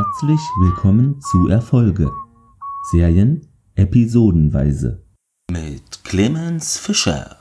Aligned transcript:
Herzlich 0.00 0.40
willkommen 0.58 1.20
zu 1.20 1.48
Erfolge. 1.48 2.10
Serien 2.90 3.46
episodenweise. 3.74 5.02
Mit 5.50 6.04
Clemens 6.04 6.78
Fischer. 6.78 7.36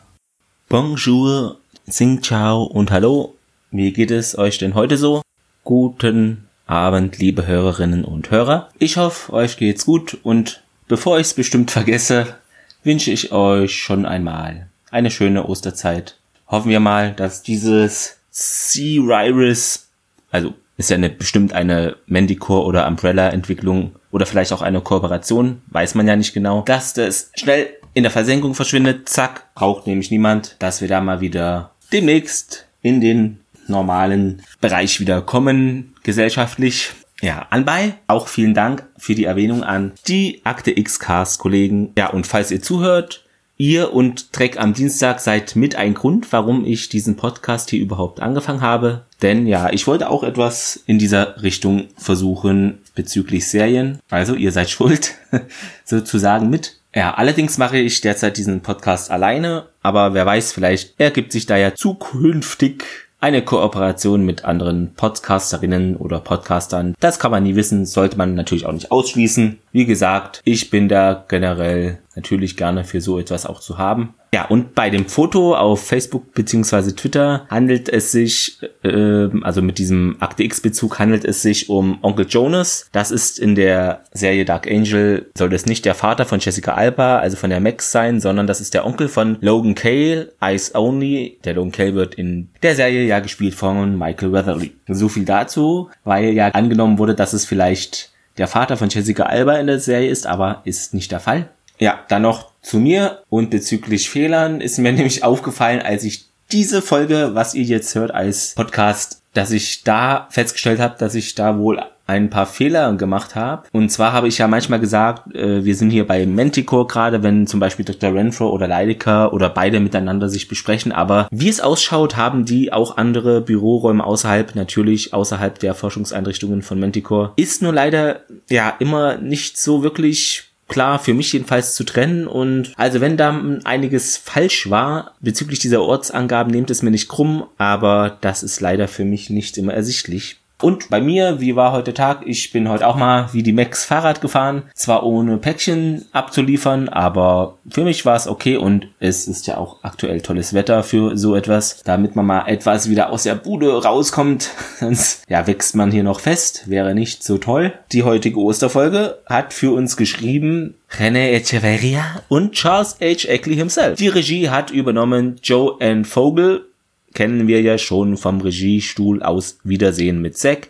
Bonjour, 0.67 1.61
Xing 1.87 2.21
Chao 2.21 2.63
und 2.63 2.91
Hallo. 2.91 3.35
Wie 3.71 3.93
geht 3.93 4.11
es 4.11 4.37
euch 4.37 4.57
denn 4.57 4.73
heute 4.73 4.97
so? 4.97 5.21
Guten 5.63 6.49
Abend, 6.65 7.17
liebe 7.17 7.47
Hörerinnen 7.47 8.03
und 8.03 8.29
Hörer. 8.29 8.67
Ich 8.77 8.97
hoffe, 8.97 9.31
euch 9.31 9.55
geht's 9.55 9.85
gut 9.85 10.17
und 10.23 10.61
bevor 10.89 11.17
ich 11.17 11.27
es 11.27 11.33
bestimmt 11.35 11.71
vergesse, 11.71 12.35
wünsche 12.83 13.11
ich 13.11 13.31
euch 13.31 13.73
schon 13.73 14.05
einmal 14.05 14.67
eine 14.91 15.11
schöne 15.11 15.47
Osterzeit. 15.47 16.17
Hoffen 16.47 16.71
wir 16.71 16.81
mal, 16.81 17.13
dass 17.13 17.41
dieses 17.41 18.17
Sea 18.31 19.01
Virus, 19.03 19.87
also 20.29 20.55
ist 20.79 20.89
ja 20.89 20.95
eine, 20.95 21.09
bestimmt 21.09 21.51
eine 21.51 21.97
Mandicore 22.07 22.65
oder 22.65 22.87
Umbrella 22.87 23.29
Entwicklung 23.29 23.91
oder 24.11 24.25
vielleicht 24.25 24.53
auch 24.53 24.61
eine 24.61 24.79
Kooperation, 24.79 25.61
weiß 25.67 25.93
man 25.95 26.07
ja 26.07 26.15
nicht 26.15 26.33
genau, 26.33 26.61
dass 26.61 26.93
das 26.93 27.31
schnell 27.35 27.67
in 27.93 28.03
der 28.03 28.11
Versenkung 28.11 28.55
verschwindet, 28.55 29.09
zack, 29.09 29.53
braucht 29.55 29.87
nämlich 29.87 30.09
niemand, 30.09 30.55
dass 30.59 30.79
wir 30.79 30.87
da 30.87 31.01
mal 31.01 31.19
wieder 31.19 31.71
demnächst 31.91 32.65
in 32.81 33.01
den 33.01 33.41
normalen 33.67 34.41
Bereich 34.61 35.01
wieder 35.01 35.21
kommen, 35.21 35.95
gesellschaftlich. 36.03 36.91
Ja, 37.21 37.47
anbei 37.49 37.95
auch 38.07 38.29
vielen 38.29 38.53
Dank 38.53 38.85
für 38.97 39.15
die 39.15 39.25
Erwähnung 39.25 39.63
an 39.63 39.91
die 40.07 40.39
Akte 40.45 40.71
X-Cast 40.71 41.39
Kollegen. 41.39 41.91
Ja, 41.97 42.07
und 42.07 42.25
falls 42.25 42.51
ihr 42.51 42.61
zuhört, 42.61 43.25
Ihr 43.61 43.93
und 43.93 44.29
Dreck 44.31 44.57
am 44.57 44.73
Dienstag 44.73 45.19
seid 45.19 45.57
mit 45.57 45.75
ein 45.75 45.93
Grund, 45.93 46.31
warum 46.31 46.63
ich 46.63 46.87
diesen 46.87 47.17
Podcast 47.17 47.69
hier 47.69 47.81
überhaupt 47.81 48.21
angefangen 48.21 48.61
habe. 48.61 49.03
Denn 49.21 49.47
ja, 49.47 49.69
ich 49.73 49.85
wollte 49.85 50.09
auch 50.09 50.23
etwas 50.23 50.81
in 50.85 50.97
dieser 50.97 51.43
Richtung 51.43 51.89
versuchen 51.97 52.77
bezüglich 52.95 53.49
Serien. 53.49 53.99
Also 54.09 54.35
ihr 54.35 54.53
seid 54.53 54.69
schuld, 54.69 55.15
sozusagen 55.83 56.49
mit. 56.49 56.77
Ja, 56.95 57.15
allerdings 57.15 57.57
mache 57.57 57.79
ich 57.79 57.99
derzeit 57.99 58.37
diesen 58.37 58.61
Podcast 58.61 59.11
alleine, 59.11 59.65
aber 59.81 60.13
wer 60.13 60.25
weiß, 60.25 60.53
vielleicht 60.53 60.97
ergibt 60.97 61.33
sich 61.33 61.45
da 61.45 61.57
ja 61.57 61.75
zukünftig 61.75 62.85
eine 63.21 63.43
Kooperation 63.43 64.25
mit 64.25 64.45
anderen 64.45 64.93
Podcasterinnen 64.93 65.97
oder 65.97 66.21
Podcastern. 66.21 66.95
Das 66.99 67.19
kann 67.19 67.31
man 67.31 67.43
nie 67.43 67.55
wissen, 67.55 67.85
sollte 67.85 68.17
man 68.17 68.33
natürlich 68.33 68.65
auch 68.65 68.71
nicht 68.71 68.91
ausschließen. 68.91 69.59
Wie 69.71 69.85
gesagt, 69.85 70.41
ich 70.45 70.69
bin 70.69 70.87
da 70.87 71.25
generell 71.27 71.99
natürlich 72.15 72.55
gerne 72.55 72.85
für 72.85 73.01
so 73.01 73.19
etwas 73.19 73.45
auch 73.45 73.59
zu 73.59 73.77
haben. 73.77 74.13
Ja, 74.31 74.45
und 74.45 74.75
bei 74.75 74.89
dem 74.89 75.07
Foto 75.07 75.55
auf 75.55 75.87
Facebook 75.87 76.33
beziehungsweise 76.33 76.95
Twitter 76.95 77.47
handelt 77.49 77.89
es 77.89 78.11
sich, 78.11 78.59
äh, 78.83 79.27
also 79.41 79.61
mit 79.61 79.79
diesem 79.79 80.17
Akte 80.19 80.43
X-Bezug 80.43 80.99
handelt 80.99 81.25
es 81.25 81.41
sich 81.41 81.69
um 81.69 81.97
Onkel 82.03 82.27
Jonas. 82.27 82.87
Das 82.91 83.09
ist 83.09 83.39
in 83.39 83.55
der 83.55 84.03
Serie 84.11 84.45
Dark 84.45 84.69
Angel, 84.69 85.31
soll 85.35 85.49
das 85.49 85.65
nicht 85.65 85.85
der 85.85 85.95
Vater 85.95 86.25
von 86.25 86.39
Jessica 86.39 86.75
Alba, 86.75 87.17
also 87.17 87.37
von 87.37 87.49
der 87.49 87.59
Max 87.59 87.91
sein, 87.91 88.19
sondern 88.19 88.45
das 88.45 88.61
ist 88.61 88.75
der 88.75 88.85
Onkel 88.85 89.07
von 89.07 89.37
Logan 89.41 89.73
Cale, 89.73 90.31
Eyes 90.41 90.75
Only. 90.75 91.39
Der 91.43 91.55
Logan 91.55 91.71
Cale 91.71 91.95
wird 91.95 92.15
in 92.15 92.49
der 92.61 92.75
Serie 92.75 93.05
ja 93.05 93.19
gespielt 93.19 93.55
von 93.55 93.97
Michael 93.97 94.31
Weatherly. 94.31 94.73
So 94.87 95.09
viel 95.09 95.25
dazu, 95.25 95.89
weil 96.03 96.33
ja 96.33 96.49
angenommen 96.49 96.99
wurde, 96.99 97.15
dass 97.15 97.33
es 97.33 97.45
vielleicht 97.45 98.11
der 98.37 98.47
Vater 98.47 98.77
von 98.77 98.89
Jessica 98.89 99.23
Alba 99.23 99.55
in 99.55 99.67
der 99.67 99.79
Serie 99.79 100.09
ist, 100.09 100.27
aber 100.27 100.61
ist 100.65 100.93
nicht 100.93 101.11
der 101.11 101.19
Fall. 101.19 101.49
Ja, 101.79 101.99
dann 102.09 102.21
noch 102.21 102.48
zu 102.61 102.79
mir 102.79 103.23
und 103.29 103.49
bezüglich 103.49 104.09
Fehlern 104.09 104.61
ist 104.61 104.77
mir 104.77 104.91
nämlich 104.93 105.23
aufgefallen, 105.23 105.81
als 105.81 106.03
ich 106.03 106.25
diese 106.51 106.81
Folge, 106.81 107.31
was 107.33 107.53
ihr 107.53 107.63
jetzt 107.63 107.93
hört 107.95 108.11
als 108.11 108.55
Podcast, 108.55 109.21
dass 109.33 109.51
ich 109.51 109.83
da 109.83 110.27
festgestellt 110.31 110.79
habe, 110.79 110.95
dass 110.97 111.13
ich 111.13 111.35
da 111.35 111.59
wohl 111.59 111.79
ein 112.09 112.31
paar 112.31 112.47
Fehler 112.47 112.91
gemacht 112.93 113.35
habe. 113.35 113.67
Und 113.71 113.89
zwar 113.91 114.13
habe 114.13 114.27
ich 114.27 114.39
ja 114.39 114.47
manchmal 114.47 114.79
gesagt, 114.79 115.33
äh, 115.35 115.63
wir 115.63 115.75
sind 115.75 115.91
hier 115.91 116.07
bei 116.07 116.25
Manticore 116.25 116.87
gerade, 116.87 117.21
wenn 117.21 117.45
zum 117.45 117.59
Beispiel 117.59 117.85
Dr. 117.85 118.15
Renfro 118.15 118.49
oder 118.49 118.67
Leidecker 118.67 119.31
oder 119.31 119.49
beide 119.49 119.79
miteinander 119.79 120.27
sich 120.27 120.47
besprechen. 120.47 120.91
Aber 120.91 121.27
wie 121.29 121.49
es 121.49 121.61
ausschaut, 121.61 122.17
haben 122.17 122.45
die 122.45 122.73
auch 122.73 122.97
andere 122.97 123.41
Büroräume 123.41 124.03
außerhalb, 124.03 124.55
natürlich 124.55 125.13
außerhalb 125.13 125.59
der 125.59 125.75
Forschungseinrichtungen 125.75 126.63
von 126.63 126.79
Manticore. 126.79 127.33
Ist 127.35 127.61
nur 127.61 127.73
leider 127.73 128.21
ja 128.49 128.73
immer 128.79 129.17
nicht 129.17 129.59
so 129.59 129.83
wirklich 129.83 130.48
klar 130.69 130.99
für 130.99 131.13
mich 131.13 131.33
jedenfalls 131.33 131.75
zu 131.75 131.83
trennen 131.83 132.27
und 132.27 132.71
also 132.77 133.01
wenn 133.01 133.17
da 133.17 133.39
einiges 133.65 134.15
falsch 134.15 134.69
war 134.69 135.15
bezüglich 135.19 135.59
dieser 135.59 135.81
Ortsangaben, 135.81 136.51
nehmt 136.51 136.69
es 136.69 136.81
mir 136.81 136.91
nicht 136.91 137.09
krumm, 137.09 137.45
aber 137.57 138.17
das 138.21 138.43
ist 138.43 138.61
leider 138.61 138.87
für 138.87 139.03
mich 139.03 139.29
nicht 139.29 139.57
immer 139.57 139.73
ersichtlich. 139.73 140.37
Und 140.61 140.89
bei 140.89 140.99
mir, 140.99 141.39
wie 141.39 141.55
war 141.55 141.71
heute 141.71 141.93
Tag? 141.93 142.23
Ich 142.25 142.51
bin 142.51 142.67
heute 142.67 142.85
auch 142.85 142.97
mal 142.97 143.29
wie 143.31 143.43
die 143.43 143.53
Max 143.53 143.85
Fahrrad 143.85 144.19
gefahren. 144.19 144.63
Zwar 144.75 145.03
ohne 145.03 145.37
Päckchen 145.37 146.05
abzuliefern, 146.11 146.89
aber 146.89 147.57
für 147.69 147.85
mich 147.85 148.05
war 148.05 148.17
es 148.17 148.27
okay 148.27 148.57
und 148.57 148.87
es 148.99 149.27
ist 149.27 149.47
ja 149.47 149.57
auch 149.57 149.83
aktuell 149.83 150.19
tolles 150.19 150.53
Wetter 150.53 150.83
für 150.83 151.17
so 151.17 151.35
etwas, 151.35 151.81
damit 151.83 152.17
man 152.17 152.25
mal 152.25 152.47
etwas 152.47 152.89
wieder 152.89 153.09
aus 153.09 153.23
der 153.23 153.35
Bude 153.35 153.71
rauskommt. 153.83 154.49
Sonst 154.79 155.23
ja, 155.29 155.47
wächst 155.47 155.75
man 155.75 155.91
hier 155.91 156.03
noch 156.03 156.19
fest, 156.19 156.69
wäre 156.69 156.93
nicht 156.93 157.23
so 157.23 157.37
toll. 157.37 157.73
Die 157.93 158.03
heutige 158.03 158.39
Osterfolge 158.39 159.19
hat 159.27 159.53
für 159.53 159.73
uns 159.73 159.95
geschrieben 159.95 160.75
René 160.91 161.29
Echeverria 161.31 162.03
und 162.27 162.53
Charles 162.53 162.97
H. 162.99 163.29
Eckley 163.29 163.55
himself. 163.55 163.97
Die 163.97 164.07
Regie 164.07 164.49
hat 164.49 164.71
übernommen 164.71 165.39
Joe 165.41 165.79
N. 165.79 166.03
Vogel 166.03 166.65
kennen 167.13 167.47
wir 167.47 167.61
ja 167.61 167.77
schon 167.77 168.17
vom 168.17 168.41
Regiestuhl 168.41 169.23
aus 169.23 169.59
Wiedersehen 169.63 170.21
mit 170.21 170.37
Zack, 170.37 170.69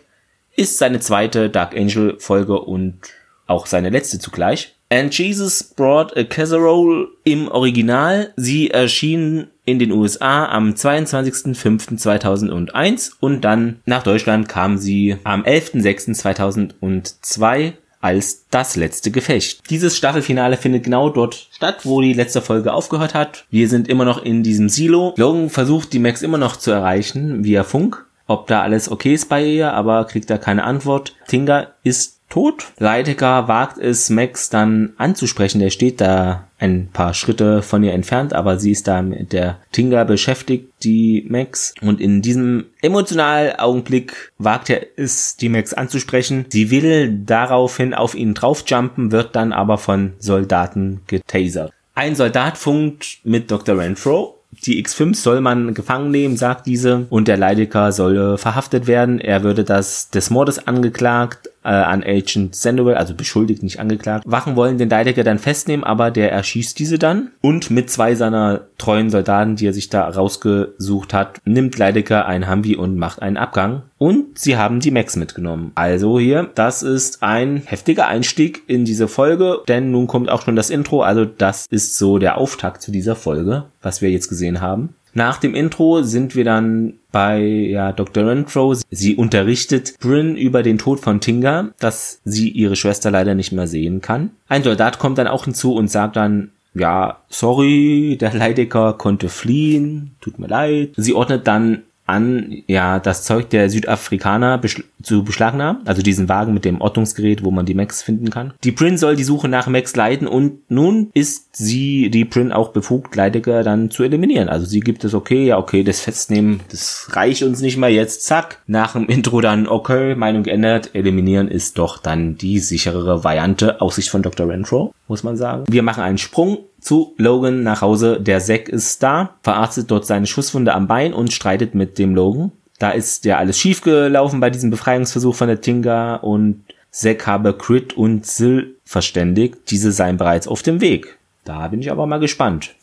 ist 0.56 0.78
seine 0.78 1.00
zweite 1.00 1.50
Dark 1.50 1.76
Angel 1.76 2.16
Folge 2.18 2.60
und 2.60 2.98
auch 3.46 3.66
seine 3.66 3.90
letzte 3.90 4.18
zugleich. 4.18 4.74
And 4.92 5.16
Jesus 5.16 5.62
Brought 5.62 6.16
a 6.16 6.24
Casserole 6.24 7.06
im 7.22 7.46
Original. 7.48 8.32
Sie 8.36 8.70
erschien 8.70 9.46
in 9.64 9.78
den 9.78 9.92
USA 9.92 10.46
am 10.46 10.72
22.05.2001 10.72 13.12
und 13.20 13.42
dann 13.42 13.78
nach 13.84 14.02
Deutschland 14.02 14.48
kam 14.48 14.78
sie 14.78 15.16
am 15.22 15.44
11.06.2002 15.44 17.74
als 18.00 18.46
das 18.50 18.76
letzte 18.76 19.10
Gefecht. 19.10 19.70
Dieses 19.70 19.96
Staffelfinale 19.96 20.56
findet 20.56 20.84
genau 20.84 21.10
dort 21.10 21.48
statt, 21.52 21.80
wo 21.84 22.00
die 22.00 22.12
letzte 22.12 22.40
Folge 22.42 22.72
aufgehört 22.72 23.14
hat. 23.14 23.44
Wir 23.50 23.68
sind 23.68 23.88
immer 23.88 24.04
noch 24.04 24.22
in 24.22 24.42
diesem 24.42 24.68
Silo. 24.68 25.14
Logan 25.16 25.50
versucht 25.50 25.92
die 25.92 25.98
Max 25.98 26.22
immer 26.22 26.38
noch 26.38 26.56
zu 26.56 26.70
erreichen 26.70 27.44
via 27.44 27.64
Funk. 27.64 28.06
Ob 28.26 28.46
da 28.46 28.62
alles 28.62 28.90
okay 28.90 29.14
ist 29.14 29.28
bei 29.28 29.44
ihr, 29.44 29.72
aber 29.72 30.04
kriegt 30.04 30.30
da 30.30 30.38
keine 30.38 30.64
Antwort. 30.64 31.16
Tinga 31.26 31.68
ist 31.82 32.19
tot. 32.30 32.72
Leidecker 32.78 33.48
wagt 33.48 33.76
es, 33.76 34.08
Max 34.08 34.48
dann 34.48 34.94
anzusprechen. 34.96 35.60
Der 35.60 35.68
steht 35.68 36.00
da 36.00 36.46
ein 36.58 36.88
paar 36.92 37.12
Schritte 37.12 37.60
von 37.60 37.82
ihr 37.82 37.92
entfernt, 37.92 38.32
aber 38.32 38.58
sie 38.58 38.70
ist 38.70 38.88
da 38.88 39.02
mit 39.02 39.34
der 39.34 39.58
Tinga 39.72 40.04
beschäftigt, 40.04 40.72
die 40.82 41.26
Max. 41.28 41.74
Und 41.82 42.00
in 42.00 42.22
diesem 42.22 42.66
emotionalen 42.80 43.56
Augenblick 43.58 44.32
wagt 44.38 44.70
er 44.70 44.86
es, 44.96 45.36
die 45.36 45.50
Max 45.50 45.74
anzusprechen. 45.74 46.46
Sie 46.48 46.70
will 46.70 47.20
daraufhin 47.26 47.92
auf 47.92 48.14
ihn 48.14 48.32
draufjumpen, 48.32 49.12
wird 49.12 49.36
dann 49.36 49.52
aber 49.52 49.76
von 49.76 50.14
Soldaten 50.18 51.02
getasert. 51.06 51.72
Ein 51.94 52.14
Soldat 52.14 52.56
funkt 52.56 53.18
mit 53.24 53.50
Dr. 53.50 53.76
Renfro 53.76 54.40
die 54.64 54.84
X5 54.84 55.14
soll 55.14 55.40
man 55.40 55.74
gefangen 55.74 56.10
nehmen, 56.10 56.36
sagt 56.36 56.66
diese, 56.66 57.06
und 57.08 57.28
der 57.28 57.36
Leidecker 57.36 57.92
soll 57.92 58.36
verhaftet 58.36 58.86
werden. 58.86 59.20
Er 59.20 59.42
würde 59.42 59.64
das 59.64 60.10
des 60.10 60.30
Mordes 60.30 60.66
angeklagt 60.66 61.50
äh, 61.64 61.68
an 61.68 62.02
Agent 62.02 62.54
Sandoval, 62.54 62.94
also 62.94 63.14
beschuldigt, 63.14 63.62
nicht 63.62 63.80
angeklagt. 63.80 64.24
Wachen 64.26 64.56
wollen 64.56 64.78
den 64.78 64.88
Leidecker 64.88 65.24
dann 65.24 65.38
festnehmen, 65.38 65.84
aber 65.84 66.10
der 66.10 66.32
erschießt 66.32 66.78
diese 66.78 66.98
dann. 66.98 67.30
Und 67.40 67.70
mit 67.70 67.90
zwei 67.90 68.14
seiner 68.14 68.62
treuen 68.78 69.10
Soldaten, 69.10 69.56
die 69.56 69.66
er 69.66 69.72
sich 69.72 69.90
da 69.90 70.08
rausgesucht 70.08 71.12
hat, 71.12 71.40
nimmt 71.44 71.76
Leidecker 71.78 72.26
ein 72.26 72.50
Humvee 72.50 72.76
und 72.76 72.96
macht 72.96 73.22
einen 73.22 73.36
Abgang. 73.36 73.82
Und 73.98 74.38
sie 74.38 74.56
haben 74.56 74.80
die 74.80 74.90
Max 74.90 75.16
mitgenommen. 75.16 75.72
Also 75.74 76.18
hier, 76.18 76.48
das 76.54 76.82
ist 76.82 77.22
ein 77.22 77.62
heftiger 77.66 78.06
Einstieg 78.06 78.62
in 78.66 78.86
diese 78.86 79.08
Folge, 79.08 79.58
denn 79.68 79.90
nun 79.90 80.06
kommt 80.06 80.30
auch 80.30 80.42
schon 80.42 80.56
das 80.56 80.70
Intro. 80.70 81.02
Also 81.02 81.26
das 81.26 81.66
ist 81.68 81.98
so 81.98 82.18
der 82.18 82.38
Auftakt 82.38 82.80
zu 82.80 82.92
dieser 82.92 83.14
Folge, 83.14 83.64
was 83.82 84.00
wir 84.00 84.10
jetzt 84.10 84.28
gesehen 84.28 84.62
haben. 84.62 84.94
Nach 85.14 85.38
dem 85.38 85.54
Intro 85.54 86.02
sind 86.02 86.34
wir 86.36 86.44
dann 86.44 86.94
bei 87.12 87.40
ja, 87.40 87.92
Dr. 87.92 88.26
Renfro. 88.26 88.74
Sie 88.90 89.16
unterrichtet 89.16 89.98
Bryn 89.98 90.36
über 90.36 90.62
den 90.62 90.78
Tod 90.78 91.00
von 91.00 91.20
Tinga, 91.20 91.70
dass 91.78 92.20
sie 92.24 92.48
ihre 92.48 92.76
Schwester 92.76 93.10
leider 93.10 93.34
nicht 93.34 93.52
mehr 93.52 93.66
sehen 93.66 94.00
kann. 94.00 94.30
Ein 94.48 94.62
Soldat 94.62 94.98
kommt 94.98 95.18
dann 95.18 95.26
auch 95.26 95.44
hinzu 95.44 95.74
und 95.74 95.90
sagt 95.90 96.16
dann, 96.16 96.50
ja, 96.74 97.18
sorry, 97.28 98.16
der 98.20 98.32
Leidecker 98.32 98.92
konnte 98.92 99.28
fliehen, 99.28 100.12
tut 100.20 100.38
mir 100.38 100.46
leid. 100.46 100.92
Sie 100.96 101.14
ordnet 101.14 101.46
dann 101.46 101.82
an, 102.10 102.62
ja, 102.66 102.98
das 102.98 103.24
Zeug 103.24 103.48
der 103.50 103.70
Südafrikaner 103.70 104.58
beschl 104.58 104.84
zu 105.02 105.24
beschlagnahmen, 105.24 105.80
also 105.86 106.02
diesen 106.02 106.28
Wagen 106.28 106.52
mit 106.52 106.66
dem 106.66 106.82
Ortungsgerät, 106.82 107.42
wo 107.42 107.50
man 107.50 107.64
die 107.64 107.72
Max 107.72 108.02
finden 108.02 108.28
kann. 108.28 108.52
Die 108.64 108.72
Prin 108.72 108.98
soll 108.98 109.16
die 109.16 109.24
Suche 109.24 109.48
nach 109.48 109.66
Max 109.66 109.96
leiten 109.96 110.26
und 110.26 110.70
nun 110.70 111.10
ist 111.14 111.56
sie, 111.56 112.10
die 112.10 112.26
Prin, 112.26 112.52
auch 112.52 112.68
befugt, 112.72 113.16
Leidecker 113.16 113.62
dann 113.62 113.90
zu 113.90 114.02
eliminieren. 114.02 114.50
Also 114.50 114.66
sie 114.66 114.80
gibt 114.80 115.04
es 115.04 115.14
okay, 115.14 115.46
ja, 115.46 115.56
okay, 115.56 115.84
das 115.84 116.00
Festnehmen, 116.00 116.60
das 116.70 117.08
reicht 117.12 117.42
uns 117.42 117.62
nicht 117.62 117.78
mal 117.78 117.90
jetzt, 117.90 118.24
zack. 118.24 118.58
Nach 118.66 118.92
dem 118.92 119.06
Intro 119.06 119.40
dann, 119.40 119.66
okay, 119.66 120.14
Meinung 120.14 120.42
geändert, 120.42 120.90
eliminieren 120.94 121.48
ist 121.48 121.78
doch 121.78 121.96
dann 121.96 122.36
die 122.36 122.58
sicherere 122.58 123.24
Variante 123.24 123.80
aus 123.80 123.96
Sicht 123.96 124.10
von 124.10 124.22
Dr. 124.22 124.48
Renfro, 124.48 124.92
muss 125.08 125.22
man 125.22 125.36
sagen. 125.36 125.64
Wir 125.68 125.82
machen 125.82 126.02
einen 126.02 126.18
Sprung 126.18 126.58
zu 126.80 127.14
Logan 127.16 127.62
nach 127.62 127.82
Hause. 127.82 128.20
Der 128.20 128.40
Zack 128.40 128.68
ist 128.68 129.02
da, 129.02 129.34
verarztet 129.42 129.90
dort 129.90 130.06
seine 130.06 130.26
Schusswunde 130.26 130.74
am 130.74 130.86
Bein 130.86 131.12
und 131.12 131.32
streitet 131.32 131.74
mit 131.74 131.98
dem 131.98 132.14
Logan. 132.14 132.52
Da 132.78 132.90
ist 132.90 133.24
ja 133.24 133.36
alles 133.36 133.58
schief 133.58 133.82
gelaufen 133.82 134.40
bei 134.40 134.50
diesem 134.50 134.70
Befreiungsversuch 134.70 135.34
von 135.34 135.48
der 135.48 135.60
Tinga 135.60 136.16
und 136.16 136.64
Zack 136.90 137.26
habe 137.26 137.52
Crit 137.52 137.96
und 137.96 138.26
Sil 138.26 138.74
verständigt. 138.84 139.70
Diese 139.70 139.92
seien 139.92 140.16
bereits 140.16 140.48
auf 140.48 140.62
dem 140.62 140.80
Weg. 140.80 141.18
Da 141.44 141.68
bin 141.68 141.80
ich 141.80 141.90
aber 141.90 142.06
mal 142.06 142.18
gespannt. 142.18 142.74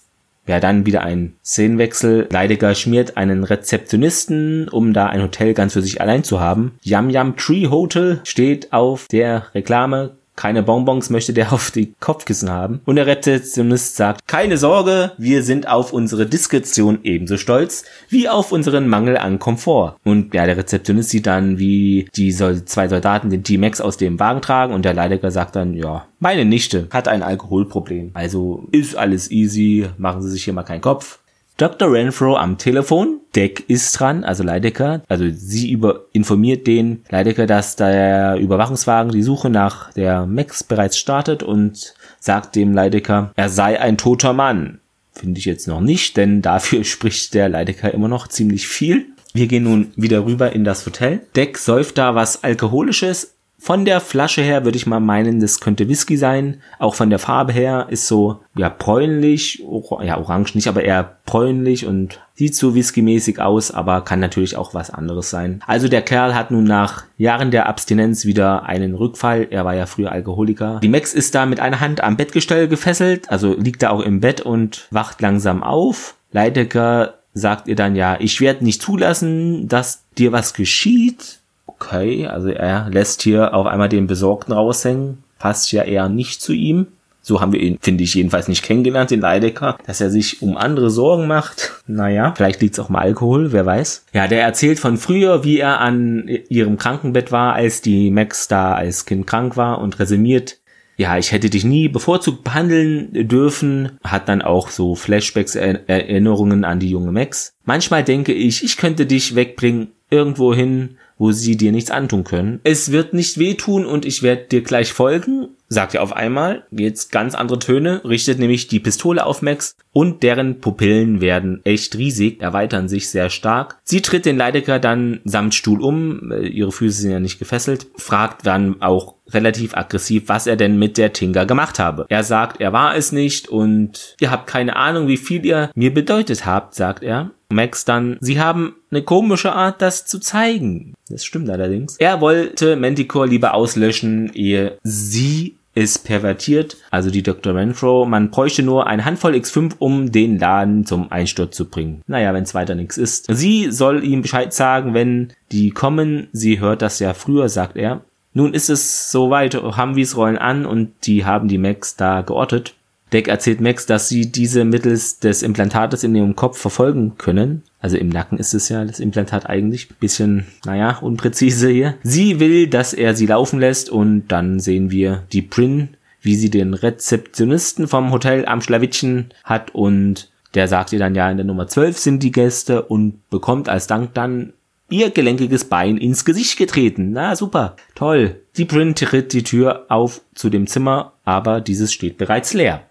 Ja, 0.47 0.61
dann 0.61 0.85
wieder 0.85 1.03
ein 1.03 1.33
Szenenwechsel. 1.43 2.27
Leidecker 2.31 2.73
schmiert 2.73 3.17
einen 3.17 3.43
Rezeptionisten, 3.43 4.69
um 4.69 4.93
da 4.93 5.07
ein 5.07 5.21
Hotel 5.21 5.53
ganz 5.53 5.73
für 5.73 5.81
sich 5.81 5.99
allein 5.99 6.23
zu 6.23 6.39
haben. 6.39 6.79
Yam 6.83 7.09
Yam 7.09 7.35
Tree 7.35 7.67
Hotel 7.67 8.21
steht 8.23 8.71
auf 8.71 9.07
der 9.09 9.47
Reklame 9.53 10.11
keine 10.37 10.63
Bonbons 10.63 11.09
möchte 11.09 11.33
der 11.33 11.51
auf 11.57 11.71
die 11.71 11.93
Kopfkissen 11.99 12.49
haben. 12.49 12.79
Und 12.85 12.95
der 12.95 13.07
Rezeptionist 13.07 13.97
sagt, 13.97 14.25
keine 14.27 14.57
Sorge, 14.57 15.11
wir 15.17 15.43
sind 15.43 15.67
auf 15.67 15.91
unsere 15.91 16.25
Diskretion 16.25 16.99
ebenso 17.03 17.35
stolz 17.35 17.83
wie 18.07 18.29
auf 18.29 18.53
unseren 18.53 18.87
Mangel 18.87 19.17
an 19.17 19.39
Komfort. 19.39 19.97
Und 20.05 20.33
ja, 20.33 20.45
der 20.45 20.55
Rezeptionist 20.55 21.09
sieht 21.09 21.27
dann, 21.27 21.59
wie 21.59 22.07
die 22.15 22.31
zwei 22.33 22.87
Soldaten 22.87 23.29
den 23.29 23.43
T-Max 23.43 23.81
aus 23.81 23.97
dem 23.97 24.19
Wagen 24.19 24.41
tragen 24.41 24.73
und 24.73 24.85
der 24.85 24.93
Leidecker 24.93 25.31
sagt 25.31 25.57
dann, 25.57 25.73
ja, 25.73 26.07
meine 26.19 26.45
Nichte 26.45 26.87
hat 26.91 27.07
ein 27.07 27.23
Alkoholproblem. 27.23 28.11
Also 28.13 28.67
ist 28.71 28.95
alles 28.95 29.31
easy, 29.31 29.87
machen 29.97 30.21
Sie 30.21 30.29
sich 30.29 30.43
hier 30.43 30.53
mal 30.53 30.63
keinen 30.63 30.81
Kopf. 30.81 31.19
Dr. 31.57 31.91
Renfro 31.91 32.35
am 32.35 32.59
Telefon. 32.59 33.19
Deck 33.35 33.65
ist 33.67 33.99
dran, 33.99 34.23
also 34.23 34.43
Leidecker. 34.43 35.01
Also 35.07 35.25
sie 35.31 35.71
über 35.71 36.05
informiert 36.13 36.67
den 36.67 37.03
Leidecker, 37.09 37.47
dass 37.47 37.75
der 37.75 38.37
Überwachungswagen 38.37 39.11
die 39.11 39.23
Suche 39.23 39.49
nach 39.49 39.91
der 39.93 40.27
Max 40.27 40.63
bereits 40.63 40.97
startet 40.97 41.41
und 41.41 41.95
sagt 42.19 42.55
dem 42.55 42.73
Leidecker, 42.73 43.31
er 43.35 43.49
sei 43.49 43.79
ein 43.81 43.97
toter 43.97 44.33
Mann. 44.33 44.79
Finde 45.13 45.39
ich 45.39 45.45
jetzt 45.45 45.67
noch 45.67 45.81
nicht, 45.81 46.15
denn 46.15 46.43
dafür 46.43 46.83
spricht 46.85 47.33
der 47.33 47.49
Leidecker 47.49 47.91
immer 47.93 48.07
noch 48.07 48.27
ziemlich 48.27 48.67
viel. 48.67 49.07
Wir 49.33 49.47
gehen 49.47 49.63
nun 49.63 49.91
wieder 49.95 50.25
rüber 50.25 50.53
in 50.53 50.63
das 50.63 50.85
Hotel. 50.85 51.21
Deck 51.35 51.57
säuft 51.57 51.97
da 51.97 52.15
was 52.15 52.43
Alkoholisches, 52.43 53.35
von 53.67 53.83
der 53.83 53.99
Flasche 53.99 54.41
her 54.41 54.63
würde 54.63 54.77
ich 54.77 54.87
mal 54.87 55.01
meinen, 55.01 55.41
das 55.41 55.59
könnte 55.59 55.89
Whisky 55.89 56.15
sein. 56.15 56.61
Auch 56.79 56.95
von 56.95 57.09
der 57.09 57.19
Farbe 57.19 57.51
her 57.51 57.87
ist 57.89 58.07
so, 58.07 58.39
ja, 58.55 58.69
bräunlich, 58.69 59.61
ja, 60.03 60.17
orange 60.17 60.55
nicht, 60.55 60.69
aber 60.69 60.85
eher 60.85 61.17
bräunlich 61.25 61.85
und 61.85 62.21
sieht 62.33 62.55
so 62.55 62.75
whiskymäßig 62.75 63.41
aus, 63.41 63.71
aber 63.71 64.05
kann 64.05 64.21
natürlich 64.21 64.55
auch 64.55 64.73
was 64.73 64.89
anderes 64.89 65.29
sein. 65.29 65.61
Also 65.67 65.89
der 65.89 66.01
Kerl 66.01 66.33
hat 66.33 66.49
nun 66.49 66.63
nach 66.63 67.03
Jahren 67.17 67.51
der 67.51 67.67
Abstinenz 67.67 68.23
wieder 68.23 68.63
einen 68.63 68.95
Rückfall. 68.95 69.47
Er 69.49 69.65
war 69.65 69.75
ja 69.75 69.85
früher 69.85 70.13
Alkoholiker. 70.13 70.79
Die 70.81 70.87
Max 70.87 71.13
ist 71.13 71.35
da 71.35 71.45
mit 71.45 71.59
einer 71.59 71.81
Hand 71.81 72.01
am 72.01 72.15
Bettgestell 72.15 72.69
gefesselt, 72.69 73.29
also 73.29 73.53
liegt 73.53 73.83
da 73.83 73.89
auch 73.89 73.99
im 73.99 74.21
Bett 74.21 74.39
und 74.39 74.87
wacht 74.91 75.21
langsam 75.21 75.61
auf. 75.61 76.15
Leidecker 76.31 77.15
sagt 77.33 77.67
ihr 77.67 77.75
dann 77.75 77.97
ja, 77.97 78.15
ich 78.17 78.39
werde 78.39 78.63
nicht 78.63 78.81
zulassen, 78.81 79.67
dass 79.67 80.03
dir 80.17 80.31
was 80.31 80.53
geschieht 80.53 81.39
okay, 81.79 82.27
also 82.27 82.49
er 82.49 82.89
lässt 82.89 83.21
hier 83.21 83.53
auf 83.53 83.67
einmal 83.67 83.89
den 83.89 84.07
Besorgten 84.07 84.53
raushängen, 84.53 85.23
passt 85.39 85.71
ja 85.71 85.83
eher 85.83 86.09
nicht 86.09 86.41
zu 86.41 86.53
ihm. 86.53 86.87
So 87.21 87.41
haben 87.41 87.51
wir 87.51 87.59
ihn, 87.59 87.77
finde 87.81 88.05
ich, 88.05 88.13
jedenfalls 88.13 88.47
nicht 88.47 88.63
kennengelernt, 88.63 89.11
den 89.11 89.19
Leidecker, 89.19 89.77
dass 89.85 89.99
er 89.99 90.09
sich 90.09 90.41
um 90.41 90.55
andere 90.55 90.89
Sorgen 90.89 91.27
macht. 91.27 91.73
Naja, 91.85 92.33
vielleicht 92.33 92.61
liegt 92.61 92.75
es 92.75 92.79
auch 92.79 92.87
mal 92.87 93.01
Alkohol, 93.01 93.51
wer 93.51 93.65
weiß. 93.65 94.05
Ja, 94.13 94.27
der 94.27 94.43
erzählt 94.43 94.79
von 94.79 94.95
früher, 94.95 95.43
wie 95.43 95.59
er 95.59 95.81
an 95.81 96.29
ihrem 96.47 96.77
Krankenbett 96.77 97.33
war, 97.33 97.53
als 97.53 97.81
die 97.81 98.11
Max 98.11 98.47
da 98.47 98.75
als 98.75 99.05
Kind 99.05 99.27
krank 99.27 99.57
war 99.57 99.79
und 99.79 99.99
resümiert, 99.99 100.59
ja, 100.97 101.17
ich 101.17 101.31
hätte 101.31 101.49
dich 101.49 101.63
nie 101.63 101.89
bevorzugt 101.89 102.43
behandeln 102.43 103.27
dürfen, 103.27 103.99
hat 104.03 104.27
dann 104.29 104.41
auch 104.41 104.69
so 104.69 104.95
Flashbacks, 104.95 105.55
Erinnerungen 105.55 106.65
an 106.65 106.79
die 106.79 106.89
junge 106.89 107.11
Max. 107.11 107.53
Manchmal 107.65 108.03
denke 108.03 108.33
ich, 108.33 108.63
ich 108.63 108.77
könnte 108.77 109.05
dich 109.05 109.35
wegbringen, 109.35 109.89
irgendwo 110.09 110.55
hin, 110.55 110.97
wo 111.17 111.31
sie 111.31 111.57
dir 111.57 111.71
nichts 111.71 111.91
antun 111.91 112.23
können. 112.23 112.59
Es 112.63 112.91
wird 112.91 113.13
nicht 113.13 113.37
wehtun 113.37 113.85
und 113.85 114.05
ich 114.05 114.23
werde 114.23 114.43
dir 114.43 114.61
gleich 114.61 114.93
folgen, 114.93 115.49
sagt 115.69 115.95
er 115.95 116.03
auf 116.03 116.13
einmal, 116.13 116.65
jetzt 116.71 117.11
ganz 117.11 117.35
andere 117.35 117.59
Töne, 117.59 118.01
richtet 118.05 118.39
nämlich 118.39 118.67
die 118.67 118.79
Pistole 118.79 119.25
auf 119.25 119.41
Max 119.41 119.75
und 119.91 120.23
deren 120.23 120.59
Pupillen 120.59 121.21
werden 121.21 121.61
echt 121.63 121.97
riesig, 121.97 122.41
erweitern 122.41 122.87
sich 122.87 123.09
sehr 123.09 123.29
stark. 123.29 123.79
Sie 123.83 124.01
tritt 124.01 124.25
den 124.25 124.37
Leidecker 124.37 124.79
dann 124.79 125.19
samt 125.25 125.55
Stuhl 125.55 125.81
um, 125.81 126.31
äh, 126.31 126.47
ihre 126.47 126.71
Füße 126.71 127.01
sind 127.01 127.11
ja 127.11 127.19
nicht 127.19 127.39
gefesselt, 127.39 127.87
fragt 127.95 128.45
dann 128.45 128.81
auch 128.81 129.15
relativ 129.29 129.75
aggressiv, 129.75 130.23
was 130.27 130.47
er 130.47 130.55
denn 130.55 130.79
mit 130.79 130.97
der 130.97 131.13
Tinga 131.13 131.43
gemacht 131.43 131.79
habe. 131.79 132.05
Er 132.09 132.23
sagt, 132.23 132.61
er 132.61 132.71
war 132.71 132.95
es 132.95 133.11
nicht 133.11 133.49
und 133.49 134.15
ihr 134.21 134.31
habt 134.31 134.47
keine 134.47 134.75
Ahnung, 134.75 135.07
wie 135.07 135.17
viel 135.17 135.45
ihr 135.45 135.71
mir 135.75 135.93
bedeutet 135.93 136.45
habt, 136.45 136.75
sagt 136.75 137.03
er. 137.03 137.31
Max 137.49 137.85
dann, 137.85 138.17
sie 138.19 138.39
haben 138.39 138.75
eine 138.91 139.03
komische 139.03 139.53
Art, 139.53 139.81
das 139.81 140.05
zu 140.05 140.19
zeigen. 140.19 140.93
Das 141.09 141.23
stimmt 141.23 141.49
allerdings. 141.49 141.97
Er 141.97 142.19
wollte 142.21 142.75
Manticore 142.75 143.27
lieber 143.27 143.53
auslöschen, 143.53 144.31
ehe 144.33 144.77
sie 144.83 145.55
es 145.77 145.99
pervertiert, 145.99 146.77
also 146.89 147.11
die 147.11 147.21
Dr. 147.21 147.53
Renfro. 147.53 148.05
Man 148.05 148.31
bräuchte 148.31 148.63
nur 148.63 148.87
eine 148.87 149.05
Handvoll 149.05 149.35
X5, 149.35 149.75
um 149.77 150.11
den 150.11 150.39
Laden 150.39 150.87
zum 150.87 151.11
Einsturz 151.11 151.55
zu 151.55 151.69
bringen. 151.69 152.01
Naja, 152.07 152.33
wenn 152.33 152.43
es 152.43 152.55
weiter 152.55 152.73
nichts 152.73 152.97
ist. 152.97 153.27
Sie 153.29 153.71
soll 153.71 154.03
ihm 154.03 154.23
Bescheid 154.23 154.53
sagen, 154.53 154.95
wenn 154.95 155.33
die 155.51 155.69
kommen. 155.69 156.29
Sie 156.31 156.59
hört 156.59 156.81
das 156.81 156.97
ja 156.97 157.13
früher, 157.13 157.47
sagt 157.47 157.77
er. 157.77 158.01
Nun 158.33 158.53
ist 158.53 158.69
es 158.69 159.11
soweit, 159.11 159.55
Humvees 159.55 160.17
rollen 160.17 160.37
an 160.37 160.65
und 160.65 160.93
die 161.03 161.25
haben 161.25 161.47
die 161.47 161.57
Max 161.57 161.95
da 161.95 162.21
geortet. 162.21 162.73
Deck 163.13 163.29
erzählt 163.29 163.61
Max, 163.61 163.85
dass 163.85 164.09
sie 164.09 164.31
diese 164.31 164.65
mittels 164.65 165.19
des 165.19 165.41
Implantates 165.41 166.03
in 166.03 166.13
ihrem 166.13 166.35
Kopf 166.35 166.57
verfolgen 166.57 167.13
können. 167.17 167.63
Also 167.79 167.97
im 167.97 168.09
Nacken 168.09 168.37
ist 168.37 168.53
es 168.53 168.67
ja 168.69 168.83
das 168.83 168.99
Implantat 168.99 169.49
eigentlich. 169.49 169.87
Bisschen, 169.89 170.45
naja, 170.65 170.97
unpräzise 170.99 171.69
hier. 171.69 171.95
Sie 172.03 172.39
will, 172.39 172.67
dass 172.67 172.93
er 172.93 173.15
sie 173.15 173.27
laufen 173.27 173.59
lässt 173.59 173.89
und 173.89 174.27
dann 174.27 174.59
sehen 174.59 174.91
wir 174.91 175.23
die 175.31 175.41
Prin, 175.41 175.89
wie 176.21 176.35
sie 176.35 176.49
den 176.49 176.73
Rezeptionisten 176.73 177.87
vom 177.87 178.11
Hotel 178.11 178.45
am 178.45 178.61
Schlawittchen 178.61 179.31
hat 179.43 179.73
und 179.73 180.29
der 180.53 180.67
sagt 180.67 180.91
ihr 180.91 180.99
dann 180.99 181.15
ja 181.15 181.29
in 181.29 181.37
der 181.37 181.45
Nummer 181.45 181.67
12 181.67 181.97
sind 181.97 182.23
die 182.23 182.31
Gäste 182.31 182.81
und 182.81 183.29
bekommt 183.29 183.69
als 183.69 183.87
Dank 183.87 184.13
dann 184.15 184.53
ihr 184.89 185.11
gelenkiges 185.11 185.65
Bein 185.65 185.97
ins 185.97 186.25
Gesicht 186.25 186.57
getreten. 186.57 187.11
Na 187.11 187.35
super, 187.35 187.75
toll. 187.95 188.41
Die 188.57 188.65
Prin 188.65 188.95
tritt 188.95 189.33
die 189.33 189.43
Tür 189.43 189.85
auf 189.89 190.21
zu 190.33 190.49
dem 190.49 190.67
Zimmer, 190.67 191.13
aber 191.23 191.61
dieses 191.61 191.93
steht 191.93 192.17
bereits 192.17 192.53
leer 192.53 192.86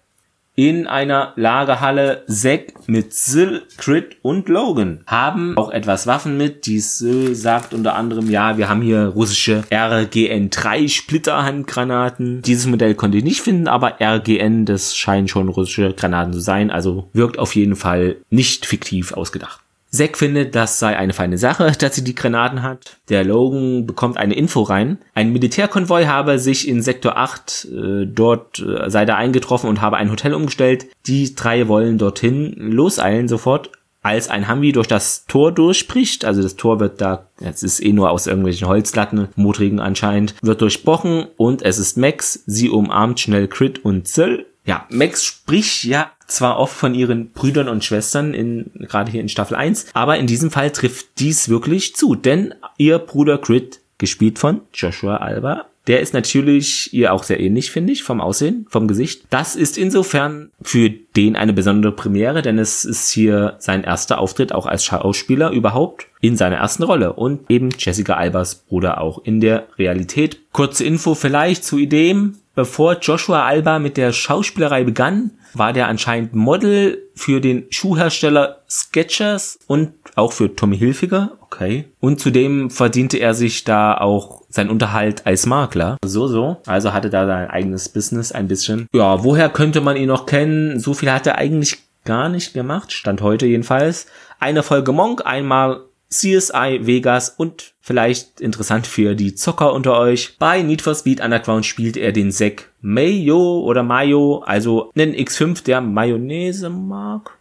in 0.56 0.86
einer 0.86 1.34
Lagerhalle 1.36 2.24
Zack 2.28 2.88
mit 2.88 3.12
Sil, 3.12 3.62
Crit 3.76 4.16
und 4.22 4.48
Logan 4.48 5.02
haben 5.06 5.56
auch 5.58 5.70
etwas 5.70 6.06
Waffen 6.06 6.38
mit. 6.38 6.64
Die 6.66 6.80
Sil 6.80 7.36
sagt 7.36 7.74
unter 7.74 7.94
anderem, 7.94 8.30
ja, 8.30 8.56
wir 8.56 8.68
haben 8.68 8.80
hier 8.80 9.08
russische 9.08 9.64
RGN-3 9.70 10.88
Splitterhandgranaten. 10.88 12.40
Dieses 12.40 12.66
Modell 12.66 12.94
konnte 12.94 13.18
ich 13.18 13.24
nicht 13.24 13.42
finden, 13.42 13.68
aber 13.68 14.00
RGN, 14.00 14.64
das 14.64 14.96
scheinen 14.96 15.28
schon 15.28 15.50
russische 15.50 15.92
Granaten 15.92 16.32
zu 16.32 16.40
sein. 16.40 16.70
Also 16.70 17.10
wirkt 17.12 17.38
auf 17.38 17.54
jeden 17.54 17.76
Fall 17.76 18.16
nicht 18.30 18.64
fiktiv 18.64 19.12
ausgedacht. 19.12 19.60
Zack 19.96 20.16
findet, 20.16 20.54
das 20.54 20.78
sei 20.78 20.96
eine 20.96 21.12
feine 21.12 21.38
Sache, 21.38 21.72
dass 21.78 21.94
sie 21.94 22.04
die 22.04 22.14
Granaten 22.14 22.62
hat. 22.62 22.96
Der 23.08 23.24
Logan 23.24 23.86
bekommt 23.86 24.16
eine 24.16 24.34
Info 24.34 24.62
rein. 24.62 24.98
Ein 25.14 25.32
Militärkonvoi 25.32 26.04
habe 26.04 26.38
sich 26.38 26.68
in 26.68 26.82
Sektor 26.82 27.16
8 27.16 27.68
äh, 27.70 28.06
dort 28.06 28.60
äh, 28.60 28.90
sei 28.90 29.04
da 29.04 29.16
eingetroffen 29.16 29.68
und 29.68 29.80
habe 29.80 29.96
ein 29.96 30.10
Hotel 30.10 30.34
umgestellt. 30.34 30.86
Die 31.06 31.34
drei 31.34 31.68
wollen 31.68 31.98
dorthin 31.98 32.54
loseilen 32.56 33.28
sofort. 33.28 33.70
Als 34.02 34.28
ein 34.28 34.48
Humvee 34.48 34.70
durch 34.70 34.86
das 34.86 35.26
Tor 35.26 35.50
durchspricht, 35.50 36.24
also 36.24 36.40
das 36.40 36.54
Tor 36.54 36.78
wird 36.78 37.00
da, 37.00 37.26
es 37.40 37.64
ist 37.64 37.84
eh 37.84 37.92
nur 37.92 38.12
aus 38.12 38.28
irgendwelchen 38.28 38.68
Holzlatten, 38.68 39.26
motrigen 39.34 39.80
anscheinend, 39.80 40.36
wird 40.42 40.60
durchbrochen 40.60 41.26
und 41.36 41.62
es 41.62 41.80
ist 41.80 41.96
Max. 41.96 42.44
Sie 42.46 42.70
umarmt 42.70 43.18
schnell 43.18 43.48
Crit 43.48 43.84
und 43.84 44.06
Zill. 44.06 44.46
Ja, 44.64 44.86
Max 44.90 45.24
spricht 45.24 45.82
ja 45.82 46.12
zwar 46.26 46.58
oft 46.58 46.76
von 46.76 46.94
ihren 46.94 47.30
Brüdern 47.30 47.68
und 47.68 47.84
Schwestern 47.84 48.34
in, 48.34 48.70
gerade 48.88 49.10
hier 49.10 49.20
in 49.20 49.28
Staffel 49.28 49.56
1, 49.56 49.86
aber 49.94 50.16
in 50.18 50.26
diesem 50.26 50.50
Fall 50.50 50.70
trifft 50.70 51.06
dies 51.18 51.48
wirklich 51.48 51.94
zu, 51.94 52.14
denn 52.14 52.54
ihr 52.78 52.98
Bruder 52.98 53.38
Crit, 53.38 53.80
gespielt 53.98 54.38
von 54.38 54.60
Joshua 54.74 55.16
Alba, 55.16 55.66
Der 55.86 56.00
ist 56.00 56.14
natürlich 56.14 56.92
ihr 56.92 57.12
auch 57.12 57.22
sehr 57.22 57.38
ähnlich, 57.38 57.70
finde 57.70 57.92
ich, 57.92 58.02
vom 58.02 58.20
Aussehen, 58.20 58.66
vom 58.68 58.88
Gesicht. 58.88 59.22
Das 59.30 59.54
ist 59.54 59.78
insofern 59.78 60.50
für 60.60 60.90
den 60.90 61.36
eine 61.36 61.52
besondere 61.52 61.92
Premiere, 61.92 62.42
denn 62.42 62.58
es 62.58 62.84
ist 62.84 63.10
hier 63.10 63.54
sein 63.58 63.84
erster 63.84 64.18
Auftritt 64.18 64.52
auch 64.52 64.66
als 64.66 64.84
Schauspieler 64.84 65.50
überhaupt 65.52 66.08
in 66.20 66.36
seiner 66.36 66.56
ersten 66.56 66.82
Rolle 66.82 67.12
und 67.12 67.48
eben 67.50 67.68
Jessica 67.78 68.14
Albers 68.14 68.56
Bruder 68.56 69.00
auch 69.00 69.24
in 69.24 69.40
der 69.40 69.68
Realität. 69.78 70.40
Kurze 70.52 70.84
Info 70.84 71.14
vielleicht 71.14 71.64
zu 71.64 71.78
Ideen. 71.78 72.38
Bevor 72.56 72.96
Joshua 73.00 73.44
Alba 73.44 73.78
mit 73.78 73.98
der 73.98 74.12
Schauspielerei 74.12 74.82
begann, 74.82 75.32
war 75.52 75.74
der 75.74 75.88
anscheinend 75.88 76.34
Model 76.34 77.02
für 77.14 77.42
den 77.42 77.66
Schuhhersteller 77.68 78.62
Skechers 78.66 79.58
und 79.66 79.92
auch 80.14 80.32
für 80.32 80.56
Tommy 80.56 80.78
Hilfiger. 80.78 81.32
Okay. 81.42 81.84
Und 82.00 82.18
zudem 82.18 82.70
verdiente 82.70 83.18
er 83.18 83.34
sich 83.34 83.64
da 83.64 83.98
auch 83.98 84.42
sein 84.48 84.70
Unterhalt 84.70 85.26
als 85.26 85.44
Makler. 85.44 85.98
So, 86.02 86.28
so. 86.28 86.56
Also 86.64 86.94
hatte 86.94 87.10
da 87.10 87.26
sein 87.26 87.50
eigenes 87.50 87.90
Business 87.90 88.32
ein 88.32 88.48
bisschen. 88.48 88.86
Ja, 88.94 89.22
woher 89.22 89.50
könnte 89.50 89.82
man 89.82 89.98
ihn 89.98 90.08
noch 90.08 90.24
kennen? 90.24 90.80
So 90.80 90.94
viel 90.94 91.12
hat 91.12 91.26
er 91.26 91.36
eigentlich 91.36 91.82
gar 92.06 92.30
nicht 92.30 92.54
gemacht. 92.54 92.90
Stand 92.90 93.20
heute 93.20 93.44
jedenfalls. 93.44 94.06
Eine 94.40 94.62
Folge 94.62 94.92
Monk, 94.92 95.26
einmal 95.26 95.82
CSI 96.08 96.80
Vegas 96.82 97.30
und 97.30 97.74
vielleicht 97.80 98.40
interessant 98.40 98.86
für 98.86 99.14
die 99.14 99.34
Zocker 99.34 99.72
unter 99.72 99.98
euch. 99.98 100.36
Bei 100.38 100.62
Need 100.62 100.82
for 100.82 100.94
Speed 100.94 101.20
Underground 101.20 101.66
spielt 101.66 101.96
er 101.96 102.12
den 102.12 102.30
Zack 102.30 102.72
Mayo 102.80 103.60
oder 103.60 103.82
Mayo, 103.82 104.42
also 104.46 104.90
einen 104.96 105.14
X5, 105.14 105.64
der 105.64 105.80
Mayonnaise 105.80 106.70
mag 106.70 107.35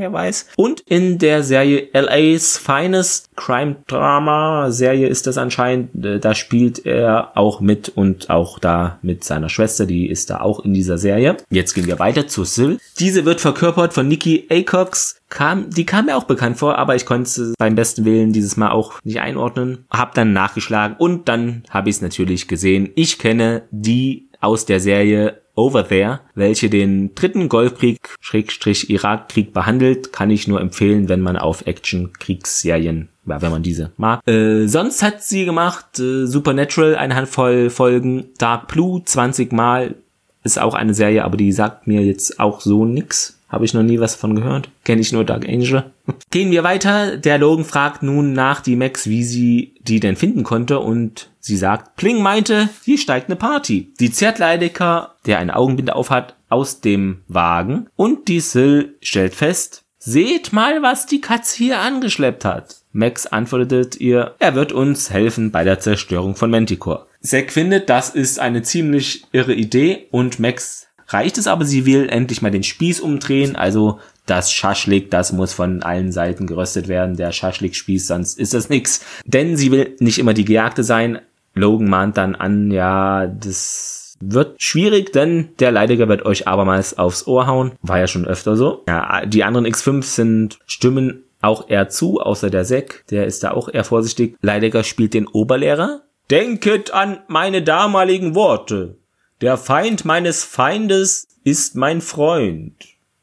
wer 0.00 0.12
weiß. 0.12 0.48
Und 0.56 0.80
in 0.86 1.18
der 1.18 1.42
Serie 1.42 1.88
LA's 1.92 2.58
Finest 2.58 3.28
Crime 3.36 3.76
Drama 3.86 4.70
Serie 4.70 5.08
ist 5.08 5.26
das 5.26 5.38
anscheinend, 5.38 6.04
äh, 6.04 6.18
da 6.18 6.34
spielt 6.34 6.84
er 6.84 7.36
auch 7.36 7.60
mit 7.60 7.88
und 7.88 8.30
auch 8.30 8.58
da 8.58 8.98
mit 9.02 9.24
seiner 9.24 9.48
Schwester, 9.48 9.86
die 9.86 10.08
ist 10.08 10.30
da 10.30 10.40
auch 10.40 10.64
in 10.64 10.74
dieser 10.74 10.98
Serie. 10.98 11.36
Jetzt 11.50 11.74
gehen 11.74 11.86
wir 11.86 11.98
weiter 11.98 12.26
zu 12.26 12.44
Sil. 12.44 12.78
Diese 12.98 13.24
wird 13.24 13.40
verkörpert 13.40 13.92
von 13.92 14.08
Nikki 14.08 14.46
Acox. 14.50 15.16
Kam, 15.28 15.70
die 15.70 15.86
kam 15.86 16.06
mir 16.06 16.16
auch 16.16 16.24
bekannt 16.24 16.58
vor, 16.58 16.76
aber 16.76 16.96
ich 16.96 17.06
konnte 17.06 17.30
es 17.30 17.54
beim 17.56 17.76
besten 17.76 18.04
Willen 18.04 18.32
dieses 18.32 18.56
Mal 18.56 18.72
auch 18.72 19.00
nicht 19.04 19.20
einordnen. 19.20 19.84
Hab 19.90 20.14
dann 20.14 20.32
nachgeschlagen 20.32 20.96
und 20.98 21.28
dann 21.28 21.62
habe 21.70 21.88
ich 21.88 21.96
es 21.96 22.02
natürlich 22.02 22.48
gesehen. 22.48 22.90
Ich 22.96 23.18
kenne 23.18 23.62
die 23.70 24.28
aus 24.40 24.64
der 24.64 24.80
Serie 24.80 25.40
Over 25.60 25.86
There, 25.86 26.20
welche 26.34 26.70
den 26.70 27.14
dritten 27.14 27.50
Golfkrieg, 27.50 28.16
Schrägstrich 28.18 28.88
Irakkrieg 28.88 29.52
behandelt, 29.52 30.10
kann 30.10 30.30
ich 30.30 30.48
nur 30.48 30.58
empfehlen, 30.58 31.10
wenn 31.10 31.20
man 31.20 31.36
auf 31.36 31.66
Action-Kriegsserien, 31.66 33.10
ja, 33.26 33.42
wenn 33.42 33.50
man 33.50 33.62
diese 33.62 33.92
mag. 33.98 34.26
Äh, 34.26 34.66
sonst 34.68 35.02
hat 35.02 35.22
sie 35.22 35.44
gemacht 35.44 35.98
äh, 35.98 36.24
Supernatural, 36.24 36.96
eine 36.96 37.14
Handvoll 37.14 37.68
Folgen, 37.68 38.30
Dark 38.38 38.68
Blue 38.68 39.04
20 39.04 39.52
Mal, 39.52 39.96
ist 40.44 40.58
auch 40.58 40.72
eine 40.72 40.94
Serie, 40.94 41.24
aber 41.26 41.36
die 41.36 41.52
sagt 41.52 41.86
mir 41.86 42.00
jetzt 42.00 42.40
auch 42.40 42.62
so 42.62 42.86
nix. 42.86 43.38
Habe 43.50 43.64
ich 43.64 43.74
noch 43.74 43.82
nie 43.82 44.00
was 44.00 44.14
von 44.14 44.36
gehört. 44.36 44.70
Kenne 44.84 45.00
ich 45.00 45.12
nur 45.12 45.24
Dark 45.24 45.46
Angel. 45.46 45.90
Gehen 46.30 46.52
wir 46.52 46.64
weiter. 46.64 47.16
Der 47.16 47.36
Logan 47.36 47.64
fragt 47.64 48.02
nun 48.02 48.32
nach 48.32 48.60
die 48.60 48.76
Max, 48.76 49.08
wie 49.08 49.24
sie 49.24 49.74
die 49.82 50.00
denn 50.00 50.16
finden 50.16 50.44
konnte 50.44 50.78
und 50.78 51.28
sie 51.40 51.56
sagt, 51.56 51.96
Pling 51.96 52.22
meinte, 52.22 52.68
hier 52.84 52.96
steigt 52.96 53.28
eine 53.28 53.36
Party. 53.36 53.92
Die 53.98 54.12
zerrt 54.12 54.38
Leidecker, 54.38 55.16
der 55.26 55.38
eine 55.38 55.56
Augenbinde 55.56 55.96
aufhat, 55.96 56.36
aus 56.48 56.80
dem 56.80 57.22
Wagen 57.28 57.88
und 57.96 58.28
die 58.28 58.40
Sil 58.42 58.98
stellt 59.00 59.34
fest, 59.34 59.84
seht 59.98 60.52
mal, 60.52 60.82
was 60.82 61.06
die 61.06 61.20
Katze 61.20 61.58
hier 61.58 61.80
angeschleppt 61.80 62.44
hat. 62.44 62.76
Max 62.92 63.26
antwortet 63.26 64.00
ihr, 64.00 64.34
er 64.38 64.54
wird 64.54 64.72
uns 64.72 65.10
helfen 65.10 65.52
bei 65.52 65.62
der 65.62 65.78
Zerstörung 65.78 66.34
von 66.34 66.50
Manticore. 66.50 67.06
Zack 67.22 67.52
findet, 67.52 67.88
das 67.88 68.10
ist 68.10 68.40
eine 68.40 68.62
ziemlich 68.62 69.24
irre 69.30 69.54
Idee 69.54 70.08
und 70.10 70.40
Max 70.40 70.88
reicht 71.12 71.38
es 71.38 71.46
aber, 71.46 71.64
sie 71.64 71.86
will 71.86 72.08
endlich 72.08 72.42
mal 72.42 72.50
den 72.50 72.62
Spieß 72.62 73.00
umdrehen, 73.00 73.56
also 73.56 73.98
das 74.26 74.52
Schaschlik, 74.52 75.10
das 75.10 75.32
muss 75.32 75.52
von 75.52 75.82
allen 75.82 76.12
Seiten 76.12 76.46
geröstet 76.46 76.88
werden, 76.88 77.16
der 77.16 77.32
Schaschlik-Spieß, 77.32 78.06
sonst 78.06 78.38
ist 78.38 78.54
das 78.54 78.68
nix. 78.68 79.00
Denn 79.24 79.56
sie 79.56 79.72
will 79.72 79.96
nicht 79.98 80.18
immer 80.18 80.34
die 80.34 80.44
Gejagte 80.44 80.84
sein. 80.84 81.20
Logan 81.54 81.88
mahnt 81.88 82.16
dann 82.16 82.36
an, 82.36 82.70
ja, 82.70 83.26
das 83.26 84.16
wird 84.20 84.62
schwierig, 84.62 85.12
denn 85.12 85.48
der 85.58 85.72
Leidiger 85.72 86.08
wird 86.08 86.24
euch 86.24 86.46
abermals 86.46 86.98
aufs 86.98 87.26
Ohr 87.26 87.46
hauen. 87.46 87.72
War 87.82 87.98
ja 87.98 88.06
schon 88.06 88.26
öfter 88.26 88.56
so. 88.56 88.84
Ja, 88.86 89.26
die 89.26 89.44
anderen 89.44 89.66
X5 89.66 90.02
sind 90.02 90.58
Stimmen 90.66 91.24
auch 91.42 91.68
eher 91.68 91.88
zu, 91.88 92.20
außer 92.20 92.50
der 92.50 92.64
Sek, 92.64 93.04
der 93.10 93.26
ist 93.26 93.42
da 93.42 93.52
auch 93.52 93.68
eher 93.68 93.84
vorsichtig. 93.84 94.36
Leidiger 94.42 94.84
spielt 94.84 95.14
den 95.14 95.26
Oberlehrer. 95.26 96.02
Denket 96.30 96.92
an 96.92 97.18
meine 97.28 97.62
damaligen 97.62 98.34
Worte. 98.34 98.99
Der 99.40 99.56
Feind 99.56 100.04
meines 100.04 100.44
Feindes 100.44 101.26
ist 101.44 101.74
mein 101.74 102.02
Freund. 102.02 102.74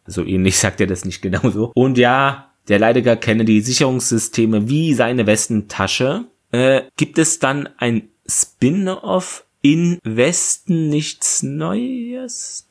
So 0.06 0.24
ähnlich 0.24 0.58
sagt 0.60 0.82
er 0.82 0.88
das 0.88 1.06
nicht 1.06 1.22
genauso. 1.22 1.72
Und 1.76 1.98
ja, 1.98 2.52
der 2.68 2.80
Leidiger 2.80 3.16
kenne 3.16 3.46
die 3.46 3.62
Sicherungssysteme 3.62 4.68
wie 4.68 4.94
seine 4.94 5.28
Westentasche. 5.28 6.26
Äh, 6.52 6.84
gibt 6.96 7.18
es 7.18 7.40
dann 7.40 7.70
ein 7.78 8.10
Spin-off 8.28 9.46
in 9.62 10.00
Westen 10.04 10.90
nichts 10.90 11.44
Neues? 11.44 12.67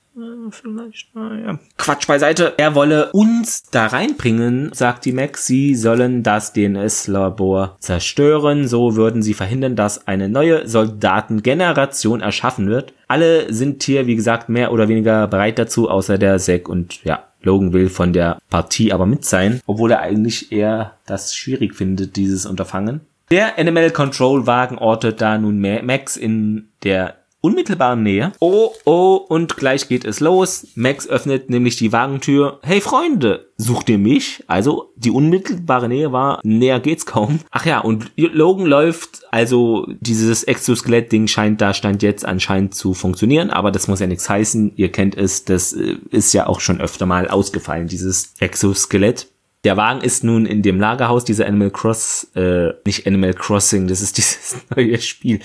Vielleicht, 0.51 1.15
naja. 1.15 1.59
Quatsch 1.77 2.07
beiseite. 2.07 2.55
Er 2.57 2.75
wolle 2.75 3.13
uns 3.13 3.65
da 3.65 3.87
reinbringen, 3.87 4.71
sagt 4.73 5.05
die 5.05 5.13
Max. 5.13 5.47
Sie 5.47 5.75
sollen 5.75 6.23
das 6.23 6.55
DNS-Labor 6.55 7.77
zerstören. 7.81 8.67
So 8.67 8.97
würden 8.97 9.21
sie 9.21 9.35
verhindern, 9.35 9.77
dass 9.77 10.07
eine 10.07 10.31
neue 10.31 10.67
Soldatengeneration 10.67 12.23
erschaffen 12.23 12.69
wird. 12.69 12.95
Alle 13.09 13.53
sind 13.53 13.83
hier, 13.83 14.07
wie 14.07 14.17
gesagt, 14.17 14.49
mehr 14.49 14.73
oder 14.73 14.89
weniger 14.89 15.27
bereit 15.27 15.59
dazu, 15.59 15.91
außer 15.91 16.17
der 16.17 16.39
Zack 16.39 16.69
und 16.69 17.05
ja, 17.05 17.25
Logan 17.43 17.75
will 17.75 17.91
von 17.91 18.15
der 18.15 18.39
Partie 18.49 18.93
aber 18.93 19.05
mit 19.05 19.25
sein, 19.25 19.61
obwohl 19.67 19.93
er 19.93 20.01
eigentlich 20.01 20.51
eher 20.51 20.95
das 21.05 21.37
schwierig 21.37 21.75
findet, 21.75 22.17
dieses 22.17 22.47
Unterfangen. 22.47 23.03
Der 23.31 23.59
Animal 23.59 23.91
Control 23.91 24.47
Wagen 24.47 24.79
ortet 24.79 25.21
da 25.21 25.37
nun 25.37 25.61
Max 25.61 26.17
in 26.17 26.69
der 26.85 27.17
unmittelbaren 27.41 28.03
Nähe. 28.03 28.33
Oh, 28.41 28.71
oh, 28.85 29.15
und 29.29 29.57
gleich 29.57 29.89
geht 29.89 30.05
es 30.05 30.21
los. 30.21 30.69
Max 30.75 31.09
öffnet 31.09 31.51
nämlich 31.51 31.77
die 31.77 31.93
Wagentür. 31.93 32.61
Hey 32.63 32.81
Freunde, 32.81 33.53
sucht 33.57 33.89
ihr 33.89 33.99
mich? 33.99 34.43
Also, 34.47 34.93
die 34.97 35.11
unmittelbare 35.11 35.89
Nähe 35.89 36.13
war, 36.13 36.41
näher 36.43 36.81
geht's 36.81 37.07
kaum. 37.07 37.41
Ach 37.51 37.65
ja, 37.65 37.81
und 37.81 38.11
Logan 38.17 38.67
läuft, 38.67 39.23
also 39.31 39.87
dieses 40.01 40.45
Exoskelett-Ding 40.45 41.29
scheint 41.29 41.61
da 41.61 41.75
stand 41.75 42.03
jetzt 42.03 42.25
anscheinend 42.25 42.75
zu 42.75 42.95
funktionieren, 42.95 43.51
aber 43.51 43.71
das 43.71 43.89
muss 43.89 44.01
ja 44.01 44.07
nichts 44.07 44.29
heißen. 44.29 44.73
Ihr 44.77 44.91
kennt 44.91 45.17
es, 45.17 45.45
das 45.45 45.73
äh, 45.73 45.97
ist 46.11 46.33
ja 46.33 46.47
auch 46.47 46.61
schon 46.61 46.81
öfter 46.81 47.07
mal 47.07 47.29
ausgefallen, 47.29 47.87
dieses 47.87 48.35
Exoskelett. 48.41 49.29
Der 49.67 49.77
Wagen 49.77 50.01
ist 50.01 50.23
nun 50.23 50.47
in 50.47 50.63
dem 50.63 50.79
Lagerhaus 50.79 51.25
dieser 51.25 51.49
Animal 51.49 51.73
Cross, 51.73 52.31
äh, 52.37 52.69
nicht 52.85 53.05
Animal 53.05 53.35
Crossing, 53.35 53.89
das 53.89 54.01
ist 54.01 54.17
dieses 54.17 54.59
neue 54.77 55.01
Spiel, 55.01 55.41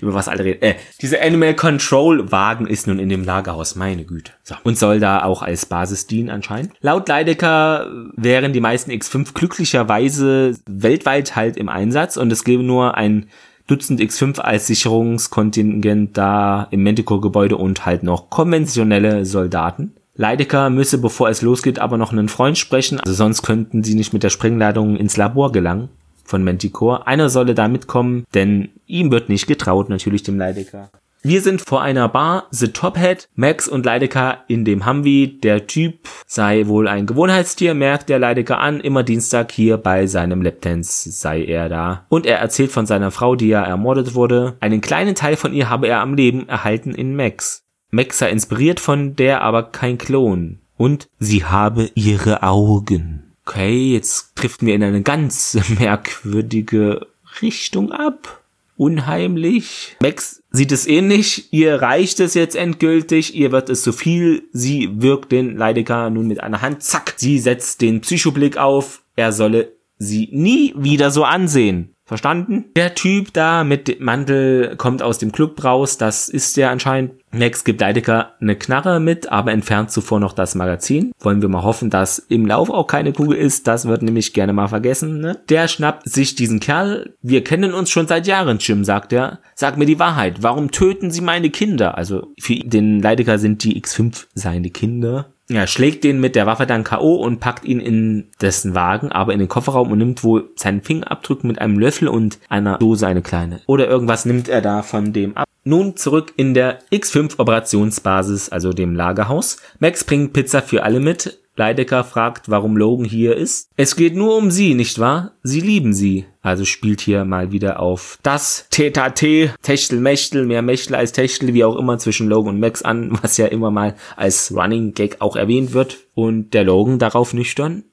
über 0.00 0.14
was 0.14 0.28
alle 0.28 0.44
reden. 0.44 0.62
Äh, 0.62 0.76
dieser 1.02 1.20
Animal 1.20 1.52
Control 1.52 2.32
Wagen 2.32 2.66
ist 2.66 2.86
nun 2.86 2.98
in 2.98 3.10
dem 3.10 3.22
Lagerhaus, 3.22 3.76
meine 3.76 4.04
Güte. 4.04 4.32
So. 4.44 4.54
Und 4.64 4.78
soll 4.78 4.98
da 4.98 5.24
auch 5.24 5.42
als 5.42 5.66
Basis 5.66 6.06
dienen 6.06 6.30
anscheinend. 6.30 6.72
Laut 6.80 7.06
Leidecker 7.06 7.90
wären 8.16 8.54
die 8.54 8.60
meisten 8.60 8.90
X5 8.90 9.34
glücklicherweise 9.34 10.56
weltweit 10.64 11.36
halt 11.36 11.58
im 11.58 11.68
Einsatz 11.68 12.16
und 12.16 12.32
es 12.32 12.44
gäbe 12.44 12.62
nur 12.62 12.96
ein 12.96 13.26
Dutzend 13.66 14.00
X5 14.00 14.38
als 14.38 14.68
Sicherungskontingent 14.68 16.16
da 16.16 16.66
im 16.70 16.82
Manticore-Gebäude 16.82 17.58
und 17.58 17.84
halt 17.84 18.04
noch 18.04 18.30
konventionelle 18.30 19.26
Soldaten. 19.26 19.92
Leidecker 20.16 20.70
müsse, 20.70 20.98
bevor 20.98 21.28
es 21.28 21.42
losgeht, 21.42 21.78
aber 21.78 21.98
noch 21.98 22.12
einen 22.12 22.28
Freund 22.28 22.56
sprechen, 22.58 23.00
also 23.00 23.12
sonst 23.12 23.42
könnten 23.42 23.84
sie 23.84 23.94
nicht 23.94 24.12
mit 24.12 24.22
der 24.22 24.30
Sprengladung 24.30 24.96
ins 24.96 25.16
Labor 25.16 25.52
gelangen 25.52 25.88
von 26.24 26.42
Manticore. 26.42 27.06
Einer 27.06 27.28
solle 27.28 27.54
da 27.54 27.68
mitkommen, 27.68 28.24
denn 28.34 28.70
ihm 28.86 29.10
wird 29.10 29.28
nicht 29.28 29.46
getraut, 29.46 29.88
natürlich 29.88 30.22
dem 30.22 30.38
Leidecker. 30.38 30.90
Wir 31.22 31.40
sind 31.40 31.60
vor 31.60 31.82
einer 31.82 32.08
Bar, 32.08 32.46
The 32.52 32.68
Top 32.68 32.96
Hat, 32.96 33.28
Max 33.34 33.66
und 33.66 33.84
Leidecker 33.84 34.44
in 34.46 34.64
dem 34.64 34.86
Humvee. 34.86 35.26
Der 35.26 35.66
Typ 35.66 36.08
sei 36.24 36.68
wohl 36.68 36.86
ein 36.86 37.06
Gewohnheitstier, 37.06 37.74
merkt 37.74 38.08
der 38.08 38.20
Leidecker 38.20 38.60
an. 38.60 38.78
Immer 38.78 39.02
Dienstag 39.02 39.50
hier 39.50 39.76
bei 39.76 40.06
seinem 40.06 40.40
Lapdance 40.40 41.10
sei 41.10 41.44
er 41.44 41.68
da. 41.68 42.06
Und 42.10 42.26
er 42.26 42.38
erzählt 42.38 42.70
von 42.70 42.86
seiner 42.86 43.10
Frau, 43.10 43.34
die 43.34 43.48
ja 43.48 43.64
ermordet 43.64 44.14
wurde. 44.14 44.54
Einen 44.60 44.80
kleinen 44.80 45.16
Teil 45.16 45.34
von 45.34 45.52
ihr 45.52 45.68
habe 45.68 45.88
er 45.88 46.00
am 46.00 46.14
Leben 46.14 46.48
erhalten 46.48 46.94
in 46.94 47.16
Max. 47.16 47.65
Max 47.96 48.18
sei 48.18 48.30
inspiriert 48.30 48.78
von 48.78 49.16
der, 49.16 49.40
aber 49.40 49.62
kein 49.62 49.96
Klon. 49.96 50.58
Und 50.76 51.08
sie 51.18 51.46
habe 51.46 51.90
ihre 51.94 52.42
Augen. 52.42 53.32
Okay, 53.46 53.94
jetzt 53.94 54.32
driften 54.34 54.66
wir 54.66 54.74
in 54.74 54.82
eine 54.82 55.00
ganz 55.00 55.56
merkwürdige 55.78 57.06
Richtung 57.40 57.92
ab. 57.92 58.42
Unheimlich. 58.76 59.96
Max 60.02 60.42
sieht 60.50 60.72
es 60.72 60.86
ähnlich. 60.86 61.50
Ihr 61.54 61.80
reicht 61.80 62.20
es 62.20 62.34
jetzt 62.34 62.54
endgültig. 62.54 63.34
Ihr 63.34 63.50
wird 63.50 63.70
es 63.70 63.80
zu 63.80 63.94
viel. 63.94 64.42
Sie 64.52 64.90
wirkt 65.00 65.32
den 65.32 65.56
Leidecker 65.56 66.10
nun 66.10 66.26
mit 66.26 66.42
einer 66.42 66.60
Hand. 66.60 66.82
Zack. 66.82 67.14
Sie 67.16 67.38
setzt 67.38 67.80
den 67.80 68.02
Psychoblick 68.02 68.58
auf. 68.58 69.02
Er 69.16 69.32
solle 69.32 69.72
sie 69.96 70.28
nie 70.32 70.74
wieder 70.76 71.10
so 71.10 71.24
ansehen. 71.24 71.95
Verstanden. 72.06 72.66
Der 72.76 72.94
Typ 72.94 73.32
da 73.32 73.64
mit 73.64 73.88
dem 73.88 74.02
Mantel 74.02 74.76
kommt 74.76 75.02
aus 75.02 75.18
dem 75.18 75.32
Club 75.32 75.62
raus, 75.62 75.98
das 75.98 76.28
ist 76.28 76.56
der 76.56 76.70
anscheinend. 76.70 77.12
Max 77.32 77.64
gibt 77.64 77.80
Leidecker 77.80 78.32
eine 78.40 78.56
Knarre 78.56 79.00
mit, 79.00 79.30
aber 79.30 79.52
entfernt 79.52 79.90
zuvor 79.90 80.20
noch 80.20 80.32
das 80.32 80.54
Magazin. 80.54 81.12
Wollen 81.18 81.42
wir 81.42 81.48
mal 81.48 81.64
hoffen, 81.64 81.90
dass 81.90 82.18
im 82.18 82.46
Lauf 82.46 82.70
auch 82.70 82.86
keine 82.86 83.12
Kugel 83.12 83.36
ist, 83.36 83.66
das 83.66 83.86
wird 83.86 84.02
nämlich 84.02 84.32
gerne 84.32 84.52
mal 84.52 84.68
vergessen. 84.68 85.20
Ne? 85.20 85.38
Der 85.48 85.68
schnappt 85.68 86.08
sich 86.08 86.36
diesen 86.36 86.60
Kerl, 86.60 87.12
wir 87.20 87.44
kennen 87.44 87.74
uns 87.74 87.90
schon 87.90 88.06
seit 88.06 88.26
Jahren, 88.26 88.58
Jim, 88.58 88.84
sagt 88.84 89.12
er. 89.12 89.40
Sag 89.54 89.76
mir 89.76 89.86
die 89.86 89.98
Wahrheit, 89.98 90.42
warum 90.42 90.70
töten 90.70 91.10
Sie 91.10 91.20
meine 91.20 91.50
Kinder? 91.50 91.98
Also 91.98 92.32
für 92.40 92.54
den 92.54 93.02
Leidecker 93.02 93.38
sind 93.38 93.64
die 93.64 93.80
X5 93.80 94.26
seine 94.34 94.70
Kinder 94.70 95.26
ja, 95.48 95.66
schlägt 95.66 96.04
den 96.04 96.20
mit 96.20 96.34
der 96.34 96.46
Waffe 96.46 96.66
dann 96.66 96.84
K.O. 96.84 97.14
und 97.16 97.40
packt 97.40 97.64
ihn 97.64 97.80
in 97.80 98.28
dessen 98.40 98.74
Wagen, 98.74 99.12
aber 99.12 99.32
in 99.32 99.38
den 99.38 99.48
Kofferraum 99.48 99.92
und 99.92 99.98
nimmt 99.98 100.24
wohl 100.24 100.50
seinen 100.56 100.82
Fingerabdruck 100.82 101.44
mit 101.44 101.60
einem 101.60 101.78
Löffel 101.78 102.08
und 102.08 102.38
einer 102.48 102.78
Dose 102.78 103.06
eine 103.06 103.22
kleine. 103.22 103.60
Oder 103.66 103.86
irgendwas 103.86 104.24
nimmt 104.24 104.48
er 104.48 104.60
da 104.60 104.82
von 104.82 105.12
dem 105.12 105.36
ab. 105.36 105.46
Nun 105.64 105.96
zurück 105.96 106.32
in 106.36 106.54
der 106.54 106.78
X5 106.90 107.38
Operationsbasis, 107.38 108.50
also 108.50 108.72
dem 108.72 108.94
Lagerhaus. 108.94 109.58
Max 109.78 110.04
bringt 110.04 110.32
Pizza 110.32 110.62
für 110.62 110.84
alle 110.84 111.00
mit. 111.00 111.38
Leidecker 111.56 112.04
fragt, 112.04 112.50
warum 112.50 112.76
Logan 112.76 113.04
hier 113.06 113.36
ist. 113.36 113.70
Es 113.76 113.96
geht 113.96 114.14
nur 114.14 114.36
um 114.36 114.50
sie, 114.50 114.74
nicht 114.74 114.98
wahr? 114.98 115.32
Sie 115.42 115.60
lieben 115.60 115.92
sie. 115.94 116.26
Also 116.42 116.64
spielt 116.64 117.00
hier 117.00 117.24
mal 117.24 117.50
wieder 117.50 117.80
auf 117.80 118.18
das 118.22 118.68
T-T, 118.70 119.50
Techtel, 119.62 120.00
Mechtel, 120.00 120.46
mehr 120.46 120.62
Mechtel 120.62 120.94
als 120.94 121.12
Techtel, 121.12 121.54
wie 121.54 121.64
auch 121.64 121.76
immer, 121.76 121.98
zwischen 121.98 122.28
Logan 122.28 122.54
und 122.54 122.60
Max 122.60 122.82
an, 122.82 123.18
was 123.22 123.36
ja 123.36 123.46
immer 123.46 123.70
mal 123.70 123.96
als 124.16 124.54
Running 124.54 124.94
Gag 124.94 125.16
auch 125.20 125.34
erwähnt 125.34 125.72
wird. 125.72 125.98
Und 126.14 126.54
der 126.54 126.64
Logan 126.64 126.98
darauf 126.98 127.32
nüchtern. 127.34 127.84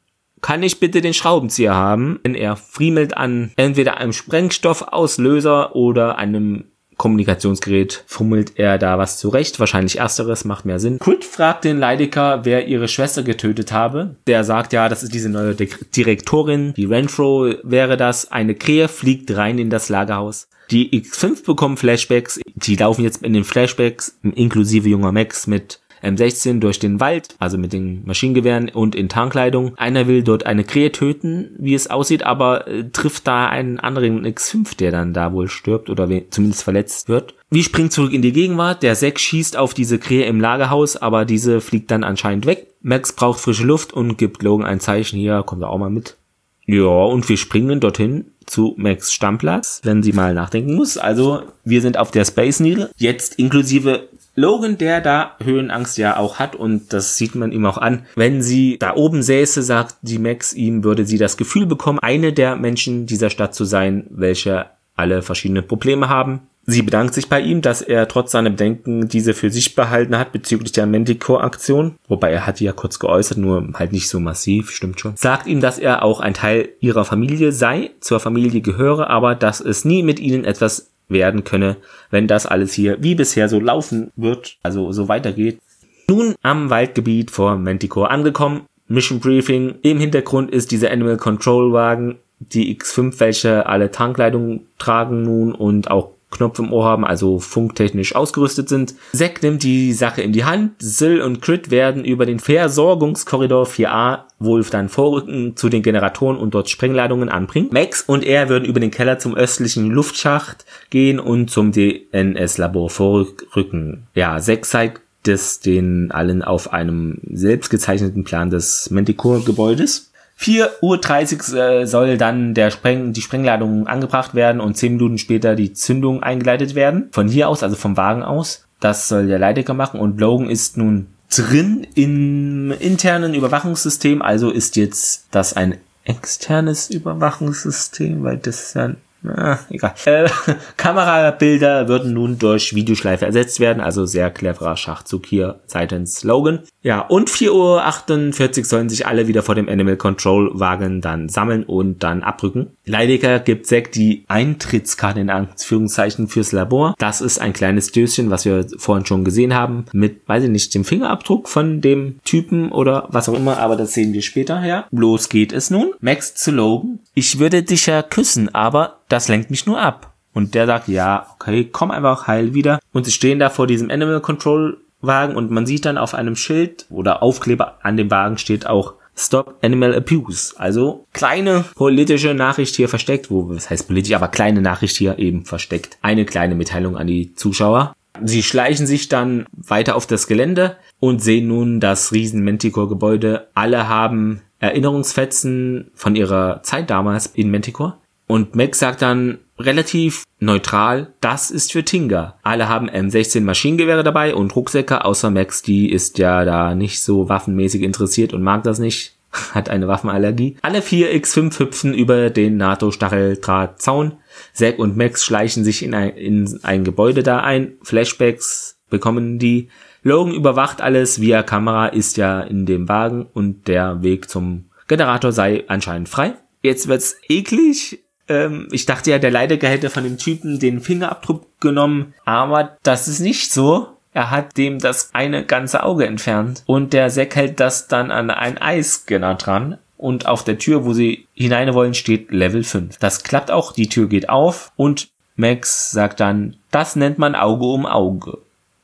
Kann 0.41 0.62
ich 0.62 0.82
bitte 0.82 1.00
den 1.00 1.13
Schraubenzieher 1.13 1.74
haben? 1.74 2.20
Wenn 2.24 2.36
er 2.36 2.58
friemelt 2.58 3.15
an 3.15 3.51
entweder 3.55 3.98
einem 3.98 4.12
Sprengstoffauslöser 4.12 5.74
oder 5.74 6.17
einem 6.17 6.65
Kommunikationsgerät 6.97 8.03
fummelt 8.07 8.53
er 8.55 8.77
da 8.77 8.97
was 8.97 9.17
zurecht. 9.17 9.59
Wahrscheinlich 9.59 10.00
ersteres 10.00 10.45
macht 10.45 10.65
mehr 10.65 10.79
Sinn. 10.79 11.00
Kult 11.00 11.25
fragt 11.25 11.65
den 11.65 11.79
Leidecker, 11.79 12.45
wer 12.45 12.67
ihre 12.67 12.88
Schwester 12.88 13.23
getötet 13.23 13.71
habe. 13.71 14.15
Der 14.27 14.43
sagt 14.43 14.73
ja, 14.73 14.89
das 14.89 15.03
ist 15.03 15.13
diese 15.13 15.29
neue 15.29 15.55
Direktorin. 15.55 16.73
Die 16.73 16.85
Renfro 16.85 17.53
wäre 17.63 17.97
das. 17.97 18.31
Eine 18.31 18.55
Krähe 18.55 18.88
fliegt 18.88 19.35
rein 19.35 19.59
in 19.59 19.69
das 19.69 19.89
Lagerhaus. 19.89 20.47
Die 20.71 20.89
X5 20.91 21.45
bekommen 21.45 21.77
Flashbacks. 21.77 22.39
Die 22.55 22.75
laufen 22.75 23.03
jetzt 23.03 23.21
in 23.21 23.33
den 23.33 23.43
Flashbacks, 23.43 24.17
inklusive 24.23 24.89
junger 24.89 25.12
Max 25.12 25.45
mit 25.45 25.81
M16 26.03 26.60
durch 26.60 26.79
den 26.79 27.00
Wald, 27.00 27.36
also 27.39 27.57
mit 27.57 27.74
den 27.74 28.03
Maschinengewehren 28.05 28.69
und 28.69 28.95
in 28.95 29.10
Tarnkleidung. 29.10 29.77
Einer 29.77 30.07
will 30.07 30.24
dort 30.24 30.45
eine 30.45 30.63
Krähe 30.63 30.91
töten, 30.91 31.55
wie 31.57 31.74
es 31.74 31.89
aussieht, 31.89 32.24
aber 32.24 32.67
äh, 32.67 32.89
trifft 32.89 33.27
da 33.27 33.48
einen 33.48 33.79
anderen 33.79 34.25
X5, 34.25 34.77
der 34.77 34.91
dann 34.91 35.13
da 35.13 35.33
wohl 35.33 35.48
stirbt 35.48 35.89
oder 35.89 36.10
zumindest 36.29 36.63
verletzt 36.63 37.10
wird. 37.10 37.36
Wie 37.50 37.63
springt 37.63 37.93
zurück 37.93 38.13
in 38.13 38.22
die 38.22 38.33
Gegenwart. 38.33 38.83
Der 38.83 38.95
Sek 38.95 39.19
schießt 39.19 39.57
auf 39.57 39.74
diese 39.74 40.00
Krähe 40.00 40.25
im 40.25 40.41
Lagerhaus, 40.41 40.98
aber 40.98 41.25
diese 41.25 41.62
fliegt 41.62 41.91
dann 41.91 42.03
anscheinend 42.03 42.45
weg. 42.45 42.67
Max 42.81 43.13
braucht 43.13 43.39
frische 43.39 43.63
Luft 43.63 43.93
und 43.93 44.17
gibt 44.17 44.43
Logan 44.43 44.65
ein 44.65 44.79
Zeichen. 44.79 45.19
Hier, 45.19 45.43
kommt 45.43 45.62
er 45.62 45.69
auch 45.69 45.77
mal 45.77 45.89
mit. 45.89 46.17
Ja, 46.65 46.86
und 46.86 47.27
wir 47.27 47.38
springen 47.38 47.79
dorthin 47.79 48.25
zu 48.45 48.74
Max 48.77 49.13
Stammplatz, 49.13 49.81
wenn 49.83 50.01
sie 50.01 50.13
mal 50.13 50.33
nachdenken 50.33 50.75
muss. 50.75 50.98
Also, 50.98 51.43
wir 51.63 51.81
sind 51.81 51.98
auf 51.98 52.12
der 52.12 52.25
Space 52.25 52.60
Needle. 52.60 52.89
Jetzt 52.98 53.38
inklusive 53.38 54.07
Logan, 54.35 54.77
der 54.77 55.01
da 55.01 55.35
Höhenangst 55.43 55.97
ja 55.97 56.17
auch 56.17 56.39
hat 56.39 56.55
und 56.55 56.91
das 56.91 57.17
sieht 57.17 57.35
man 57.35 57.51
ihm 57.51 57.65
auch 57.65 57.77
an. 57.77 58.05
Wenn 58.15 58.41
sie 58.41 58.77
da 58.79 58.95
oben 58.95 59.21
säße, 59.21 59.61
sagt 59.61 59.97
die 60.01 60.17
Max 60.17 60.53
ihm, 60.53 60.83
würde 60.83 61.05
sie 61.05 61.17
das 61.17 61.37
Gefühl 61.37 61.65
bekommen, 61.65 61.99
eine 61.99 62.33
der 62.33 62.55
Menschen 62.55 63.05
dieser 63.05 63.29
Stadt 63.29 63.53
zu 63.53 63.65
sein, 63.65 64.05
welche 64.09 64.65
alle 64.95 65.21
verschiedene 65.21 65.61
Probleme 65.61 66.09
haben. 66.09 66.41
Sie 66.65 66.81
bedankt 66.81 67.13
sich 67.13 67.27
bei 67.27 67.41
ihm, 67.41 67.61
dass 67.61 67.81
er 67.81 68.07
trotz 68.07 68.31
seiner 68.31 68.49
Bedenken 68.49 69.09
diese 69.09 69.33
für 69.33 69.49
sich 69.49 69.75
behalten 69.75 70.17
hat 70.17 70.31
bezüglich 70.31 70.71
der 70.71 70.85
Manticore-Aktion. 70.85 71.95
Wobei 72.07 72.31
er 72.31 72.47
hat 72.47 72.61
die 72.61 72.63
ja 72.63 72.71
kurz 72.71 72.99
geäußert, 72.99 73.37
nur 73.37 73.67
halt 73.73 73.91
nicht 73.91 74.07
so 74.07 74.21
massiv, 74.21 74.71
stimmt 74.71 74.99
schon. 75.01 75.17
Sagt 75.17 75.45
ihm, 75.45 75.59
dass 75.59 75.77
er 75.77 76.03
auch 76.03 76.21
ein 76.21 76.33
Teil 76.33 76.69
ihrer 76.79 77.03
Familie 77.03 77.51
sei, 77.51 77.91
zur 77.99 78.21
Familie 78.21 78.61
gehöre, 78.61 79.09
aber 79.09 79.35
dass 79.35 79.59
es 79.59 79.83
nie 79.83 80.03
mit 80.03 80.21
ihnen 80.21 80.45
etwas 80.45 80.92
werden 81.10 81.43
könne, 81.43 81.77
wenn 82.10 82.27
das 82.27 82.45
alles 82.45 82.74
hier 82.74 82.98
wie 83.01 83.15
bisher 83.15 83.50
so 83.50 83.60
laufen 83.60 84.12
wird, 84.15 84.57
also 84.63 84.91
so 84.91 85.07
weitergeht. 85.07 85.60
Nun 86.07 86.36
am 86.41 86.69
Waldgebiet 86.69 87.31
vor 87.31 87.57
Manticore 87.57 88.10
angekommen. 88.10 88.62
Mission 88.88 89.19
Briefing. 89.19 89.75
Im 89.81 90.00
Hintergrund 90.00 90.51
ist 90.51 90.72
dieser 90.72 90.91
Animal 90.91 91.17
Control 91.17 91.72
Wagen, 91.72 92.17
die 92.39 92.77
X5, 92.77 93.19
welche 93.19 93.65
alle 93.65 93.91
Tankleitungen 93.91 94.67
tragen 94.77 95.24
nun 95.24 95.53
und 95.53 95.89
auch 95.89 96.12
Knopf 96.33 96.59
im 96.59 96.73
Ohr 96.73 96.85
haben, 96.85 97.05
also 97.05 97.39
funktechnisch 97.39 98.15
ausgerüstet 98.15 98.69
sind. 98.69 98.95
Zack 99.13 99.41
nimmt 99.43 99.63
die 99.63 99.93
Sache 99.93 100.21
in 100.21 100.34
die 100.34 100.45
Hand. 100.45 100.71
Sill 100.79 101.21
und 101.21 101.41
Crit 101.41 101.71
werden 101.71 102.03
über 102.03 102.25
den 102.25 102.39
Versorgungskorridor 102.39 103.65
4a 103.65 104.19
wohl 104.39 104.63
dann 104.63 104.89
vorrücken 104.89 105.55
zu 105.55 105.69
den 105.69 105.84
Generatoren 105.84 106.38
und 106.38 106.53
dort 106.53 106.69
Sprengladungen 106.69 107.29
anbringen. 107.29 107.69
Max 107.71 108.01
und 108.01 108.25
er 108.25 108.49
würden 108.49 108.65
über 108.65 108.79
den 108.79 108.91
Keller 108.91 109.19
zum 109.19 109.36
östlichen 109.36 109.89
Luftschacht 109.89 110.65
gehen 110.89 111.19
und 111.19 111.49
zum 111.49 111.71
DNS-Labor 111.71 112.89
vorrücken. 112.89 114.08
Ja, 114.15 114.39
Zack 114.39 114.65
zeigt 114.65 115.01
das 115.23 115.62
den 115.62 116.12
allen 116.12 116.41
auf 116.41 116.73
einem 116.73 117.19
selbst 117.31 117.69
gezeichneten 117.69 118.23
Plan 118.23 118.49
des 118.49 118.89
Manticore-Gebäudes. 118.91 120.12
4.30 120.39 121.54
Uhr 121.54 121.60
äh, 121.60 121.88
soll 121.88 122.17
dann 122.17 122.54
der 122.54 122.72
Spreng, 122.72 123.13
die 123.13 123.22
Sprengladung 123.22 123.88
angebracht 123.88 124.36
werden 124.36 124.62
und 124.62 124.76
10 124.76 124.93
Minuten 124.93 125.17
später 125.17 125.56
die 125.56 125.74
Zündung 125.74 126.24
eingeleitet 126.24 126.76
werden. 126.76 127.10
Von 127.12 127.28
hier 127.28 127.50
aus, 127.50 127.63
also 127.63 127.76
vom 127.76 127.98
Wagen 127.98 128.24
aus. 128.24 128.65
Das 128.80 129.08
soll 129.08 129.28
der 129.28 129.39
Leidecker 129.39 129.74
machen 129.74 130.00
und 130.00 130.19
Logan 130.19 130.50
ist 130.50 130.76
nun 130.78 131.08
drin 131.34 131.88
im 131.96 132.72
internen 132.72 133.34
Überwachungssystem. 133.34 134.22
Also 134.22 134.50
ist 134.52 134.76
jetzt 134.76 135.28
das 135.32 135.54
ein 135.54 135.78
externes 136.04 136.89
Überwachungssystem, 136.89 138.24
weil 138.24 138.38
das 138.38 138.67
ist 138.67 138.76
ja 138.76 138.91
Ah, 139.25 139.59
egal. 139.69 139.93
Äh, 140.05 140.27
Kamerabilder 140.77 141.88
würden 141.88 142.13
nun 142.13 142.39
durch 142.39 142.75
Videoschleife 142.75 143.25
ersetzt 143.25 143.59
werden, 143.59 143.81
also 143.81 144.05
sehr 144.05 144.29
cleverer 144.29 144.75
Schachzug 144.75 145.25
hier 145.25 145.62
seitens 145.65 146.23
Logan. 146.23 146.59
Ja, 146.81 146.99
und 146.99 147.29
4.48 147.29 148.59
Uhr 148.59 148.65
sollen 148.65 148.89
sich 148.89 149.07
alle 149.07 149.27
wieder 149.27 149.41
vor 149.41 149.55
dem 149.55 149.69
Animal 149.69 149.95
Control 149.95 150.51
Wagen 150.53 150.99
dann 150.99 151.29
sammeln 151.29 151.63
und 151.63 152.03
dann 152.03 152.23
abrücken. 152.23 152.75
Leidecker 152.86 153.39
gibt 153.39 153.65
Zack 153.67 153.91
die 153.91 154.26
Eintrittskarte 154.28 155.19
in 155.19 155.30
Anführungszeichen 155.30 156.28
fürs 156.28 156.52
Labor. 156.52 156.96
Das 156.98 157.22
ist 157.22 157.39
ein 157.39 157.54
kleines 157.54 157.91
Döschen, 157.91 158.30
was 158.30 158.46
wir 158.46 158.65
vorhin 158.78 159.06
schon 159.06 159.24
gesehen 159.24 159.54
haben, 159.54 159.86
mit, 159.93 160.28
weiß 160.28 160.43
ich 160.43 160.50
nicht, 160.50 160.74
dem 160.76 160.84
Fingerabdruck 160.84 161.48
von 161.48 161.82
dem 161.82 162.19
Typen 162.24 162.72
oder 162.72 163.08
was 163.10 163.30
auch 163.30 163.36
immer, 163.36 163.58
aber 163.58 163.76
das 163.76 163.93
sehen 163.93 164.13
wir 164.13 164.22
später 164.22 164.60
her. 164.60 164.86
Los 164.91 165.30
geht 165.30 165.54
es 165.54 165.69
nun. 165.69 165.93
Max 166.02 166.36
zu 166.36 166.52
Logan. 166.52 167.00
Ich 167.13 167.39
würde 167.39 167.63
dich 167.63 167.86
ja 167.86 168.02
küssen, 168.02 168.54
aber 168.54 169.00
das 169.08 169.28
lenkt 169.28 169.50
mich 169.50 169.65
nur 169.65 169.80
ab. 169.80 170.13
Und 170.34 170.56
der 170.56 170.65
sagt, 170.65 170.88
ja, 170.88 171.28
okay, 171.36 171.69
komm 171.72 171.91
einfach 171.91 172.28
heil 172.28 172.54
wieder. 172.54 172.80
Und 172.91 173.06
sie 173.06 173.12
stehen 173.12 173.39
da 173.39 173.50
vor 173.50 173.67
diesem 173.67 173.91
Animal 173.91 174.19
Control 174.19 174.78
Wagen 175.04 175.36
und 175.36 175.52
man 175.52 175.65
sieht 175.65 175.86
dann 175.86 175.98
auf 175.98 176.13
einem 176.13 176.36
Schild 176.36 176.86
oder 176.89 177.22
Aufkleber 177.22 177.78
an 177.82 177.98
dem 177.98 178.10
Wagen 178.10 178.38
steht 178.38 178.65
auch 178.65 178.93
Stop 179.15 179.58
Animal 179.62 179.95
Abuse. 179.95 180.54
Also 180.58 181.06
kleine 181.13 181.65
politische 181.76 182.34
Nachricht 182.34 182.76
hier 182.76 182.89
versteckt, 182.89 183.30
wo, 183.30 183.49
was 183.49 183.69
heißt 183.69 183.88
politisch, 183.88 184.13
aber 184.13 184.28
kleine 184.28 184.62
Nachricht 184.62 184.97
hier 184.97 185.19
eben 185.19 185.45
versteckt. 185.45 185.97
Eine 186.02 186.26
kleine 186.26 186.56
Mitteilung 186.56 186.97
an 186.97 187.08
die 187.08 187.36
Zuschauer. 187.36 187.95
Sie 188.23 188.43
schleichen 188.43 188.86
sich 188.86 189.10
dann 189.10 189.45
weiter 189.52 189.95
auf 189.95 190.06
das 190.06 190.28
Gelände 190.28 190.78
und 190.99 191.21
sehen 191.21 191.47
nun 191.47 191.80
das 191.80 192.12
riesen 192.12 192.43
Manticore 192.43 192.88
Gebäude. 192.88 193.47
Alle 193.54 193.88
haben 193.88 194.41
Erinnerungsfetzen 194.60 195.91
von 195.95 196.15
ihrer 196.15 196.62
Zeit 196.63 196.89
damals 196.89 197.28
in 197.28 197.52
Manticore. 197.52 197.97
Und 198.28 198.56
Max 198.56 198.80
sagt 198.80 199.02
dann 199.02 199.39
relativ 199.59 200.23
neutral, 200.39 201.13
das 201.21 201.51
ist 201.51 201.71
für 201.71 201.83
Tinga. 201.83 202.37
Alle 202.43 202.67
haben 202.67 202.89
M16 202.89 203.41
Maschinengewehre 203.41 204.03
dabei 204.03 204.35
und 204.35 204.55
Rucksäcke, 204.55 205.05
außer 205.05 205.29
Max, 205.29 205.61
die 205.61 205.91
ist 205.91 206.17
ja 206.17 206.45
da 206.45 206.75
nicht 206.75 207.01
so 207.01 207.29
waffenmäßig 207.29 207.81
interessiert 207.81 208.33
und 208.33 208.43
mag 208.43 208.63
das 208.63 208.79
nicht, 208.79 209.17
hat 209.53 209.69
eine 209.69 209.87
Waffenallergie. 209.87 210.57
Alle 210.61 210.81
vier 210.81 211.13
X5 211.13 211.59
hüpfen 211.59 211.93
über 211.93 212.29
den 212.29 212.57
NATO-Stacheldrahtzaun. 212.57 214.13
Zack 214.53 214.79
und 214.79 214.97
Max 214.97 215.23
schleichen 215.23 215.63
sich 215.63 215.83
in 215.83 215.93
ein, 215.93 216.09
in 216.11 216.59
ein 216.63 216.83
Gebäude 216.83 217.23
da 217.23 217.39
ein. 217.39 217.73
Flashbacks 217.83 218.77
bekommen 218.89 219.39
die. 219.39 219.69
Logan 220.03 220.33
überwacht 220.33 220.81
alles 220.81 221.21
via 221.21 221.43
Kamera, 221.43 221.87
ist 221.87 222.17
ja 222.17 222.41
in 222.41 222.65
dem 222.65 222.89
Wagen 222.89 223.25
und 223.33 223.67
der 223.67 224.03
Weg 224.03 224.29
zum 224.29 224.65
Generator 224.87 225.31
sei 225.31 225.63
anscheinend 225.67 226.09
frei. 226.09 226.35
Jetzt 226.61 226.87
wird's 226.87 227.15
eklig. 227.27 228.03
Ähm, 228.27 228.67
ich 228.71 228.86
dachte 228.86 229.12
ja, 229.12 229.19
der 229.19 229.31
Leidecker 229.31 229.67
hätte 229.67 229.89
von 229.89 230.03
dem 230.03 230.17
Typen 230.17 230.59
den 230.59 230.79
Fingerabdruck 230.79 231.45
genommen, 231.59 232.13
aber 232.25 232.77
das 232.83 233.07
ist 233.07 233.19
nicht 233.19 233.51
so. 233.51 233.88
Er 234.13 234.29
hat 234.29 234.57
dem 234.57 234.77
das 234.77 235.09
eine 235.13 235.43
ganze 235.43 235.83
Auge 235.83 236.05
entfernt 236.05 236.63
und 236.67 236.93
der 236.93 237.09
Sack 237.09 237.36
hält 237.36 237.59
das 237.59 237.88
dann 237.88 238.12
an 238.12 238.29
ein 238.29 238.59
Eisscanner 238.59 239.36
dran 239.36 239.79
und 239.97 240.27
auf 240.27 240.43
der 240.43 240.59
Tür, 240.59 240.86
wo 240.86 240.93
sie 240.93 241.27
hinein 241.33 241.73
wollen, 241.73 241.93
steht 241.93 242.31
Level 242.31 242.63
5. 242.63 242.97
Das 242.97 243.23
klappt 243.23 243.49
auch, 243.49 243.71
die 243.71 243.89
Tür 243.89 244.07
geht 244.07 244.29
auf 244.29 244.71
und 244.75 245.07
Max 245.36 245.91
sagt 245.91 246.19
dann, 246.19 246.57
das 246.69 246.95
nennt 246.95 247.17
man 247.17 247.36
Auge 247.36 247.65
um 247.65 247.86
Auge. 247.86 248.38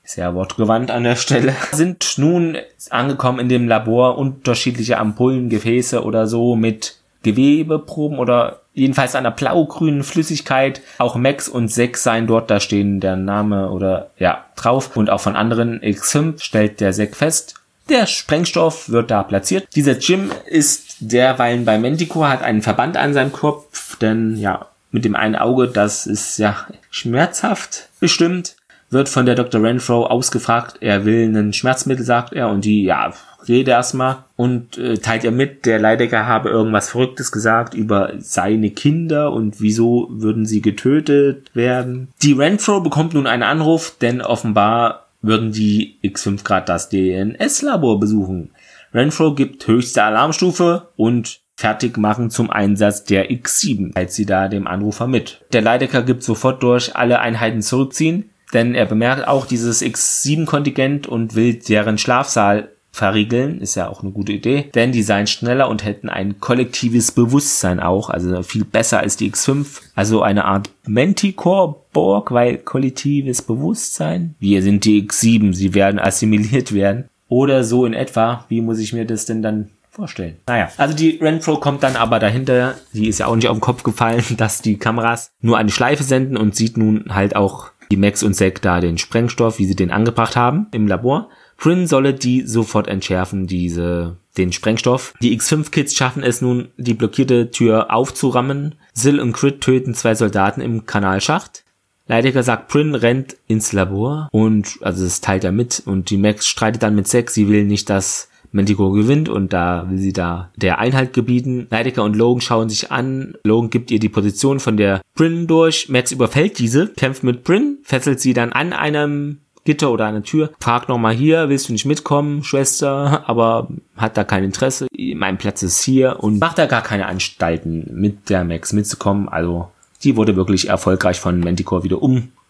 Sehr 0.04 0.34
wortgewandt 0.34 0.90
an 0.90 1.04
der 1.04 1.16
Stelle. 1.16 1.54
Sind 1.72 2.16
nun 2.18 2.58
angekommen 2.90 3.40
in 3.40 3.50
dem 3.50 3.68
Labor 3.68 4.18
unterschiedliche 4.18 4.98
Ampullen, 4.98 5.50
Gefäße 5.50 6.04
oder 6.04 6.26
so 6.26 6.56
mit 6.56 6.98
Gewebeproben 7.22 8.18
oder 8.18 8.62
jedenfalls 8.80 9.16
einer 9.16 9.32
blau-grünen 9.32 10.04
Flüssigkeit. 10.04 10.82
Auch 10.98 11.16
Max 11.16 11.48
und 11.48 11.70
Sex 11.70 12.04
seien 12.04 12.28
dort, 12.28 12.50
da 12.50 12.60
stehen 12.60 13.00
der 13.00 13.16
Name 13.16 13.70
oder 13.70 14.10
ja 14.18 14.46
drauf. 14.56 14.96
Und 14.96 15.10
auch 15.10 15.22
von 15.22 15.36
anderen 15.36 15.82
X5 15.82 16.42
stellt 16.42 16.80
der 16.80 16.94
Sek 16.94 17.16
fest. 17.16 17.56
Der 17.90 18.06
Sprengstoff 18.06 18.90
wird 18.90 19.10
da 19.10 19.24
platziert. 19.24 19.68
Dieser 19.76 19.98
Jim 19.98 20.32
ist 20.46 20.98
derweilen 21.00 21.66
bei 21.66 21.78
Manticore, 21.80 22.30
hat 22.30 22.44
einen 22.44 22.62
Verband 22.62 22.98
an 22.98 23.14
seinem 23.14 23.32
Kopf, 23.32 23.98
denn 23.98 24.38
ja, 24.38 24.68
mit 24.92 25.06
dem 25.06 25.16
einen 25.16 25.36
Auge, 25.36 25.68
das 25.68 26.06
ist 26.06 26.38
ja 26.38 26.68
schmerzhaft 26.92 27.90
bestimmt, 28.00 28.56
wird 28.92 29.10
von 29.10 29.26
der 29.26 29.36
Dr. 29.36 29.62
Renfro 29.64 30.06
ausgefragt, 30.06 30.78
er 30.82 31.06
will 31.06 31.36
ein 31.36 31.54
Schmerzmittel, 31.54 32.06
sagt 32.06 32.34
er, 32.34 32.50
und 32.50 32.64
die, 32.66 32.84
ja, 32.84 33.14
rede 33.48 33.72
erstmal 33.72 34.24
und 34.36 34.78
äh, 34.78 34.98
teilt 34.98 35.24
ihr 35.24 35.32
mit, 35.32 35.66
der 35.66 35.80
Leidecker 35.80 36.28
habe 36.28 36.50
irgendwas 36.50 36.90
Verrücktes 36.90 37.32
gesagt 37.32 37.74
über 37.74 38.14
seine 38.20 38.72
Kinder 38.72 39.32
und 39.32 39.62
wieso 39.62 40.08
würden 40.12 40.46
sie 40.46 40.62
getötet 40.62 41.50
werden. 41.54 42.10
Die 42.22 42.34
Renfro 42.34 42.82
bekommt 42.82 43.14
nun 43.14 43.28
einen 43.28 43.44
Anruf, 43.44 43.96
denn 44.02 44.22
offenbar 44.22 45.08
würden 45.22 45.52
die 45.52 45.98
X5 46.04 46.44
Grad 46.44 46.70
das 46.70 46.90
DNS-Labor 46.90 48.00
besuchen. 48.00 48.52
Renfro 48.94 49.36
gibt 49.36 49.68
höchste 49.68 50.04
Alarmstufe 50.04 50.90
und 50.96 51.42
fertig 51.56 51.98
machen 51.98 52.30
zum 52.30 52.50
Einsatz 52.50 53.04
der 53.04 53.30
X7, 53.30 53.96
als 53.96 54.16
sie 54.16 54.26
da 54.26 54.48
dem 54.48 54.66
Anrufer 54.66 55.08
mit. 55.08 55.42
Der 55.52 55.62
Leidecker 55.62 56.04
gibt 56.04 56.24
sofort 56.24 56.64
durch 56.64 56.96
alle 56.96 57.20
Einheiten 57.20 57.62
zurückziehen, 57.62 58.30
denn 58.54 58.76
er 58.76 58.86
bemerkt 58.86 59.28
auch 59.28 59.46
dieses 59.46 59.84
X7-Kontingent 59.84 61.06
und 61.06 61.36
will 61.36 61.56
deren 61.56 61.98
Schlafsaal 61.98 62.70
verriegeln, 62.92 63.62
ist 63.62 63.76
ja 63.76 63.88
auch 63.88 64.02
eine 64.02 64.12
gute 64.12 64.32
Idee, 64.32 64.70
denn 64.76 64.92
die 64.92 65.04
seien 65.04 65.28
schneller 65.28 65.70
und 65.70 65.86
hätten 65.86 66.10
ein 66.10 66.40
kollektives 66.40 67.12
Bewusstsein 67.12 67.80
auch, 67.80 68.10
also 68.10 68.44
viel 68.44 68.66
besser 68.66 69.00
als 69.00 69.18
die 69.18 69.32
X5, 69.32 69.82
also 69.96 70.22
eine 70.22 70.46
Art 70.46 70.70
Manticore-Borg, 70.88 72.32
weil 72.32 72.58
kollektives 72.58 73.42
Bewusstsein. 73.42 74.36
Wir 74.40 74.62
sind 74.62 74.86
die 74.86 75.08
X7, 75.08 75.54
sie 75.54 75.74
werden 75.74 76.00
assimiliert 76.00 76.74
werden. 76.74 77.06
Oder 77.28 77.64
so 77.64 77.86
in 77.86 77.94
etwa, 77.94 78.46
wie 78.50 78.62
muss 78.62 78.80
ich 78.80 78.92
mir 78.92 79.06
das 79.06 79.26
denn 79.26 79.44
dann 79.44 79.70
vorstellen? 79.92 80.38
Naja, 80.48 80.70
also 80.78 80.96
die 80.96 81.20
Renfro 81.22 81.58
kommt 81.58 81.84
dann 81.84 81.96
aber 81.96 82.20
dahinter, 82.20 82.76
die 82.94 83.08
ist 83.08 83.20
ja 83.20 83.28
auch 83.28 83.36
nicht 83.36 83.48
auf 83.48 83.58
den 83.58 83.62
Kopf 83.62 83.84
gefallen, 83.84 84.24
dass 84.38 84.62
die 84.62 84.78
Kameras 84.78 85.32
nur 85.42 85.58
eine 85.58 85.70
Schleife 85.70 86.04
senden 86.04 86.38
und 86.38 86.56
sieht 86.56 86.78
nun 86.78 87.14
halt 87.14 87.36
auch 87.36 87.72
die 87.92 87.98
Max 87.98 88.24
und 88.24 88.34
Zack 88.34 88.62
da 88.62 88.82
den 88.82 88.98
Sprengstoff, 88.98 89.60
wie 89.60 89.66
sie 89.66 89.76
den 89.76 89.92
angebracht 89.92 90.36
haben 90.36 90.68
im 90.72 90.88
Labor. 90.88 91.30
Prin 91.60 91.88
solle 91.88 92.14
die 92.14 92.48
sofort 92.48 92.88
entschärfen, 92.88 93.46
diese, 93.46 94.16
den 94.38 94.54
Sprengstoff. 94.54 95.14
Die 95.22 95.38
X5-Kids 95.38 95.94
schaffen 95.94 96.24
es 96.24 96.42
nun, 96.42 96.70
die 96.78 96.94
blockierte 96.94 97.52
Tür 97.52 97.94
aufzurammen. 97.94 98.76
Sill 98.94 99.20
und 99.20 99.34
Crit 99.34 99.62
töten 99.62 99.94
zwei 99.94 100.16
Soldaten 100.16 100.62
im 100.62 100.86
Kanalschacht. 100.86 101.66
Leidecker 102.08 102.44
sagt, 102.44 102.70
Prin 102.70 102.96
rennt 102.96 103.36
ins 103.48 103.72
Labor 103.72 104.30
und, 104.32 104.80
also 104.82 105.04
das 105.04 105.22
teilt 105.22 105.44
er 105.44 105.52
mit 105.52 105.84
und 105.86 106.10
die 106.10 106.18
Max 106.18 106.48
streitet 106.48 106.82
dann 106.82 106.96
mit 106.96 107.08
Zack, 107.08 107.30
sie 107.30 107.50
will 107.50 107.66
nicht, 107.66 107.90
dass 107.90 108.30
Manticore 108.52 108.98
gewinnt 108.98 109.30
und 109.30 109.54
da 109.54 109.86
will 109.90 110.00
sie 110.00 110.14
da 110.14 110.50
der 110.56 110.80
Einhalt 110.80 111.14
gebieten. 111.14 111.68
Leidecker 111.70 112.04
und 112.04 112.16
Logan 112.16 112.42
schauen 112.42 112.70
sich 112.70 112.92
an. 112.92 113.36
Logan 113.44 113.70
gibt 113.70 113.92
ihr 113.92 114.00
die 114.00 114.10
Position 114.10 114.60
von 114.60 114.76
der 114.76 115.02
Prin 115.14 115.46
durch. 115.46 115.90
Max 115.90 116.12
überfällt 116.12 116.58
diese, 116.58 116.88
kämpft 116.88 117.24
mit 117.24 117.44
Prin, 117.44 117.78
fesselt 117.84 118.20
sie 118.20 118.34
dann 118.34 118.52
an 118.52 118.74
einem 118.74 119.40
Gitter 119.66 119.92
oder 119.92 120.06
eine 120.06 120.24
Tür, 120.24 120.52
fragt 120.60 120.90
nochmal 120.90 121.14
hier, 121.14 121.50
willst 121.50 121.70
du 121.70 121.74
nicht 121.74 121.86
mitkommen, 121.86 122.44
Schwester, 122.44 123.24
aber 123.28 123.68
hat 123.96 124.18
da 124.18 124.24
kein 124.24 124.44
Interesse, 124.44 124.88
mein 125.16 125.38
Platz 125.38 125.64
ist 125.64 125.82
hier 125.82 126.18
und 126.20 126.40
macht 126.40 126.58
da 126.58 126.66
gar 126.66 126.82
keine 126.82 127.08
Anstalten, 127.08 127.90
mit 127.94 128.30
der 128.30 128.44
Max 128.44 128.74
mitzukommen, 128.74 129.30
also 129.30 129.70
die 130.04 130.16
wurde 130.16 130.36
wirklich 130.36 130.70
erfolgreich 130.70 131.20
von 131.20 131.40
Manticore 131.40 131.84
wieder 131.84 132.02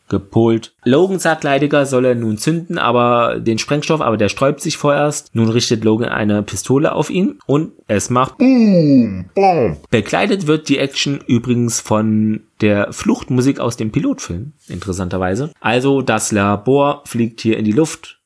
umgepolt. 0.10 0.74
Logan 0.84 1.20
sagt 1.20 1.44
Leidiger, 1.44 1.86
soll 1.86 2.06
er 2.06 2.16
nun 2.16 2.38
zünden, 2.38 2.78
aber 2.78 3.40
den 3.40 3.60
Sprengstoff, 3.60 4.02
aber 4.02 4.18
der 4.18 4.30
sträubt 4.30 4.62
sich 4.62 4.78
vorerst. 4.78 5.34
Nun 5.34 5.50
richtet 5.50 5.84
Logan 5.84 6.10
eine 6.10 6.44
Pistole 6.44 6.94
auf 6.94 7.10
ihn 7.10 7.40
und 7.46 7.72
es 7.88 8.10
macht 8.10 8.38
Boom, 8.38 9.26
Boom. 9.36 9.78
Begleitet 9.90 10.48
wird 10.48 10.70
die 10.70 10.80
Action 10.80 11.20
übrigens 11.28 11.80
von 11.80 12.42
der 12.62 12.92
Fluchtmusik 12.92 13.60
aus 13.60 13.78
dem 13.78 13.92
Pilotfilm, 13.92 14.54
interessanterweise. 14.68 15.52
Also 15.62 16.02
das 16.02 16.32
Labor 16.32 17.04
fliegt 17.06 17.42
hier 17.42 17.58
in 17.58 17.66
die 17.66 17.72
Luft. 17.72 18.20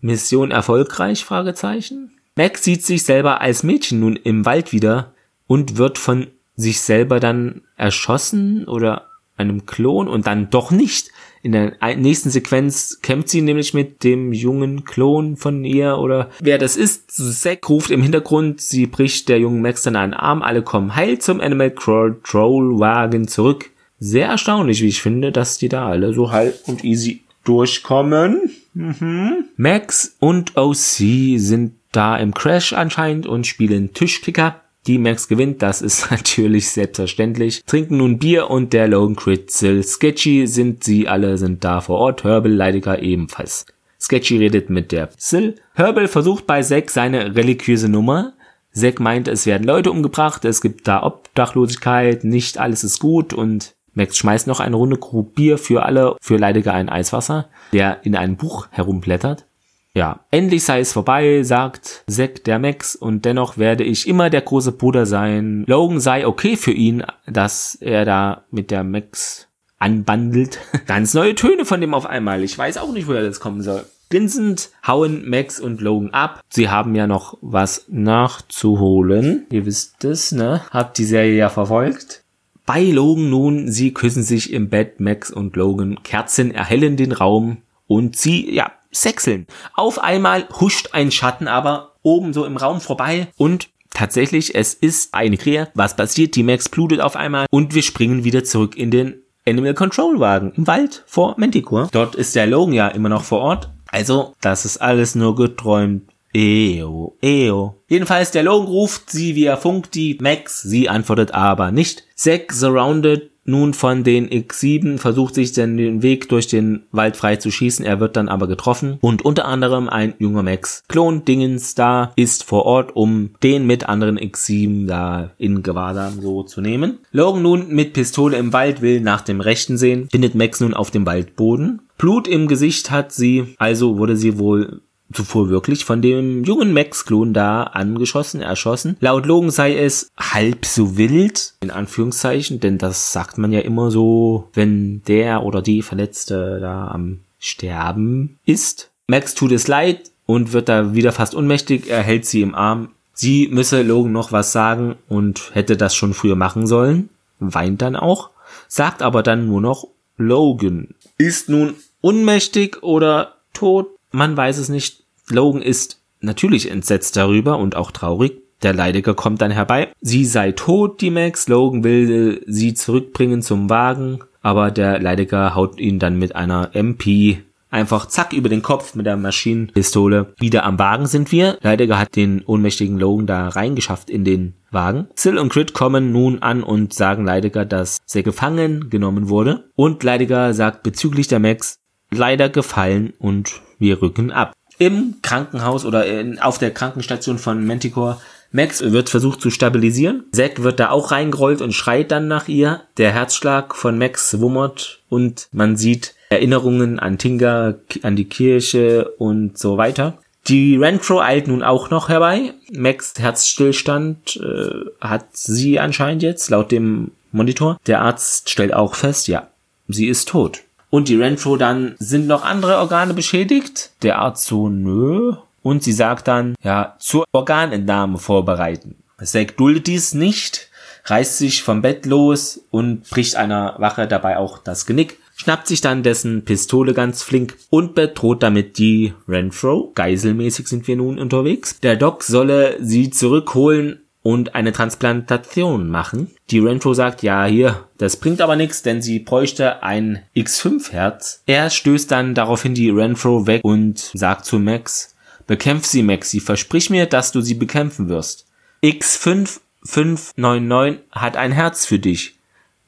Mission 0.00 0.50
erfolgreich? 0.50 1.24
Fragezeichen. 1.24 2.12
Max 2.34 2.64
sieht 2.64 2.82
sich 2.84 3.04
selber 3.04 3.40
als 3.40 3.62
Mädchen 3.62 4.00
nun 4.00 4.16
im 4.16 4.44
Wald 4.44 4.72
wieder 4.72 5.12
und 5.46 5.76
wird 5.76 5.98
von 5.98 6.28
sich 6.56 6.80
selber 6.80 7.20
dann 7.20 7.62
erschossen 7.76 8.66
oder 8.66 9.11
einem 9.36 9.66
Klon 9.66 10.08
und 10.08 10.26
dann 10.26 10.50
doch 10.50 10.70
nicht. 10.70 11.10
In 11.42 11.52
der 11.52 11.72
nächsten 11.96 12.30
Sequenz 12.30 13.00
kämpft 13.02 13.28
sie 13.30 13.42
nämlich 13.42 13.74
mit 13.74 14.04
dem 14.04 14.32
jungen 14.32 14.84
Klon 14.84 15.36
von 15.36 15.64
ihr 15.64 15.98
oder 15.98 16.30
wer 16.38 16.56
das 16.58 16.76
ist. 16.76 17.10
Zack 17.10 17.68
ruft 17.68 17.90
im 17.90 18.02
Hintergrund, 18.02 18.60
sie 18.60 18.86
bricht 18.86 19.28
der 19.28 19.40
jungen 19.40 19.60
Max 19.60 19.82
dann 19.82 19.96
einen 19.96 20.14
Arm, 20.14 20.42
alle 20.42 20.62
kommen 20.62 20.94
heil 20.94 21.18
zum 21.18 21.40
Animal 21.40 21.72
Control 21.72 22.78
Wagen 22.78 23.26
zurück. 23.26 23.70
Sehr 23.98 24.28
erstaunlich, 24.28 24.82
wie 24.82 24.88
ich 24.88 25.02
finde, 25.02 25.32
dass 25.32 25.58
die 25.58 25.68
da 25.68 25.88
alle 25.88 26.12
so 26.14 26.30
heil 26.30 26.54
und 26.66 26.84
easy 26.84 27.22
durchkommen. 27.44 28.50
Mhm. 28.74 29.46
Max 29.56 30.16
und 30.20 30.56
OC 30.56 31.38
sind 31.38 31.72
da 31.90 32.16
im 32.16 32.34
Crash 32.34 32.72
anscheinend 32.72 33.26
und 33.26 33.46
spielen 33.46 33.92
Tischkicker. 33.92 34.61
Die 34.86 34.98
Max 34.98 35.28
gewinnt, 35.28 35.62
das 35.62 35.80
ist 35.80 36.10
natürlich 36.10 36.70
selbstverständlich. 36.70 37.64
Trinken 37.64 37.98
nun 37.98 38.18
Bier 38.18 38.50
und 38.50 38.72
der 38.72 38.88
Logan 38.88 39.16
Critzel. 39.16 39.82
Sketchy 39.82 40.46
sind 40.46 40.82
sie 40.84 41.08
alle, 41.08 41.38
sind 41.38 41.64
da 41.64 41.80
vor 41.80 41.98
Ort. 41.98 42.24
Herbal 42.24 42.52
Leidiger 42.52 43.00
ebenfalls. 43.00 43.66
Sketchy 44.00 44.38
redet 44.38 44.68
mit 44.68 44.90
der 44.90 45.10
Sil. 45.14 45.54
Herbal 45.74 46.08
versucht 46.08 46.46
bei 46.46 46.62
Zack 46.62 46.90
seine 46.90 47.36
religiöse 47.36 47.88
Nummer. 47.88 48.32
Zack 48.72 48.98
meint, 48.98 49.28
es 49.28 49.46
werden 49.46 49.64
Leute 49.64 49.90
umgebracht, 49.90 50.44
es 50.44 50.60
gibt 50.60 50.88
da 50.88 51.02
Obdachlosigkeit, 51.02 52.24
nicht 52.24 52.58
alles 52.58 52.84
ist 52.84 53.00
gut 53.00 53.34
und 53.34 53.74
Max 53.94 54.16
schmeißt 54.16 54.46
noch 54.46 54.60
eine 54.60 54.76
Runde 54.76 54.96
Krug 54.96 55.34
Bier 55.34 55.58
für 55.58 55.84
alle, 55.84 56.16
für 56.20 56.38
Leidiger 56.38 56.72
ein 56.72 56.88
Eiswasser, 56.88 57.50
der 57.74 58.04
in 58.04 58.16
einem 58.16 58.36
Buch 58.36 58.68
herumblättert. 58.70 59.44
Ja, 59.94 60.20
endlich 60.30 60.64
sei 60.64 60.80
es 60.80 60.92
vorbei, 60.92 61.42
sagt 61.42 62.04
Zack 62.08 62.44
der 62.44 62.58
Max, 62.58 62.96
und 62.96 63.26
dennoch 63.26 63.58
werde 63.58 63.84
ich 63.84 64.08
immer 64.08 64.30
der 64.30 64.40
große 64.40 64.72
Bruder 64.72 65.04
sein. 65.04 65.64
Logan 65.66 66.00
sei 66.00 66.26
okay 66.26 66.56
für 66.56 66.72
ihn, 66.72 67.04
dass 67.26 67.74
er 67.74 68.06
da 68.06 68.44
mit 68.50 68.70
der 68.70 68.84
Max 68.84 69.48
anbandelt. 69.78 70.58
Ganz 70.86 71.12
neue 71.12 71.34
Töne 71.34 71.66
von 71.66 71.80
dem 71.80 71.92
auf 71.92 72.06
einmal. 72.06 72.42
Ich 72.42 72.56
weiß 72.56 72.78
auch 72.78 72.92
nicht, 72.92 73.06
woher 73.06 73.22
das 73.22 73.40
kommen 73.40 73.62
soll. 73.62 73.84
Grinsend 74.08 74.70
hauen 74.86 75.28
Max 75.28 75.60
und 75.60 75.80
Logan 75.80 76.10
ab. 76.10 76.40
Sie 76.48 76.68
haben 76.68 76.94
ja 76.94 77.06
noch 77.06 77.36
was 77.40 77.86
nachzuholen. 77.88 79.46
Ihr 79.50 79.66
wisst 79.66 80.04
es, 80.04 80.32
ne? 80.32 80.62
Habt 80.70 80.98
die 80.98 81.04
Serie 81.04 81.36
ja 81.36 81.48
verfolgt. 81.48 82.22
Bei 82.64 82.82
Logan 82.82 83.28
nun, 83.28 83.70
sie 83.70 83.92
küssen 83.92 84.22
sich 84.22 84.52
im 84.52 84.68
Bett, 84.68 85.00
Max 85.00 85.30
und 85.30 85.56
Logan. 85.56 86.02
Kerzen 86.02 86.50
erhellen 86.50 86.96
den 86.96 87.12
Raum 87.12 87.58
und 87.86 88.16
sie, 88.16 88.54
ja, 88.54 88.70
sechseln. 88.92 89.46
Auf 89.74 89.98
einmal 89.98 90.48
huscht 90.60 90.90
ein 90.92 91.10
Schatten 91.10 91.48
aber 91.48 91.92
oben 92.02 92.32
so 92.32 92.44
im 92.44 92.56
Raum 92.56 92.80
vorbei 92.80 93.28
und 93.36 93.68
tatsächlich, 93.90 94.54
es 94.54 94.74
ist 94.74 95.14
eine 95.14 95.36
Krähe. 95.36 95.68
Was 95.74 95.96
passiert? 95.96 96.36
Die 96.36 96.42
Max 96.42 96.68
blutet 96.68 97.00
auf 97.00 97.16
einmal 97.16 97.46
und 97.50 97.74
wir 97.74 97.82
springen 97.82 98.24
wieder 98.24 98.44
zurück 98.44 98.76
in 98.76 98.90
den 98.90 99.22
Animal 99.46 99.74
Control 99.74 100.20
Wagen 100.20 100.52
im 100.56 100.66
Wald 100.66 101.02
vor 101.06 101.34
Manticore. 101.36 101.88
Dort 101.90 102.14
ist 102.14 102.36
der 102.36 102.46
Logan 102.46 102.74
ja 102.74 102.88
immer 102.88 103.08
noch 103.08 103.24
vor 103.24 103.40
Ort. 103.40 103.70
Also, 103.88 104.34
das 104.40 104.64
ist 104.64 104.78
alles 104.78 105.14
nur 105.14 105.34
geträumt. 105.34 106.04
Eo, 106.34 107.16
eo. 107.20 107.82
Jedenfalls, 107.88 108.30
der 108.30 108.44
Logan 108.44 108.68
ruft 108.68 109.10
sie 109.10 109.34
via 109.34 109.56
Funk 109.56 109.90
die 109.90 110.16
Max. 110.20 110.62
Sie 110.62 110.88
antwortet 110.88 111.34
aber 111.34 111.72
nicht. 111.72 112.04
Zack 112.14 112.52
surrounded 112.52 113.31
nun 113.44 113.74
von 113.74 114.04
den 114.04 114.28
X7 114.28 114.98
versucht 114.98 115.34
sich 115.34 115.52
dann 115.52 115.76
den 115.76 116.02
Weg 116.02 116.28
durch 116.28 116.46
den 116.46 116.84
Wald 116.92 117.16
frei 117.16 117.36
zu 117.36 117.50
schießen. 117.50 117.84
Er 117.84 117.98
wird 118.00 118.16
dann 118.16 118.28
aber 118.28 118.46
getroffen. 118.46 118.98
Und 119.00 119.24
unter 119.24 119.46
anderem 119.46 119.88
ein 119.88 120.14
junger 120.18 120.42
Max 120.42 120.84
Klon 120.88 121.24
Dingens 121.24 121.74
da 121.74 122.12
ist 122.16 122.44
vor 122.44 122.64
Ort, 122.66 122.94
um 122.94 123.30
den 123.42 123.66
mit 123.66 123.88
anderen 123.88 124.18
X7 124.18 124.86
da 124.86 125.30
in 125.38 125.62
Gewahrsam 125.62 126.20
so 126.20 126.42
zu 126.42 126.60
nehmen. 126.60 126.98
Logan 127.10 127.42
nun 127.42 127.68
mit 127.68 127.92
Pistole 127.92 128.36
im 128.36 128.52
Wald 128.52 128.80
will 128.80 129.00
nach 129.00 129.22
dem 129.22 129.40
Rechten 129.40 129.76
sehen, 129.76 130.08
findet 130.10 130.34
Max 130.34 130.60
nun 130.60 130.74
auf 130.74 130.90
dem 130.90 131.06
Waldboden. 131.06 131.82
Blut 131.98 132.28
im 132.28 132.48
Gesicht 132.48 132.90
hat 132.90 133.12
sie, 133.12 133.54
also 133.58 133.98
wurde 133.98 134.16
sie 134.16 134.38
wohl 134.38 134.82
zuvor 135.12 135.48
wirklich 135.48 135.84
von 135.84 136.02
dem 136.02 136.44
jungen 136.44 136.72
Max-Klon 136.72 137.32
da 137.32 137.64
angeschossen, 137.64 138.40
erschossen. 138.40 138.96
Laut 139.00 139.26
Logan 139.26 139.50
sei 139.50 139.76
es 139.76 140.10
halb 140.18 140.66
so 140.66 140.96
wild, 140.96 141.54
in 141.60 141.70
Anführungszeichen, 141.70 142.60
denn 142.60 142.78
das 142.78 143.12
sagt 143.12 143.38
man 143.38 143.52
ja 143.52 143.60
immer 143.60 143.90
so, 143.90 144.48
wenn 144.54 145.02
der 145.04 145.42
oder 145.42 145.62
die 145.62 145.82
Verletzte 145.82 146.58
da 146.60 146.88
am 146.88 147.20
Sterben 147.38 148.38
ist. 148.44 148.90
Max 149.08 149.34
tut 149.34 149.52
es 149.52 149.68
leid 149.68 150.10
und 150.26 150.52
wird 150.52 150.68
da 150.68 150.94
wieder 150.94 151.12
fast 151.12 151.34
ohnmächtig, 151.34 151.88
er 151.90 152.02
hält 152.02 152.24
sie 152.24 152.42
im 152.42 152.54
Arm. 152.54 152.90
Sie 153.14 153.48
müsse 153.48 153.82
Logan 153.82 154.12
noch 154.12 154.32
was 154.32 154.52
sagen 154.52 154.96
und 155.08 155.50
hätte 155.52 155.76
das 155.76 155.94
schon 155.94 156.14
früher 156.14 156.36
machen 156.36 156.66
sollen, 156.66 157.10
weint 157.40 157.82
dann 157.82 157.96
auch, 157.96 158.30
sagt 158.68 159.02
aber 159.02 159.22
dann 159.22 159.46
nur 159.46 159.60
noch 159.60 159.88
Logan. 160.16 160.94
Ist 161.18 161.48
nun 161.48 161.74
ohnmächtig 162.00 162.82
oder 162.82 163.34
tot? 163.52 163.88
Man 164.12 164.36
weiß 164.36 164.58
es 164.58 164.68
nicht. 164.68 165.01
Logan 165.28 165.62
ist 165.62 166.00
natürlich 166.20 166.70
entsetzt 166.70 167.16
darüber 167.16 167.58
und 167.58 167.76
auch 167.76 167.90
traurig. 167.90 168.42
Der 168.62 168.72
Leidiger 168.72 169.14
kommt 169.14 169.40
dann 169.42 169.50
herbei. 169.50 169.88
Sie 170.00 170.24
sei 170.24 170.52
tot, 170.52 171.00
die 171.00 171.10
Max. 171.10 171.48
Logan 171.48 171.82
will 171.82 172.42
sie 172.46 172.74
zurückbringen 172.74 173.42
zum 173.42 173.68
Wagen, 173.68 174.20
aber 174.40 174.70
der 174.70 175.00
Leidiger 175.00 175.54
haut 175.54 175.80
ihn 175.80 175.98
dann 175.98 176.18
mit 176.18 176.36
einer 176.36 176.70
MP 176.74 177.42
einfach 177.72 178.06
zack 178.06 178.32
über 178.32 178.48
den 178.48 178.62
Kopf 178.62 178.94
mit 178.94 179.06
der 179.06 179.16
Maschinenpistole. 179.16 180.34
Wieder 180.38 180.64
am 180.64 180.78
Wagen 180.78 181.06
sind 181.06 181.32
wir. 181.32 181.58
Leidiger 181.62 181.98
hat 181.98 182.14
den 182.14 182.44
ohnmächtigen 182.44 182.98
Logan 182.98 183.26
da 183.26 183.48
reingeschafft 183.48 184.10
in 184.10 184.24
den 184.24 184.54
Wagen. 184.70 185.08
Sill 185.14 185.38
und 185.38 185.50
Crit 185.50 185.72
kommen 185.72 186.12
nun 186.12 186.40
an 186.40 186.62
und 186.62 186.92
sagen 186.92 187.24
Leidiger, 187.24 187.64
dass 187.64 187.98
sie 188.04 188.22
gefangen 188.22 188.90
genommen 188.90 189.28
wurde. 189.28 189.64
Und 189.74 190.02
Leidiger 190.04 190.54
sagt 190.54 190.82
bezüglich 190.82 191.28
der 191.28 191.40
Max, 191.40 191.78
leider 192.10 192.48
gefallen 192.48 193.14
und 193.18 193.60
wir 193.78 194.00
rücken 194.02 194.30
ab. 194.30 194.52
Im 194.78 195.16
Krankenhaus 195.22 195.84
oder 195.84 196.06
in, 196.06 196.38
auf 196.38 196.58
der 196.58 196.72
Krankenstation 196.72 197.38
von 197.38 197.66
Manticore 197.66 198.18
Max 198.52 198.82
wird 198.82 199.08
versucht 199.08 199.40
zu 199.40 199.50
stabilisieren. 199.50 200.24
Zack 200.32 200.62
wird 200.62 200.78
da 200.78 200.90
auch 200.90 201.10
reingerollt 201.10 201.62
und 201.62 201.72
schreit 201.72 202.10
dann 202.10 202.28
nach 202.28 202.48
ihr. 202.48 202.82
Der 202.98 203.12
Herzschlag 203.12 203.74
von 203.74 203.98
Max 203.98 204.40
wummert 204.40 205.00
und 205.08 205.48
man 205.52 205.76
sieht 205.76 206.14
Erinnerungen 206.28 206.98
an 206.98 207.18
Tinga, 207.18 207.74
an 208.02 208.16
die 208.16 208.26
Kirche 208.26 209.10
und 209.18 209.56
so 209.58 209.78
weiter. 209.78 210.18
Die 210.48 210.76
Renfro 210.76 211.20
eilt 211.20 211.48
nun 211.48 211.62
auch 211.62 211.90
noch 211.90 212.08
herbei. 212.08 212.52
Max 212.72 213.14
Herzstillstand 213.16 214.36
äh, 214.36 214.90
hat 215.00 215.26
sie 215.32 215.78
anscheinend 215.78 216.22
jetzt, 216.22 216.50
laut 216.50 216.72
dem 216.72 217.12
Monitor. 217.30 217.78
Der 217.86 218.02
Arzt 218.02 218.50
stellt 218.50 218.74
auch 218.74 218.94
fest, 218.94 219.28
ja, 219.28 219.48
sie 219.88 220.08
ist 220.08 220.28
tot 220.28 220.62
und 220.92 221.08
die 221.08 221.16
Renfro 221.16 221.56
dann, 221.56 221.94
sind 221.98 222.26
noch 222.26 222.44
andere 222.44 222.76
Organe 222.76 223.14
beschädigt? 223.14 223.92
Der 224.02 224.18
Arzt 224.18 224.44
so, 224.44 224.68
nö. 224.68 225.32
Und 225.62 225.82
sie 225.82 225.92
sagt 225.92 226.28
dann, 226.28 226.54
ja, 226.62 226.96
zur 226.98 227.24
Organentnahme 227.32 228.18
vorbereiten. 228.18 228.96
Zack 229.24 229.56
duldet 229.56 229.86
dies 229.86 230.12
nicht, 230.12 230.68
reißt 231.06 231.38
sich 231.38 231.62
vom 231.62 231.80
Bett 231.80 232.04
los 232.04 232.60
und 232.70 233.08
bricht 233.08 233.36
einer 233.36 233.76
Wache 233.78 234.06
dabei 234.06 234.36
auch 234.36 234.58
das 234.58 234.84
Genick, 234.84 235.18
schnappt 235.34 235.66
sich 235.66 235.80
dann 235.80 236.02
dessen 236.02 236.44
Pistole 236.44 236.92
ganz 236.92 237.22
flink 237.22 237.56
und 237.70 237.94
bedroht 237.94 238.42
damit 238.42 238.76
die 238.76 239.14
Renfro. 239.26 239.92
Geiselmäßig 239.94 240.68
sind 240.68 240.86
wir 240.86 240.96
nun 240.96 241.18
unterwegs. 241.18 241.80
Der 241.80 241.96
Doc 241.96 242.22
solle 242.22 242.76
sie 242.80 243.08
zurückholen 243.08 244.02
und 244.22 244.54
eine 244.54 244.72
Transplantation 244.72 245.88
machen. 245.88 246.30
Die 246.50 246.60
Renfro 246.60 246.92
sagt, 246.94 247.22
ja, 247.22 247.44
hier, 247.44 247.84
das 247.98 248.16
bringt 248.16 248.40
aber 248.40 248.56
nichts, 248.56 248.82
denn 248.82 249.02
sie 249.02 249.18
bräuchte 249.18 249.82
ein 249.82 250.22
X5-Herz. 250.36 251.42
Er 251.46 251.68
stößt 251.70 252.10
dann 252.10 252.34
daraufhin 252.34 252.74
die 252.74 252.90
Renfro 252.90 253.46
weg 253.46 253.62
und 253.64 253.98
sagt 253.98 254.44
zu 254.44 254.58
Max, 254.58 255.14
bekämpf 255.46 255.86
sie, 255.86 256.02
Maxi, 256.02 256.40
versprich 256.40 256.90
mir, 256.90 257.06
dass 257.06 257.32
du 257.32 257.40
sie 257.40 257.54
bekämpfen 257.54 258.08
wirst. 258.08 258.46
X5599 258.82 260.98
hat 261.10 261.36
ein 261.36 261.52
Herz 261.52 261.86
für 261.86 261.98
dich 261.98 262.36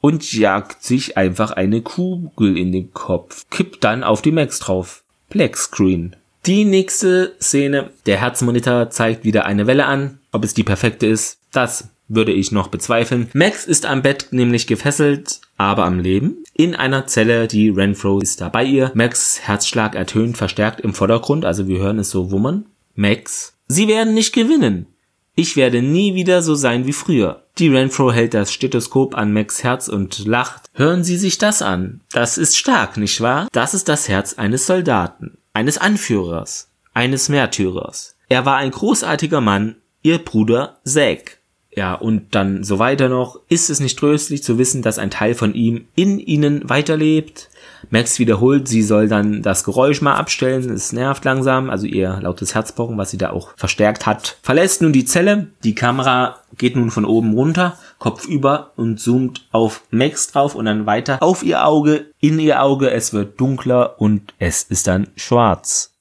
und 0.01 0.33
jagt 0.33 0.83
sich 0.83 1.17
einfach 1.17 1.51
eine 1.51 1.81
Kugel 1.81 2.57
in 2.57 2.71
den 2.71 2.93
Kopf, 2.93 3.45
kippt 3.49 3.83
dann 3.83 4.03
auf 4.03 4.21
die 4.21 4.31
Max 4.31 4.59
drauf. 4.59 5.01
Black 5.29 5.57
Screen. 5.57 6.15
Die 6.45 6.63
nächste 6.63 7.33
Szene, 7.41 7.89
der 8.05 8.21
Herzmonitor 8.21 8.91
zeigt 8.91 9.23
wieder 9.23 9.45
eine 9.45 9.65
Welle 9.65 9.87
an. 9.87 10.19
Ob 10.35 10.43
es 10.43 10.53
die 10.53 10.63
perfekte 10.63 11.07
ist, 11.07 11.39
das 11.53 11.89
würde 12.09 12.33
ich 12.33 12.51
noch 12.51 12.67
bezweifeln. 12.67 13.29
Max 13.33 13.65
ist 13.65 13.85
am 13.85 14.01
Bett 14.01 14.27
nämlich 14.31 14.67
gefesselt, 14.67 15.39
aber 15.55 15.85
am 15.85 15.99
Leben. 15.99 16.43
In 16.53 16.75
einer 16.75 17.07
Zelle, 17.07 17.47
die 17.47 17.69
Renfro 17.69 18.19
ist 18.19 18.41
da 18.41 18.49
bei 18.49 18.65
ihr. 18.65 18.91
Max 18.93 19.39
Herzschlag 19.41 19.95
ertönt 19.95 20.37
verstärkt 20.37 20.81
im 20.81 20.93
Vordergrund, 20.93 21.45
also 21.45 21.69
wir 21.69 21.79
hören 21.79 21.99
es 21.99 22.09
so 22.09 22.31
wummern. 22.31 22.65
Max, 22.95 23.53
Sie 23.69 23.87
werden 23.87 24.13
nicht 24.13 24.33
gewinnen. 24.33 24.87
Ich 25.35 25.55
werde 25.55 25.81
nie 25.81 26.15
wieder 26.15 26.41
so 26.41 26.53
sein 26.53 26.85
wie 26.85 26.93
früher. 26.93 27.43
Die 27.57 27.69
Renfro 27.69 28.11
hält 28.11 28.33
das 28.33 28.51
Stethoskop 28.51 29.15
an 29.15 29.31
Max 29.31 29.63
Herz 29.63 29.87
und 29.87 30.25
lacht. 30.25 30.69
Hören 30.73 31.05
Sie 31.05 31.17
sich 31.17 31.37
das 31.37 31.61
an. 31.61 32.01
Das 32.11 32.37
ist 32.37 32.57
stark, 32.57 32.97
nicht 32.97 33.21
wahr? 33.21 33.47
Das 33.53 33.73
ist 33.73 33.87
das 33.87 34.07
Herz 34.09 34.33
eines 34.33 34.67
Soldaten 34.67 35.37
eines 35.55 35.77
Anführers, 35.77 36.69
eines 36.93 37.29
Märtyrers. 37.29 38.15
Er 38.27 38.45
war 38.45 38.57
ein 38.57 38.71
großartiger 38.71 39.39
Mann, 39.39 39.77
ihr 40.05 40.19
Bruder 40.19 40.77
Zack. 40.85 41.39
Ja, 41.75 41.95
und 41.95 42.35
dann 42.35 42.63
so 42.63 42.79
weiter 42.79 43.09
noch. 43.09 43.39
Ist 43.49 43.69
es 43.69 43.81
nicht 43.81 43.99
tröstlich 43.99 44.43
zu 44.43 44.57
wissen, 44.57 44.81
dass 44.81 44.97
ein 44.97 45.11
Teil 45.11 45.33
von 45.33 45.53
ihm 45.53 45.85
in 45.95 46.19
ihnen 46.19 46.69
weiterlebt? 46.69 47.49
Max 47.89 48.17
wiederholt, 48.17 48.67
sie 48.67 48.81
soll 48.81 49.09
dann 49.09 49.41
das 49.41 49.63
Geräusch 49.63 50.01
mal 50.01 50.13
abstellen. 50.13 50.69
Es 50.69 50.93
nervt 50.93 51.25
langsam, 51.25 51.69
also 51.69 51.85
ihr 51.85 52.19
lautes 52.21 52.55
Herzpochen, 52.55 52.97
was 52.97 53.11
sie 53.11 53.17
da 53.17 53.31
auch 53.31 53.57
verstärkt 53.57 54.05
hat. 54.05 54.37
Verlässt 54.41 54.81
nun 54.81 54.93
die 54.93 55.05
Zelle. 55.05 55.47
Die 55.63 55.75
Kamera 55.75 56.37
geht 56.57 56.75
nun 56.75 56.91
von 56.91 57.03
oben 57.03 57.33
runter, 57.33 57.77
Kopf 57.97 58.25
über 58.25 58.71
und 58.77 58.99
zoomt 58.99 59.47
auf 59.51 59.81
Max 59.89 60.31
drauf 60.31 60.55
und 60.55 60.65
dann 60.65 60.85
weiter 60.85 61.21
auf 61.21 61.43
ihr 61.43 61.65
Auge, 61.65 62.05
in 62.21 62.39
ihr 62.39 62.61
Auge. 62.61 62.91
Es 62.91 63.11
wird 63.11 63.39
dunkler 63.41 63.99
und 63.99 64.33
es 64.39 64.63
ist 64.63 64.87
dann 64.87 65.07
schwarz. 65.15 65.94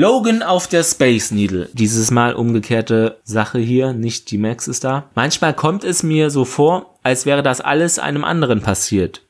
Logan 0.00 0.42
auf 0.42 0.68
der 0.68 0.84
Space 0.84 1.32
Needle. 1.32 1.68
Dieses 1.72 2.10
Mal 2.10 2.34
umgekehrte 2.34 3.18
Sache 3.24 3.58
hier, 3.58 3.92
nicht 3.92 4.30
die 4.30 4.38
Max 4.38 4.68
ist 4.68 4.84
da. 4.84 5.10
Manchmal 5.14 5.54
kommt 5.54 5.84
es 5.84 6.02
mir 6.02 6.30
so 6.30 6.44
vor, 6.44 6.94
als 7.02 7.26
wäre 7.26 7.42
das 7.42 7.60
alles 7.60 7.98
einem 7.98 8.24
anderen 8.24 8.62
passiert 8.62 9.22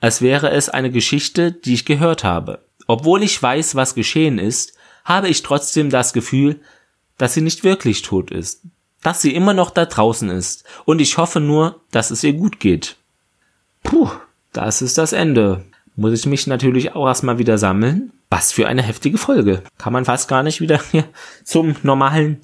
als 0.00 0.22
wäre 0.22 0.50
es 0.50 0.68
eine 0.68 0.90
Geschichte, 0.90 1.52
die 1.52 1.74
ich 1.74 1.84
gehört 1.84 2.24
habe. 2.24 2.60
Obwohl 2.86 3.22
ich 3.22 3.42
weiß, 3.42 3.74
was 3.74 3.94
geschehen 3.94 4.38
ist, 4.38 4.74
habe 5.04 5.28
ich 5.28 5.42
trotzdem 5.42 5.90
das 5.90 6.12
Gefühl, 6.12 6.60
dass 7.18 7.34
sie 7.34 7.40
nicht 7.40 7.64
wirklich 7.64 8.02
tot 8.02 8.30
ist, 8.30 8.62
dass 9.02 9.22
sie 9.22 9.34
immer 9.34 9.54
noch 9.54 9.70
da 9.70 9.86
draußen 9.86 10.30
ist, 10.30 10.64
und 10.84 11.00
ich 11.00 11.18
hoffe 11.18 11.40
nur, 11.40 11.80
dass 11.90 12.10
es 12.10 12.22
ihr 12.22 12.34
gut 12.34 12.60
geht. 12.60 12.96
Puh, 13.82 14.10
das 14.52 14.82
ist 14.82 14.98
das 14.98 15.12
Ende. 15.12 15.64
Muss 15.98 16.12
ich 16.12 16.26
mich 16.26 16.46
natürlich 16.46 16.94
auch 16.94 17.06
erstmal 17.06 17.38
wieder 17.38 17.56
sammeln. 17.56 18.12
Was 18.28 18.52
für 18.52 18.68
eine 18.68 18.82
heftige 18.82 19.16
Folge. 19.16 19.62
Kann 19.78 19.94
man 19.94 20.04
fast 20.04 20.28
gar 20.28 20.42
nicht 20.42 20.60
wieder 20.60 20.78
hier 20.90 21.04
zum 21.42 21.74
normalen 21.82 22.40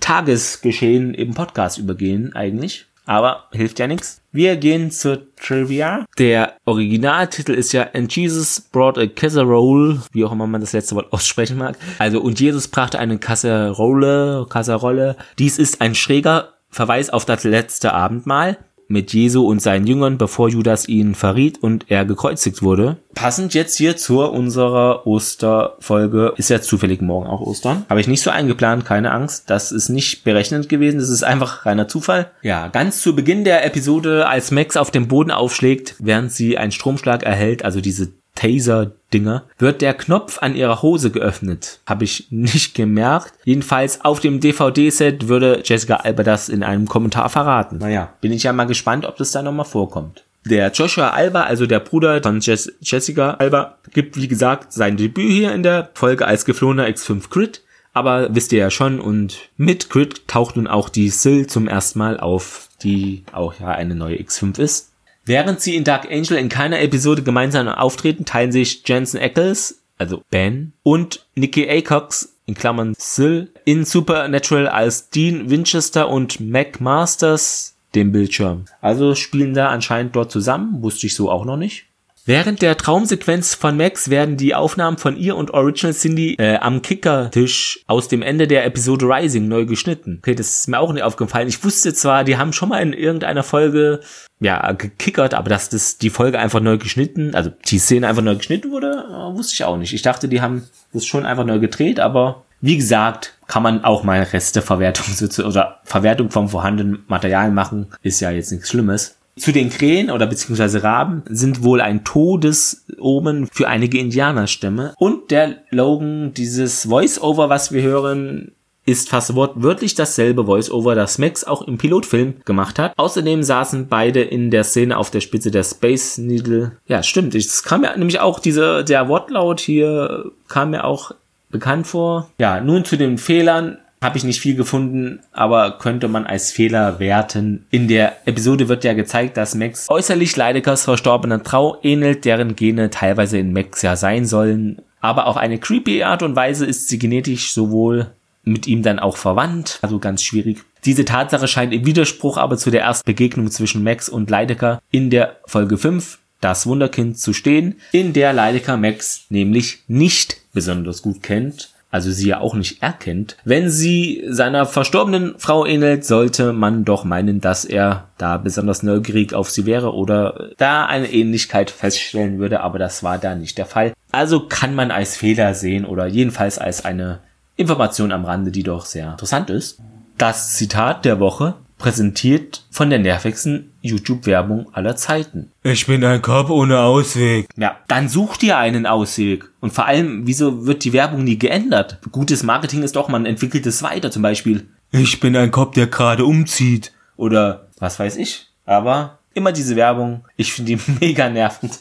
Tagesgeschehen 0.00 1.12
im 1.12 1.34
Podcast 1.34 1.76
übergehen, 1.76 2.34
eigentlich. 2.34 2.86
Aber 3.04 3.44
hilft 3.52 3.78
ja 3.78 3.86
nichts. 3.86 4.22
Wir 4.32 4.56
gehen 4.56 4.90
zur 4.90 5.34
Trivia. 5.36 6.06
Der 6.18 6.56
Originaltitel 6.64 7.52
ist 7.52 7.72
ja 7.72 7.88
And 7.92 8.14
Jesus 8.14 8.60
brought 8.60 8.98
a 8.98 9.06
casserole, 9.06 10.00
wie 10.12 10.24
auch 10.24 10.32
immer 10.32 10.46
man 10.46 10.62
das 10.62 10.72
letzte 10.72 10.96
Wort 10.96 11.12
aussprechen 11.12 11.58
mag. 11.58 11.76
Also 11.98 12.20
und 12.20 12.40
Jesus 12.40 12.66
brachte 12.66 12.98
eine 12.98 13.18
Kasserole, 13.18 14.46
Kasserolle. 14.48 15.16
Dies 15.38 15.58
ist 15.58 15.82
ein 15.82 15.94
schräger 15.94 16.54
Verweis 16.70 17.10
auf 17.10 17.24
das 17.24 17.44
letzte 17.44 17.92
Abendmahl 17.92 18.56
mit 18.88 19.12
Jesu 19.12 19.46
und 19.46 19.60
seinen 19.60 19.86
Jüngern, 19.86 20.18
bevor 20.18 20.48
Judas 20.48 20.88
ihn 20.88 21.14
verriet 21.14 21.62
und 21.62 21.86
er 21.88 22.04
gekreuzigt 22.04 22.62
wurde. 22.62 22.98
Passend 23.14 23.54
jetzt 23.54 23.76
hier 23.76 23.96
zu 23.96 24.20
unserer 24.20 25.06
Osterfolge. 25.06 26.34
Ist 26.36 26.50
ja 26.50 26.60
zufällig 26.60 27.00
morgen 27.00 27.26
auch 27.26 27.40
Ostern. 27.40 27.86
Habe 27.88 28.00
ich 28.00 28.08
nicht 28.08 28.22
so 28.22 28.30
eingeplant, 28.30 28.84
keine 28.84 29.12
Angst. 29.12 29.48
Das 29.48 29.72
ist 29.72 29.88
nicht 29.88 30.24
berechnet 30.24 30.68
gewesen. 30.68 30.98
Das 30.98 31.08
ist 31.08 31.22
einfach 31.22 31.66
reiner 31.66 31.88
Zufall. 31.88 32.30
Ja, 32.42 32.68
ganz 32.68 33.00
zu 33.00 33.16
Beginn 33.16 33.44
der 33.44 33.64
Episode, 33.64 34.28
als 34.28 34.50
Max 34.50 34.76
auf 34.76 34.90
dem 34.90 35.08
Boden 35.08 35.30
aufschlägt, 35.30 35.96
während 35.98 36.32
sie 36.32 36.58
einen 36.58 36.72
Stromschlag 36.72 37.22
erhält, 37.22 37.64
also 37.64 37.80
diese 37.80 38.12
Taser-Dinger, 38.36 39.44
wird 39.58 39.82
der 39.82 39.94
Knopf 39.94 40.38
an 40.40 40.54
ihrer 40.54 40.82
Hose 40.82 41.10
geöffnet. 41.10 41.80
Habe 41.86 42.04
ich 42.04 42.28
nicht 42.30 42.76
gemerkt. 42.76 43.32
Jedenfalls 43.44 44.04
auf 44.04 44.20
dem 44.20 44.38
DVD-Set 44.38 45.26
würde 45.26 45.62
Jessica 45.64 45.96
Alba 45.96 46.22
das 46.22 46.48
in 46.48 46.62
einem 46.62 46.86
Kommentar 46.86 47.28
verraten. 47.28 47.78
Naja, 47.78 48.12
bin 48.20 48.30
ich 48.32 48.44
ja 48.44 48.52
mal 48.52 48.66
gespannt, 48.66 49.04
ob 49.04 49.16
das 49.16 49.32
da 49.32 49.42
nochmal 49.42 49.64
vorkommt. 49.66 50.22
Der 50.44 50.70
Joshua 50.70 51.10
Alba, 51.10 51.42
also 51.42 51.66
der 51.66 51.80
Bruder 51.80 52.22
von 52.22 52.38
Jess 52.38 52.72
Jessica 52.80 53.32
Alba, 53.32 53.78
gibt 53.92 54.16
wie 54.16 54.28
gesagt 54.28 54.72
sein 54.72 54.96
Debüt 54.96 55.28
hier 55.28 55.52
in 55.52 55.64
der 55.64 55.90
Folge 55.94 56.24
als 56.24 56.44
geflohener 56.44 56.86
X5 56.86 57.28
Crit. 57.30 57.62
Aber 57.92 58.32
wisst 58.32 58.52
ihr 58.52 58.58
ja 58.58 58.70
schon, 58.70 59.00
und 59.00 59.48
mit 59.56 59.90
Crit 59.90 60.28
taucht 60.28 60.56
nun 60.56 60.66
auch 60.66 60.88
die 60.88 61.08
Sill 61.08 61.46
zum 61.46 61.66
ersten 61.66 61.98
Mal 61.98 62.20
auf, 62.20 62.68
die 62.82 63.24
auch 63.32 63.58
ja 63.58 63.68
eine 63.68 63.94
neue 63.94 64.18
X5 64.18 64.60
ist. 64.60 64.92
Während 65.28 65.60
sie 65.60 65.74
in 65.74 65.82
Dark 65.82 66.08
Angel 66.08 66.38
in 66.38 66.48
keiner 66.48 66.80
Episode 66.80 67.24
gemeinsam 67.24 67.66
auftreten, 67.66 68.24
teilen 68.24 68.52
sich 68.52 68.86
Jensen 68.86 69.20
Ackles, 69.20 69.82
also 69.98 70.22
Ben, 70.30 70.72
und 70.84 71.26
Nikki 71.34 71.68
Acox 71.68 72.36
in 72.46 72.54
Klammern 72.54 72.94
Syl, 72.96 73.50
in 73.64 73.84
Supernatural 73.84 74.68
als 74.68 75.10
Dean 75.10 75.50
Winchester 75.50 76.08
und 76.08 76.38
Mac 76.38 76.80
Masters 76.80 77.74
den 77.96 78.12
Bildschirm. 78.12 78.66
Also 78.80 79.16
spielen 79.16 79.52
da 79.52 79.70
anscheinend 79.70 80.14
dort 80.14 80.30
zusammen, 80.30 80.80
wusste 80.82 81.08
ich 81.08 81.16
so 81.16 81.28
auch 81.28 81.44
noch 81.44 81.56
nicht. 81.56 81.86
Während 82.28 82.60
der 82.60 82.76
Traumsequenz 82.76 83.54
von 83.54 83.76
Max 83.76 84.10
werden 84.10 84.36
die 84.36 84.52
Aufnahmen 84.52 84.98
von 84.98 85.16
ihr 85.16 85.36
und 85.36 85.52
Original 85.52 85.94
Cindy 85.94 86.34
äh, 86.40 86.56
am 86.56 86.82
Kickertisch 86.82 87.84
aus 87.86 88.08
dem 88.08 88.20
Ende 88.20 88.48
der 88.48 88.66
Episode 88.66 89.06
Rising 89.06 89.46
neu 89.46 89.64
geschnitten. 89.64 90.16
Okay, 90.18 90.34
das 90.34 90.58
ist 90.58 90.68
mir 90.68 90.80
auch 90.80 90.92
nicht 90.92 91.04
aufgefallen. 91.04 91.46
Ich 91.46 91.62
wusste 91.62 91.94
zwar, 91.94 92.24
die 92.24 92.36
haben 92.36 92.52
schon 92.52 92.70
mal 92.70 92.82
in 92.82 92.94
irgendeiner 92.94 93.44
Folge 93.44 94.00
ja 94.40 94.72
gekickert, 94.72 95.34
aber 95.34 95.48
dass 95.48 95.68
das 95.68 95.98
die 95.98 96.10
Folge 96.10 96.40
einfach 96.40 96.58
neu 96.58 96.78
geschnitten, 96.78 97.32
also 97.36 97.52
die 97.66 97.78
Szene 97.78 98.08
einfach 98.08 98.22
neu 98.22 98.34
geschnitten 98.34 98.72
wurde, 98.72 99.04
äh, 99.08 99.36
wusste 99.36 99.54
ich 99.54 99.62
auch 99.62 99.76
nicht. 99.76 99.94
Ich 99.94 100.02
dachte, 100.02 100.26
die 100.26 100.40
haben 100.40 100.64
das 100.92 101.06
schon 101.06 101.24
einfach 101.24 101.44
neu 101.44 101.60
gedreht, 101.60 102.00
aber 102.00 102.42
wie 102.60 102.76
gesagt, 102.76 103.34
kann 103.46 103.62
man 103.62 103.84
auch 103.84 104.02
mal 104.02 104.20
Resteverwertung 104.20 105.04
oder 105.46 105.80
Verwertung 105.84 106.30
vom 106.30 106.48
vorhandenen 106.48 107.04
Material 107.06 107.52
machen, 107.52 107.86
ist 108.02 108.18
ja 108.18 108.32
jetzt 108.32 108.50
nichts 108.50 108.68
Schlimmes. 108.68 109.15
Zu 109.38 109.52
den 109.52 109.68
Krähen 109.68 110.10
oder 110.10 110.26
beziehungsweise 110.26 110.82
Raben 110.82 111.22
sind 111.28 111.62
wohl 111.62 111.82
ein 111.82 112.04
Todesomen 112.04 113.46
für 113.52 113.68
einige 113.68 113.98
Indianerstämme. 113.98 114.94
Und 114.96 115.30
der 115.30 115.56
Logan, 115.70 116.32
dieses 116.32 116.84
Voice-Over, 116.84 117.50
was 117.50 117.70
wir 117.70 117.82
hören, 117.82 118.52
ist 118.86 119.10
fast 119.10 119.34
wortwörtlich 119.34 119.94
dasselbe 119.94 120.46
Voice-Over, 120.46 120.94
das 120.94 121.18
Max 121.18 121.44
auch 121.44 121.62
im 121.62 121.76
Pilotfilm 121.76 122.36
gemacht 122.44 122.78
hat. 122.78 122.92
Außerdem 122.96 123.42
saßen 123.42 123.88
beide 123.88 124.22
in 124.22 124.50
der 124.50 124.64
Szene 124.64 124.96
auf 124.96 125.10
der 125.10 125.20
Spitze 125.20 125.50
der 125.50 125.64
Space 125.64 126.18
Needle. 126.18 126.72
Ja, 126.86 127.02
stimmt. 127.02 127.34
Es 127.34 127.62
kam 127.62 127.82
ja 127.82 127.96
nämlich 127.96 128.20
auch 128.20 128.38
diese, 128.38 128.84
der 128.84 129.08
Wortlaut 129.08 129.60
hier 129.60 130.30
kam 130.48 130.70
mir 130.70 130.84
auch 130.84 131.12
bekannt 131.50 131.86
vor. 131.86 132.30
Ja, 132.38 132.60
nun 132.60 132.84
zu 132.84 132.96
den 132.96 133.18
Fehlern 133.18 133.78
habe 134.02 134.18
ich 134.18 134.24
nicht 134.24 134.40
viel 134.40 134.56
gefunden, 134.56 135.20
aber 135.32 135.78
könnte 135.78 136.08
man 136.08 136.26
als 136.26 136.52
Fehler 136.52 136.98
werten. 136.98 137.66
In 137.70 137.88
der 137.88 138.16
Episode 138.26 138.68
wird 138.68 138.84
ja 138.84 138.92
gezeigt, 138.92 139.36
dass 139.36 139.54
Max 139.54 139.88
äußerlich 139.88 140.36
Leidekers 140.36 140.84
verstorbener 140.84 141.42
Trau 141.42 141.78
ähnelt, 141.82 142.24
deren 142.24 142.56
Gene 142.56 142.90
teilweise 142.90 143.38
in 143.38 143.52
Max 143.52 143.82
ja 143.82 143.96
sein 143.96 144.26
sollen. 144.26 144.82
Aber 145.00 145.26
auf 145.26 145.36
eine 145.36 145.58
creepy 145.58 146.02
Art 146.02 146.22
und 146.22 146.36
Weise 146.36 146.66
ist 146.66 146.88
sie 146.88 146.98
genetisch 146.98 147.52
sowohl 147.52 148.08
mit 148.44 148.66
ihm 148.66 148.82
dann 148.82 148.98
auch 148.98 149.16
verwandt, 149.16 149.78
also 149.82 149.98
ganz 149.98 150.22
schwierig. 150.22 150.58
Diese 150.84 151.04
Tatsache 151.04 151.48
scheint 151.48 151.74
im 151.74 151.84
Widerspruch 151.84 152.36
aber 152.36 152.56
zu 152.56 152.70
der 152.70 152.82
ersten 152.82 153.04
Begegnung 153.04 153.50
zwischen 153.50 153.82
Max 153.82 154.08
und 154.08 154.30
Leidecker 154.30 154.80
in 154.90 155.10
der 155.10 155.36
Folge 155.46 155.78
5 155.78 156.18
das 156.40 156.66
Wunderkind 156.66 157.18
zu 157.18 157.32
stehen, 157.32 157.80
in 157.92 158.12
der 158.12 158.32
Leidecker 158.32 158.76
Max 158.76 159.24
nämlich 159.30 159.80
nicht 159.88 160.36
besonders 160.52 161.02
gut 161.02 161.22
kennt 161.22 161.75
also 161.96 162.10
sie 162.10 162.28
ja 162.28 162.40
auch 162.40 162.54
nicht 162.54 162.82
erkennt. 162.82 163.38
Wenn 163.44 163.70
sie 163.70 164.22
seiner 164.28 164.66
verstorbenen 164.66 165.34
Frau 165.38 165.64
ähnelt, 165.64 166.04
sollte 166.04 166.52
man 166.52 166.84
doch 166.84 167.04
meinen, 167.04 167.40
dass 167.40 167.64
er 167.64 168.08
da 168.18 168.36
besonders 168.36 168.82
neugierig 168.82 169.32
auf 169.32 169.48
sie 169.48 169.64
wäre 169.64 169.94
oder 169.94 170.50
da 170.58 170.84
eine 170.84 171.10
Ähnlichkeit 171.10 171.70
feststellen 171.70 172.38
würde, 172.38 172.60
aber 172.60 172.78
das 172.78 173.02
war 173.02 173.16
da 173.16 173.34
nicht 173.34 173.56
der 173.56 173.64
Fall. 173.64 173.94
Also 174.12 174.40
kann 174.40 174.74
man 174.74 174.90
als 174.90 175.16
Fehler 175.16 175.54
sehen 175.54 175.86
oder 175.86 176.06
jedenfalls 176.06 176.58
als 176.58 176.84
eine 176.84 177.20
Information 177.56 178.12
am 178.12 178.26
Rande, 178.26 178.50
die 178.50 178.62
doch 178.62 178.84
sehr 178.84 179.12
interessant 179.12 179.48
ist. 179.48 179.78
Das 180.18 180.52
Zitat 180.52 181.06
der 181.06 181.18
Woche 181.18 181.54
präsentiert 181.78 182.64
von 182.70 182.90
der 182.90 182.98
nervigsten 182.98 183.72
YouTube-Werbung 183.86 184.68
aller 184.72 184.96
Zeiten. 184.96 185.50
Ich 185.62 185.86
bin 185.86 186.04
ein 186.04 186.22
Cop 186.22 186.50
ohne 186.50 186.80
Ausweg. 186.80 187.48
Ja, 187.56 187.78
dann 187.88 188.08
such 188.08 188.36
dir 188.36 188.58
einen 188.58 188.86
Ausweg. 188.86 189.48
Und 189.60 189.72
vor 189.72 189.86
allem, 189.86 190.26
wieso 190.26 190.66
wird 190.66 190.84
die 190.84 190.92
Werbung 190.92 191.24
nie 191.24 191.38
geändert? 191.38 191.98
Gutes 192.12 192.42
Marketing 192.42 192.82
ist 192.82 192.96
doch, 192.96 193.08
man 193.08 193.26
entwickelt 193.26 193.66
es 193.66 193.82
weiter 193.82 194.10
zum 194.10 194.22
Beispiel. 194.22 194.68
Ich 194.90 195.20
bin 195.20 195.36
ein 195.36 195.50
Cop, 195.50 195.74
der 195.74 195.86
gerade 195.86 196.24
umzieht. 196.24 196.92
Oder 197.16 197.68
was 197.78 197.98
weiß 197.98 198.16
ich. 198.16 198.46
Aber 198.64 199.18
immer 199.34 199.52
diese 199.52 199.76
Werbung, 199.76 200.24
ich 200.36 200.52
finde 200.52 200.76
die 200.76 200.92
mega 201.00 201.28
nervend. 201.28 201.78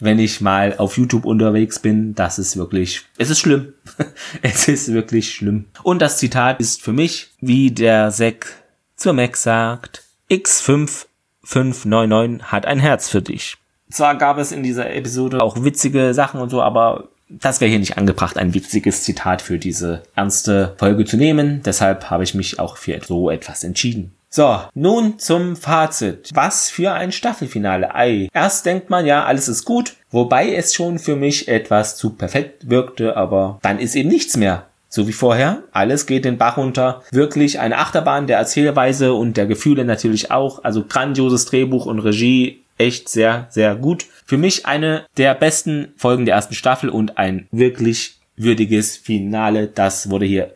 Wenn 0.00 0.20
ich 0.20 0.40
mal 0.40 0.76
auf 0.78 0.96
YouTube 0.96 1.24
unterwegs 1.24 1.80
bin, 1.80 2.14
das 2.14 2.38
ist 2.38 2.56
wirklich, 2.56 3.02
es 3.16 3.30
ist 3.30 3.40
schlimm. 3.40 3.74
es 4.42 4.68
ist 4.68 4.92
wirklich 4.92 5.34
schlimm. 5.34 5.66
Und 5.82 6.00
das 6.00 6.18
Zitat 6.18 6.60
ist 6.60 6.82
für 6.82 6.92
mich, 6.92 7.30
wie 7.40 7.72
der 7.72 8.12
Sek 8.12 8.46
zur 8.94 9.12
Mac 9.12 9.36
sagt, 9.36 10.04
X5599 11.48 12.42
hat 12.42 12.66
ein 12.66 12.78
Herz 12.78 13.08
für 13.08 13.22
dich. 13.22 13.56
Zwar 13.90 14.16
gab 14.16 14.38
es 14.38 14.52
in 14.52 14.62
dieser 14.62 14.90
Episode 14.94 15.42
auch 15.42 15.62
witzige 15.64 16.12
Sachen 16.12 16.40
und 16.40 16.50
so, 16.50 16.62
aber 16.62 17.08
das 17.30 17.60
wäre 17.60 17.70
hier 17.70 17.78
nicht 17.78 17.98
angebracht, 17.98 18.38
ein 18.38 18.54
witziges 18.54 19.02
Zitat 19.02 19.42
für 19.42 19.58
diese 19.58 20.02
ernste 20.14 20.74
Folge 20.78 21.04
zu 21.04 21.16
nehmen. 21.16 21.62
Deshalb 21.64 22.10
habe 22.10 22.24
ich 22.24 22.34
mich 22.34 22.58
auch 22.58 22.76
für 22.76 22.98
so 23.06 23.30
etwas 23.30 23.64
entschieden. 23.64 24.14
So, 24.30 24.60
nun 24.74 25.18
zum 25.18 25.56
Fazit. 25.56 26.30
Was 26.34 26.68
für 26.68 26.92
ein 26.92 27.12
Staffelfinale. 27.12 27.94
Ei. 27.94 28.28
Erst 28.34 28.66
denkt 28.66 28.90
man 28.90 29.06
ja, 29.06 29.24
alles 29.24 29.48
ist 29.48 29.64
gut, 29.64 29.94
wobei 30.10 30.54
es 30.54 30.74
schon 30.74 30.98
für 30.98 31.16
mich 31.16 31.48
etwas 31.48 31.96
zu 31.96 32.10
perfekt 32.10 32.68
wirkte, 32.68 33.16
aber 33.16 33.58
dann 33.62 33.78
ist 33.78 33.94
eben 33.94 34.10
nichts 34.10 34.36
mehr. 34.36 34.67
So 34.88 35.06
wie 35.06 35.12
vorher, 35.12 35.64
alles 35.72 36.06
geht 36.06 36.24
den 36.24 36.38
Bach 36.38 36.56
runter. 36.56 37.02
Wirklich 37.10 37.60
eine 37.60 37.78
Achterbahn 37.78 38.26
der 38.26 38.38
Erzählweise 38.38 39.12
und 39.12 39.36
der 39.36 39.46
Gefühle 39.46 39.84
natürlich 39.84 40.30
auch. 40.30 40.64
Also 40.64 40.84
grandioses 40.84 41.44
Drehbuch 41.44 41.86
und 41.86 41.98
Regie, 41.98 42.64
echt 42.78 43.08
sehr, 43.08 43.46
sehr 43.50 43.74
gut. 43.74 44.06
Für 44.24 44.38
mich 44.38 44.66
eine 44.66 45.04
der 45.16 45.34
besten 45.34 45.92
Folgen 45.96 46.24
der 46.24 46.36
ersten 46.36 46.54
Staffel 46.54 46.88
und 46.88 47.18
ein 47.18 47.48
wirklich 47.50 48.16
würdiges 48.36 48.96
Finale. 48.96 49.66
Das 49.66 50.10
wurde 50.10 50.24
hier 50.24 50.52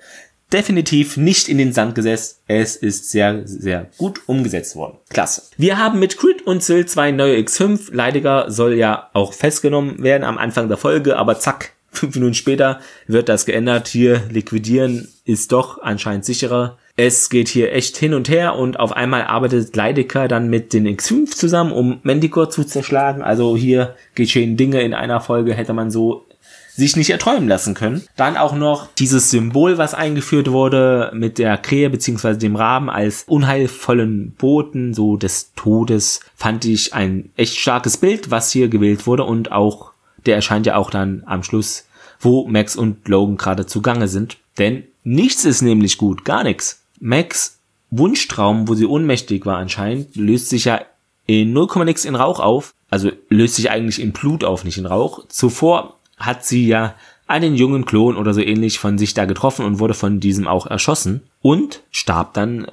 definitiv 0.53 1.17
nicht 1.17 1.49
in 1.49 1.59
den 1.59 1.73
Sand 1.73 1.95
gesetzt. 1.95 2.41
Es 2.47 2.77
ist 2.77 3.11
sehr, 3.11 3.47
sehr 3.47 3.89
gut 3.97 4.21
umgesetzt 4.27 4.77
worden. 4.77 4.99
Klasse. 5.09 5.43
Wir 5.57 5.79
haben 5.79 5.99
mit 5.99 6.19
Crit 6.19 6.47
und 6.47 6.63
Syl 6.63 6.87
zwei 6.87 7.11
neue 7.11 7.39
X5. 7.39 7.93
Leidiger 7.93 8.51
soll 8.51 8.75
ja 8.75 9.09
auch 9.15 9.33
festgenommen 9.33 10.03
werden 10.03 10.25
am 10.25 10.39
Anfang 10.39 10.69
der 10.69 10.77
Folge, 10.77 11.17
aber 11.17 11.39
zack, 11.39 11.73
Fünf 11.93 12.15
Minuten 12.15 12.35
später 12.35 12.81
wird 13.07 13.29
das 13.29 13.45
geändert. 13.45 13.87
Hier 13.87 14.23
liquidieren 14.31 15.09
ist 15.25 15.53
doch 15.53 15.83
anscheinend 15.83 16.25
sicherer. 16.25 16.79
Es 16.97 17.31
geht 17.31 17.49
hier 17.49 17.73
echt 17.73 17.97
hin 17.97 18.15
und 18.15 18.29
her 18.29 18.57
und 18.57 18.81
auf 18.81 18.93
einmal 18.93 19.25
arbeitet 19.25 19.77
Leidecker 19.77 20.27
dann 20.27 20.49
mit 20.49 20.73
den 20.73 20.87
X5 20.87 21.31
zusammen, 21.31 21.73
um 21.73 22.01
Manticore 22.03 22.49
zu 22.49 22.65
zerschlagen. 22.65 23.23
Also 23.23 23.57
hier 23.57 23.95
geschehen 24.15 24.57
Dinge 24.57 24.81
in 24.83 24.95
einer 24.95 25.21
Folge, 25.21 25.55
hätte 25.55 25.75
man 25.75 25.91
so 25.91 26.27
sich 26.75 26.97
nicht 26.97 27.11
erträumen 27.11 27.49
lassen 27.49 27.75
können. 27.75 28.03
Dann 28.17 28.37
auch 28.37 28.55
noch 28.55 28.89
dieses 28.99 29.31
Symbol, 29.31 29.79
was 29.79 29.95
eingeführt 29.95 30.51
wurde 30.51 31.11
mit 31.15 31.39
der 31.39 31.59
Krähe 31.59 31.91
beziehungsweise 31.91 32.39
dem 32.39 32.57
Raben 32.57 32.89
als 32.89 33.25
unheilvollen 33.25 34.33
Boten, 34.33 34.95
so 34.95 35.17
des 35.17 35.53
Todes, 35.55 36.21
fand 36.35 36.65
ich 36.65 36.95
ein 36.95 37.31
echt 37.37 37.59
starkes 37.59 37.99
Bild, 37.99 38.31
was 38.31 38.51
hier 38.51 38.69
gewählt 38.69 39.07
wurde 39.07 39.25
und 39.25 39.53
auch 39.53 39.92
der 40.27 40.37
erscheint 40.37 40.67
ja 40.67 40.77
auch 40.77 40.91
dann 40.91 41.23
am 41.27 41.43
Schluss, 41.43 41.87
wo 42.21 42.47
Max 42.47 42.77
und 42.77 43.09
Logan 43.09 43.37
gerade 43.37 43.67
zugange 43.67 44.09
sind. 44.09 44.39
Denn 44.59 44.85
nichts 45.05 45.45
ist 45.45 45.63
nämlich 45.63 45.99
gut, 45.99 46.25
gar 46.25 46.45
nichts. 46.45 46.83
Max 47.01 47.59
Wunschtraum, 47.91 48.69
wo 48.69 48.75
sie 48.75 48.87
ohnmächtig 48.87 49.45
war 49.45 49.59
anscheinend, 49.59 50.17
löst 50.17 50.49
sich 50.49 50.65
ja 50.65 50.81
in 51.27 51.53
0, 51.53 51.85
nix 51.85 52.05
in 52.05 52.15
Rauch 52.15 52.41
auf. 52.41 52.75
Also 52.91 53.11
löst 53.29 53.57
sich 53.57 53.71
eigentlich 53.71 54.01
in 54.01 54.13
Blut 54.13 54.45
auf, 54.45 54.65
nicht 54.65 54.79
in 54.79 54.87
Rauch. 54.87 55.27
Zuvor 55.29 55.99
hat 56.17 56.45
sie 56.45 56.67
ja 56.67 56.95
einen 57.27 57.55
jungen 57.55 57.85
Klon 57.85 58.17
oder 58.17 58.35
so 58.35 58.41
ähnlich 58.41 58.79
von 58.79 58.99
sich 58.99 59.15
da 59.15 59.25
getroffen 59.25 59.65
und 59.65 59.79
wurde 59.79 59.95
von 59.95 60.21
diesem 60.21 60.47
auch 60.47 60.67
erschossen 60.67 61.23
und 61.41 61.83
starb 61.91 62.35
dann 62.35 62.65
äh, 62.65 62.69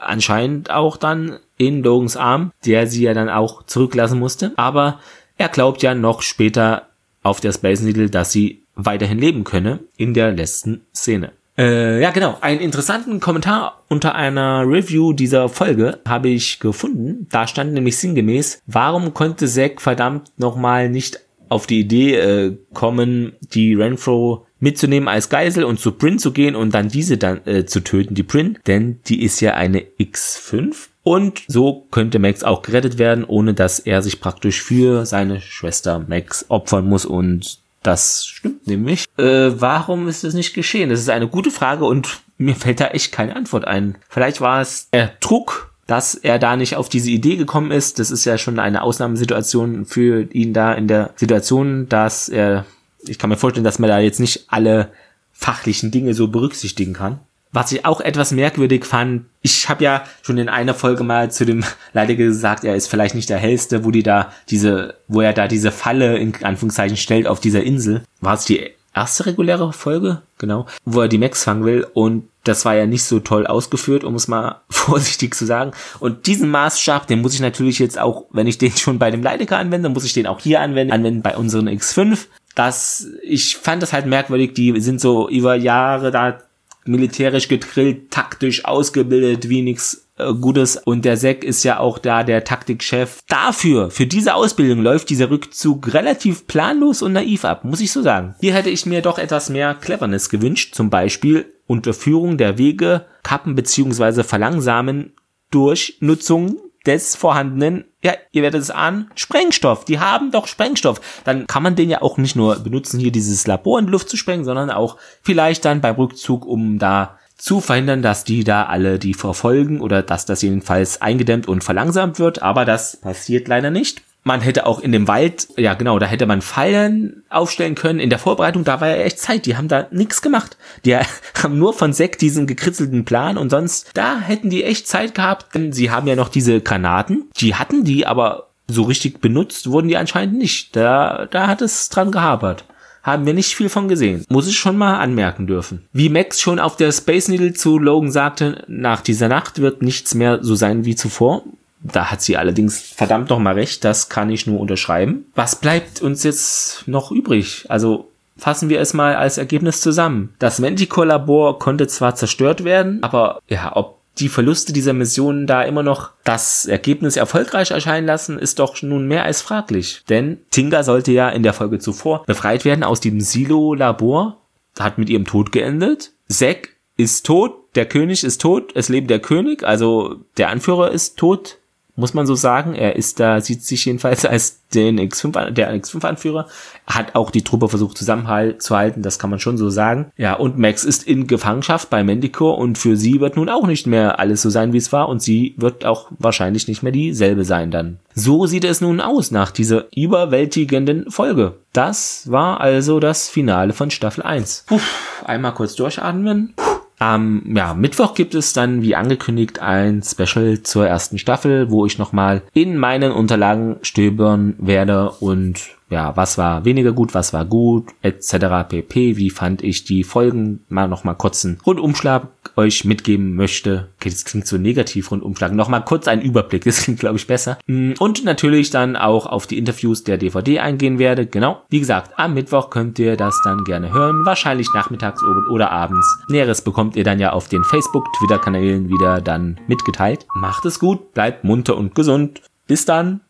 anscheinend 0.00 0.70
auch 0.70 0.96
dann 0.96 1.38
in 1.56 1.82
Logans 1.82 2.16
Arm, 2.16 2.50
der 2.64 2.88
sie 2.88 3.02
ja 3.02 3.14
dann 3.14 3.28
auch 3.28 3.64
zurücklassen 3.64 4.18
musste. 4.18 4.52
Aber 4.56 4.98
er 5.42 5.48
glaubt 5.48 5.82
ja 5.82 5.92
noch 5.94 6.22
später 6.22 6.86
auf 7.24 7.40
der 7.40 7.52
Space 7.52 7.80
Needle, 7.80 8.08
dass 8.08 8.30
sie 8.30 8.62
weiterhin 8.76 9.18
leben 9.18 9.42
könne 9.42 9.80
in 9.96 10.14
der 10.14 10.30
letzten 10.30 10.82
Szene. 10.94 11.32
Äh, 11.58 12.00
ja, 12.00 12.12
genau. 12.12 12.38
Einen 12.40 12.60
interessanten 12.60 13.18
Kommentar 13.18 13.82
unter 13.88 14.14
einer 14.14 14.62
Review 14.64 15.12
dieser 15.12 15.48
Folge 15.48 15.98
habe 16.06 16.28
ich 16.28 16.60
gefunden. 16.60 17.26
Da 17.30 17.48
stand 17.48 17.72
nämlich 17.72 17.98
sinngemäß, 17.98 18.62
warum 18.66 19.14
konnte 19.14 19.48
Zack 19.48 19.80
verdammt 19.80 20.30
nochmal 20.38 20.88
nicht 20.88 21.20
auf 21.48 21.66
die 21.66 21.80
Idee 21.80 22.14
äh, 22.14 22.56
kommen, 22.72 23.32
die 23.40 23.74
Renfro 23.74 24.46
mitzunehmen 24.60 25.08
als 25.08 25.28
Geisel 25.28 25.64
und 25.64 25.80
zu 25.80 25.90
Bryn 25.90 26.20
zu 26.20 26.32
gehen 26.32 26.54
und 26.54 26.72
dann 26.72 26.88
diese 26.88 27.18
dann 27.18 27.44
äh, 27.46 27.66
zu 27.66 27.80
töten, 27.80 28.14
die 28.14 28.22
Bryn, 28.22 28.58
denn 28.68 29.00
die 29.08 29.22
ist 29.22 29.40
ja 29.40 29.54
eine 29.54 29.80
X5 29.98 30.91
und 31.02 31.42
so 31.48 31.86
könnte 31.90 32.18
Max 32.18 32.44
auch 32.44 32.62
gerettet 32.62 32.98
werden, 32.98 33.24
ohne 33.24 33.54
dass 33.54 33.78
er 33.78 34.02
sich 34.02 34.20
praktisch 34.20 34.62
für 34.62 35.04
seine 35.06 35.40
Schwester 35.40 36.04
Max 36.06 36.46
opfern 36.48 36.88
muss 36.88 37.04
und 37.04 37.58
das 37.82 38.24
stimmt 38.26 38.66
nämlich. 38.66 39.06
Äh, 39.18 39.50
warum 39.60 40.06
ist 40.06 40.22
das 40.22 40.34
nicht 40.34 40.54
geschehen? 40.54 40.90
Das 40.90 41.00
ist 41.00 41.10
eine 41.10 41.28
gute 41.28 41.50
Frage 41.50 41.84
und 41.84 42.20
mir 42.38 42.54
fällt 42.54 42.80
da 42.80 42.88
echt 42.88 43.12
keine 43.12 43.34
Antwort 43.34 43.66
ein. 43.66 43.96
Vielleicht 44.08 44.40
war 44.40 44.60
es 44.60 44.88
der 44.90 45.12
Druck, 45.20 45.72
dass 45.86 46.14
er 46.14 46.38
da 46.38 46.56
nicht 46.56 46.76
auf 46.76 46.88
diese 46.88 47.10
Idee 47.10 47.36
gekommen 47.36 47.72
ist. 47.72 47.98
Das 47.98 48.10
ist 48.10 48.24
ja 48.24 48.38
schon 48.38 48.58
eine 48.58 48.82
Ausnahmesituation 48.82 49.84
für 49.84 50.22
ihn 50.32 50.52
da 50.52 50.72
in 50.72 50.86
der 50.86 51.10
Situation, 51.16 51.88
dass 51.88 52.28
er, 52.28 52.64
ich 53.06 53.18
kann 53.18 53.30
mir 53.30 53.36
vorstellen, 53.36 53.64
dass 53.64 53.80
man 53.80 53.88
da 53.88 53.98
jetzt 53.98 54.20
nicht 54.20 54.44
alle 54.48 54.90
fachlichen 55.32 55.90
Dinge 55.90 56.14
so 56.14 56.28
berücksichtigen 56.28 56.92
kann. 56.92 57.18
Was 57.52 57.70
ich 57.70 57.84
auch 57.84 58.00
etwas 58.00 58.32
merkwürdig 58.32 58.86
fand, 58.86 59.26
ich 59.42 59.68
habe 59.68 59.84
ja 59.84 60.04
schon 60.22 60.38
in 60.38 60.48
einer 60.48 60.74
Folge 60.74 61.04
mal 61.04 61.30
zu 61.30 61.44
dem 61.44 61.64
Leider 61.92 62.14
gesagt, 62.14 62.64
er 62.64 62.74
ist 62.74 62.88
vielleicht 62.88 63.14
nicht 63.14 63.28
der 63.28 63.38
hellste, 63.38 63.84
wo 63.84 63.90
die 63.90 64.02
da 64.02 64.32
diese, 64.48 64.94
wo 65.06 65.20
er 65.20 65.34
da 65.34 65.48
diese 65.48 65.70
Falle 65.70 66.16
in 66.16 66.34
Anführungszeichen 66.42 66.96
stellt 66.96 67.26
auf 67.26 67.40
dieser 67.40 67.62
Insel. 67.62 68.02
War 68.20 68.34
es 68.34 68.46
die 68.46 68.70
erste 68.94 69.26
reguläre 69.26 69.72
Folge? 69.72 70.22
Genau. 70.38 70.66
Wo 70.84 71.02
er 71.02 71.08
die 71.08 71.18
Max 71.18 71.44
fangen 71.44 71.64
will 71.64 71.86
und 71.92 72.28
das 72.44 72.64
war 72.64 72.74
ja 72.74 72.86
nicht 72.86 73.04
so 73.04 73.20
toll 73.20 73.46
ausgeführt, 73.46 74.02
um 74.02 74.14
es 74.14 74.28
mal 74.28 74.62
vorsichtig 74.70 75.34
zu 75.34 75.44
sagen. 75.44 75.72
Und 76.00 76.26
diesen 76.26 76.50
Maßstab, 76.50 77.06
den 77.06 77.20
muss 77.20 77.34
ich 77.34 77.40
natürlich 77.40 77.78
jetzt 77.78 77.98
auch, 77.98 78.24
wenn 78.30 78.46
ich 78.46 78.58
den 78.58 78.72
schon 78.72 78.98
bei 78.98 79.10
dem 79.10 79.22
Leidecker 79.22 79.58
anwende, 79.58 79.88
muss 79.88 80.04
ich 80.04 80.12
den 80.12 80.26
auch 80.26 80.40
hier 80.40 80.60
anwenden, 80.60 80.92
anwenden 80.92 81.22
bei 81.22 81.36
unseren 81.36 81.68
X5. 81.68 82.26
Das, 82.54 83.06
ich 83.22 83.56
fand 83.56 83.82
das 83.82 83.92
halt 83.92 84.06
merkwürdig, 84.06 84.54
die 84.54 84.78
sind 84.80 85.00
so 85.00 85.28
über 85.28 85.54
Jahre 85.54 86.10
da 86.10 86.38
militärisch 86.84 87.48
gedrillt, 87.48 88.10
taktisch 88.10 88.64
ausgebildet, 88.64 89.48
wie 89.48 89.62
nix 89.62 90.08
äh, 90.18 90.32
Gutes. 90.34 90.76
Und 90.76 91.04
der 91.04 91.16
Sek 91.16 91.44
ist 91.44 91.64
ja 91.64 91.78
auch 91.78 91.98
da 91.98 92.24
der 92.24 92.44
Taktikchef. 92.44 93.20
Dafür, 93.28 93.90
für 93.90 94.06
diese 94.06 94.34
Ausbildung 94.34 94.82
läuft 94.82 95.10
dieser 95.10 95.30
Rückzug 95.30 95.94
relativ 95.94 96.46
planlos 96.46 97.02
und 97.02 97.12
naiv 97.12 97.44
ab, 97.44 97.64
muss 97.64 97.80
ich 97.80 97.92
so 97.92 98.02
sagen. 98.02 98.34
Hier 98.40 98.54
hätte 98.54 98.70
ich 98.70 98.86
mir 98.86 99.02
doch 99.02 99.18
etwas 99.18 99.50
mehr 99.50 99.74
Cleverness 99.74 100.28
gewünscht, 100.28 100.74
zum 100.74 100.90
Beispiel 100.90 101.46
Unterführung 101.66 102.36
der 102.36 102.58
Wege, 102.58 103.06
Kappen 103.22 103.54
beziehungsweise 103.54 104.24
Verlangsamen 104.24 105.12
durch 105.50 105.98
Nutzung 106.00 106.58
des 106.86 107.16
vorhandenen, 107.16 107.84
ja, 108.02 108.14
ihr 108.32 108.42
werdet 108.42 108.62
es 108.62 108.70
ahnen, 108.70 109.10
Sprengstoff. 109.14 109.84
Die 109.84 110.00
haben 110.00 110.30
doch 110.30 110.46
Sprengstoff. 110.46 111.00
Dann 111.24 111.46
kann 111.46 111.62
man 111.62 111.76
den 111.76 111.90
ja 111.90 112.02
auch 112.02 112.16
nicht 112.18 112.36
nur 112.36 112.58
benutzen, 112.58 112.98
hier 112.98 113.12
dieses 113.12 113.46
Labor 113.46 113.78
in 113.78 113.86
die 113.86 113.92
Luft 113.92 114.08
zu 114.08 114.16
sprengen, 114.16 114.44
sondern 114.44 114.70
auch 114.70 114.96
vielleicht 115.22 115.64
dann 115.64 115.80
beim 115.80 115.96
Rückzug, 115.96 116.44
um 116.44 116.78
da 116.78 117.18
zu 117.36 117.60
verhindern, 117.60 118.02
dass 118.02 118.24
die 118.24 118.44
da 118.44 118.66
alle 118.66 118.98
die 118.98 119.14
verfolgen 119.14 119.80
oder 119.80 120.02
dass 120.02 120.26
das 120.26 120.42
jedenfalls 120.42 121.02
eingedämmt 121.02 121.48
und 121.48 121.64
verlangsamt 121.64 122.18
wird. 122.18 122.42
Aber 122.42 122.64
das 122.64 122.96
passiert 122.96 123.48
leider 123.48 123.70
nicht. 123.70 124.02
Man 124.24 124.40
hätte 124.40 124.66
auch 124.66 124.80
in 124.80 124.92
dem 124.92 125.08
Wald, 125.08 125.48
ja 125.56 125.74
genau, 125.74 125.98
da 125.98 126.06
hätte 126.06 126.26
man 126.26 126.42
Fallen 126.42 127.24
aufstellen 127.28 127.74
können. 127.74 127.98
In 127.98 128.10
der 128.10 128.20
Vorbereitung, 128.20 128.62
da 128.62 128.80
war 128.80 128.88
ja 128.88 129.02
echt 129.02 129.18
Zeit. 129.18 129.46
Die 129.46 129.56
haben 129.56 129.68
da 129.68 129.88
nichts 129.90 130.22
gemacht. 130.22 130.56
Die 130.84 130.96
haben 131.42 131.58
nur 131.58 131.74
von 131.74 131.92
Sekt 131.92 132.20
diesen 132.20 132.46
gekritzelten 132.46 133.04
Plan 133.04 133.36
und 133.36 133.50
sonst, 133.50 133.90
da 133.94 134.20
hätten 134.20 134.50
die 134.50 134.64
echt 134.64 134.86
Zeit 134.86 135.14
gehabt. 135.14 135.54
Denn 135.54 135.72
sie 135.72 135.90
haben 135.90 136.06
ja 136.06 136.16
noch 136.16 136.28
diese 136.28 136.60
Granaten. 136.60 137.30
Die 137.36 137.56
hatten 137.56 137.84
die, 137.84 138.06
aber 138.06 138.48
so 138.68 138.84
richtig 138.84 139.20
benutzt 139.20 139.70
wurden 139.70 139.88
die 139.88 139.96
anscheinend 139.96 140.38
nicht. 140.38 140.76
Da, 140.76 141.26
da 141.30 141.48
hat 141.48 141.60
es 141.60 141.88
dran 141.88 142.12
gehapert 142.12 142.64
haben 143.02 143.26
wir 143.26 143.34
nicht 143.34 143.54
viel 143.54 143.68
von 143.68 143.88
gesehen. 143.88 144.24
Muss 144.28 144.46
ich 144.46 144.56
schon 144.56 144.76
mal 144.76 144.98
anmerken 144.98 145.46
dürfen. 145.46 145.88
Wie 145.92 146.08
Max 146.08 146.40
schon 146.40 146.58
auf 146.58 146.76
der 146.76 146.92
Space 146.92 147.28
Needle 147.28 147.52
zu 147.52 147.78
Logan 147.78 148.12
sagte, 148.12 148.64
nach 148.68 149.00
dieser 149.00 149.28
Nacht 149.28 149.60
wird 149.60 149.82
nichts 149.82 150.14
mehr 150.14 150.38
so 150.42 150.54
sein 150.54 150.84
wie 150.84 150.94
zuvor. 150.94 151.42
Da 151.82 152.10
hat 152.10 152.22
sie 152.22 152.36
allerdings 152.36 152.80
verdammt 152.80 153.30
noch 153.30 153.38
mal 153.38 153.54
recht, 153.54 153.84
das 153.84 154.08
kann 154.08 154.30
ich 154.30 154.46
nur 154.46 154.60
unterschreiben. 154.60 155.26
Was 155.34 155.56
bleibt 155.56 156.00
uns 156.00 156.22
jetzt 156.22 156.86
noch 156.86 157.10
übrig? 157.10 157.66
Also 157.68 158.08
fassen 158.36 158.68
wir 158.68 158.80
es 158.80 158.94
mal 158.94 159.16
als 159.16 159.38
Ergebnis 159.38 159.80
zusammen. 159.80 160.34
Das 160.38 160.58
Manticore-Labor 160.58 161.58
konnte 161.58 161.86
zwar 161.86 162.14
zerstört 162.14 162.64
werden, 162.64 163.02
aber 163.02 163.40
ja, 163.48 163.74
ob 163.74 163.98
die 164.18 164.28
Verluste 164.28 164.72
dieser 164.72 164.92
Mission 164.92 165.46
da 165.46 165.62
immer 165.62 165.82
noch 165.82 166.10
das 166.24 166.66
Ergebnis 166.66 167.16
erfolgreich 167.16 167.70
erscheinen 167.70 168.06
lassen, 168.06 168.38
ist 168.38 168.58
doch 168.58 168.82
nun 168.82 169.06
mehr 169.08 169.24
als 169.24 169.40
fraglich. 169.40 170.02
Denn 170.08 170.38
Tinga 170.50 170.82
sollte 170.82 171.12
ja 171.12 171.30
in 171.30 171.42
der 171.42 171.54
Folge 171.54 171.78
zuvor 171.78 172.24
befreit 172.26 172.64
werden 172.64 172.84
aus 172.84 173.00
dem 173.00 173.20
Silo-Labor, 173.20 174.38
hat 174.78 174.98
mit 174.98 175.08
ihrem 175.08 175.24
Tod 175.24 175.50
geendet. 175.50 176.12
Zack 176.28 176.70
ist 176.96 177.24
tot, 177.24 177.54
der 177.74 177.86
König 177.86 178.22
ist 178.22 178.40
tot, 178.40 178.72
es 178.74 178.90
lebt 178.90 179.08
der 179.08 179.20
König, 179.20 179.64
also 179.64 180.16
der 180.36 180.50
Anführer 180.50 180.90
ist 180.90 181.16
tot, 181.16 181.58
muss 181.96 182.14
man 182.14 182.26
so 182.26 182.34
sagen. 182.34 182.74
Er 182.74 182.96
ist 182.96 183.20
da, 183.20 183.40
sieht 183.40 183.64
sich 183.64 183.84
jedenfalls 183.84 184.24
als 184.24 184.60
den 184.74 184.98
X5, 184.98 185.50
der 185.50 185.74
X5-Anführer, 185.74 186.46
hat 186.86 187.14
auch 187.14 187.30
die 187.30 187.44
Truppe 187.44 187.68
versucht 187.68 187.98
zusammenzuhalten, 187.98 189.02
das 189.02 189.18
kann 189.18 189.30
man 189.30 189.38
schon 189.38 189.58
so 189.58 189.68
sagen. 189.68 190.10
Ja, 190.16 190.34
und 190.34 190.58
Max 190.58 190.84
ist 190.84 191.06
in 191.06 191.26
Gefangenschaft 191.26 191.90
bei 191.90 192.02
Mandicore 192.02 192.56
und 192.56 192.78
für 192.78 192.96
sie 192.96 193.20
wird 193.20 193.36
nun 193.36 193.48
auch 193.48 193.66
nicht 193.66 193.86
mehr 193.86 194.18
alles 194.18 194.42
so 194.42 194.50
sein, 194.50 194.72
wie 194.72 194.78
es 194.78 194.92
war 194.92 195.08
und 195.08 195.20
sie 195.20 195.54
wird 195.58 195.84
auch 195.84 196.10
wahrscheinlich 196.18 196.68
nicht 196.68 196.82
mehr 196.82 196.92
dieselbe 196.92 197.44
sein 197.44 197.70
dann. 197.70 197.98
So 198.14 198.46
sieht 198.46 198.64
es 198.64 198.80
nun 198.80 199.00
aus 199.00 199.30
nach 199.30 199.50
dieser 199.50 199.86
überwältigenden 199.94 201.10
Folge. 201.10 201.56
Das 201.72 202.30
war 202.30 202.60
also 202.60 203.00
das 203.00 203.28
Finale 203.28 203.72
von 203.72 203.90
Staffel 203.90 204.22
1. 204.22 204.64
Puh, 204.66 204.80
einmal 205.24 205.54
kurz 205.54 205.74
durchatmen. 205.74 206.54
Puh. 206.56 206.81
Am 207.02 207.42
ja, 207.56 207.74
Mittwoch 207.74 208.14
gibt 208.14 208.32
es 208.36 208.52
dann, 208.52 208.82
wie 208.82 208.94
angekündigt, 208.94 209.58
ein 209.58 210.04
Special 210.04 210.62
zur 210.62 210.86
ersten 210.86 211.18
Staffel, 211.18 211.68
wo 211.68 211.84
ich 211.84 211.98
nochmal 211.98 212.42
in 212.54 212.76
meinen 212.76 213.10
Unterlagen 213.10 213.78
stöbern 213.82 214.54
werde 214.58 215.10
und 215.10 215.62
ja, 215.92 216.16
was 216.16 216.38
war 216.38 216.64
weniger 216.64 216.92
gut, 216.92 217.14
was 217.14 217.34
war 217.34 217.44
gut, 217.44 217.90
etc. 218.00 218.66
pp. 218.68 219.16
Wie 219.18 219.30
fand 219.30 219.62
ich 219.62 219.84
die 219.84 220.04
Folgen? 220.04 220.64
Mal 220.68 220.88
noch 220.88 221.04
mal 221.04 221.14
kurz 221.14 221.44
einen 221.44 221.58
Rundumschlag 221.64 222.28
euch 222.56 222.84
mitgeben 222.84 223.34
möchte. 223.36 223.88
Okay, 223.98 224.08
das 224.08 224.24
klingt 224.24 224.46
so 224.46 224.56
negativ, 224.56 225.10
Rundumschlag. 225.10 225.52
Noch 225.52 225.68
mal 225.68 225.80
kurz 225.80 226.08
ein 226.08 226.22
Überblick, 226.22 226.64
das 226.64 226.82
klingt, 226.82 227.00
glaube 227.00 227.16
ich, 227.16 227.26
besser. 227.26 227.58
Mm, 227.66 227.92
und 227.98 228.24
natürlich 228.24 228.70
dann 228.70 228.96
auch 228.96 229.26
auf 229.26 229.46
die 229.46 229.58
Interviews 229.58 230.02
der 230.02 230.16
DVD 230.16 230.60
eingehen 230.60 230.98
werde. 230.98 231.26
Genau. 231.26 231.62
Wie 231.68 231.80
gesagt, 231.80 232.12
am 232.16 232.34
Mittwoch 232.34 232.70
könnt 232.70 232.98
ihr 232.98 233.16
das 233.16 233.38
dann 233.44 233.64
gerne 233.64 233.92
hören. 233.92 234.24
Wahrscheinlich 234.24 234.68
nachmittags 234.74 235.22
oder 235.50 235.70
abends. 235.70 236.06
Näheres 236.28 236.62
bekommt 236.62 236.96
ihr 236.96 237.04
dann 237.04 237.20
ja 237.20 237.32
auf 237.32 237.48
den 237.48 237.64
Facebook, 237.64 238.06
Twitter-Kanälen 238.18 238.88
wieder 238.88 239.20
dann 239.20 239.60
mitgeteilt. 239.68 240.26
Macht 240.34 240.64
es 240.64 240.78
gut, 240.78 241.12
bleibt 241.12 241.44
munter 241.44 241.76
und 241.76 241.94
gesund. 241.94 242.40
Bis 242.66 242.86
dann. 242.86 243.22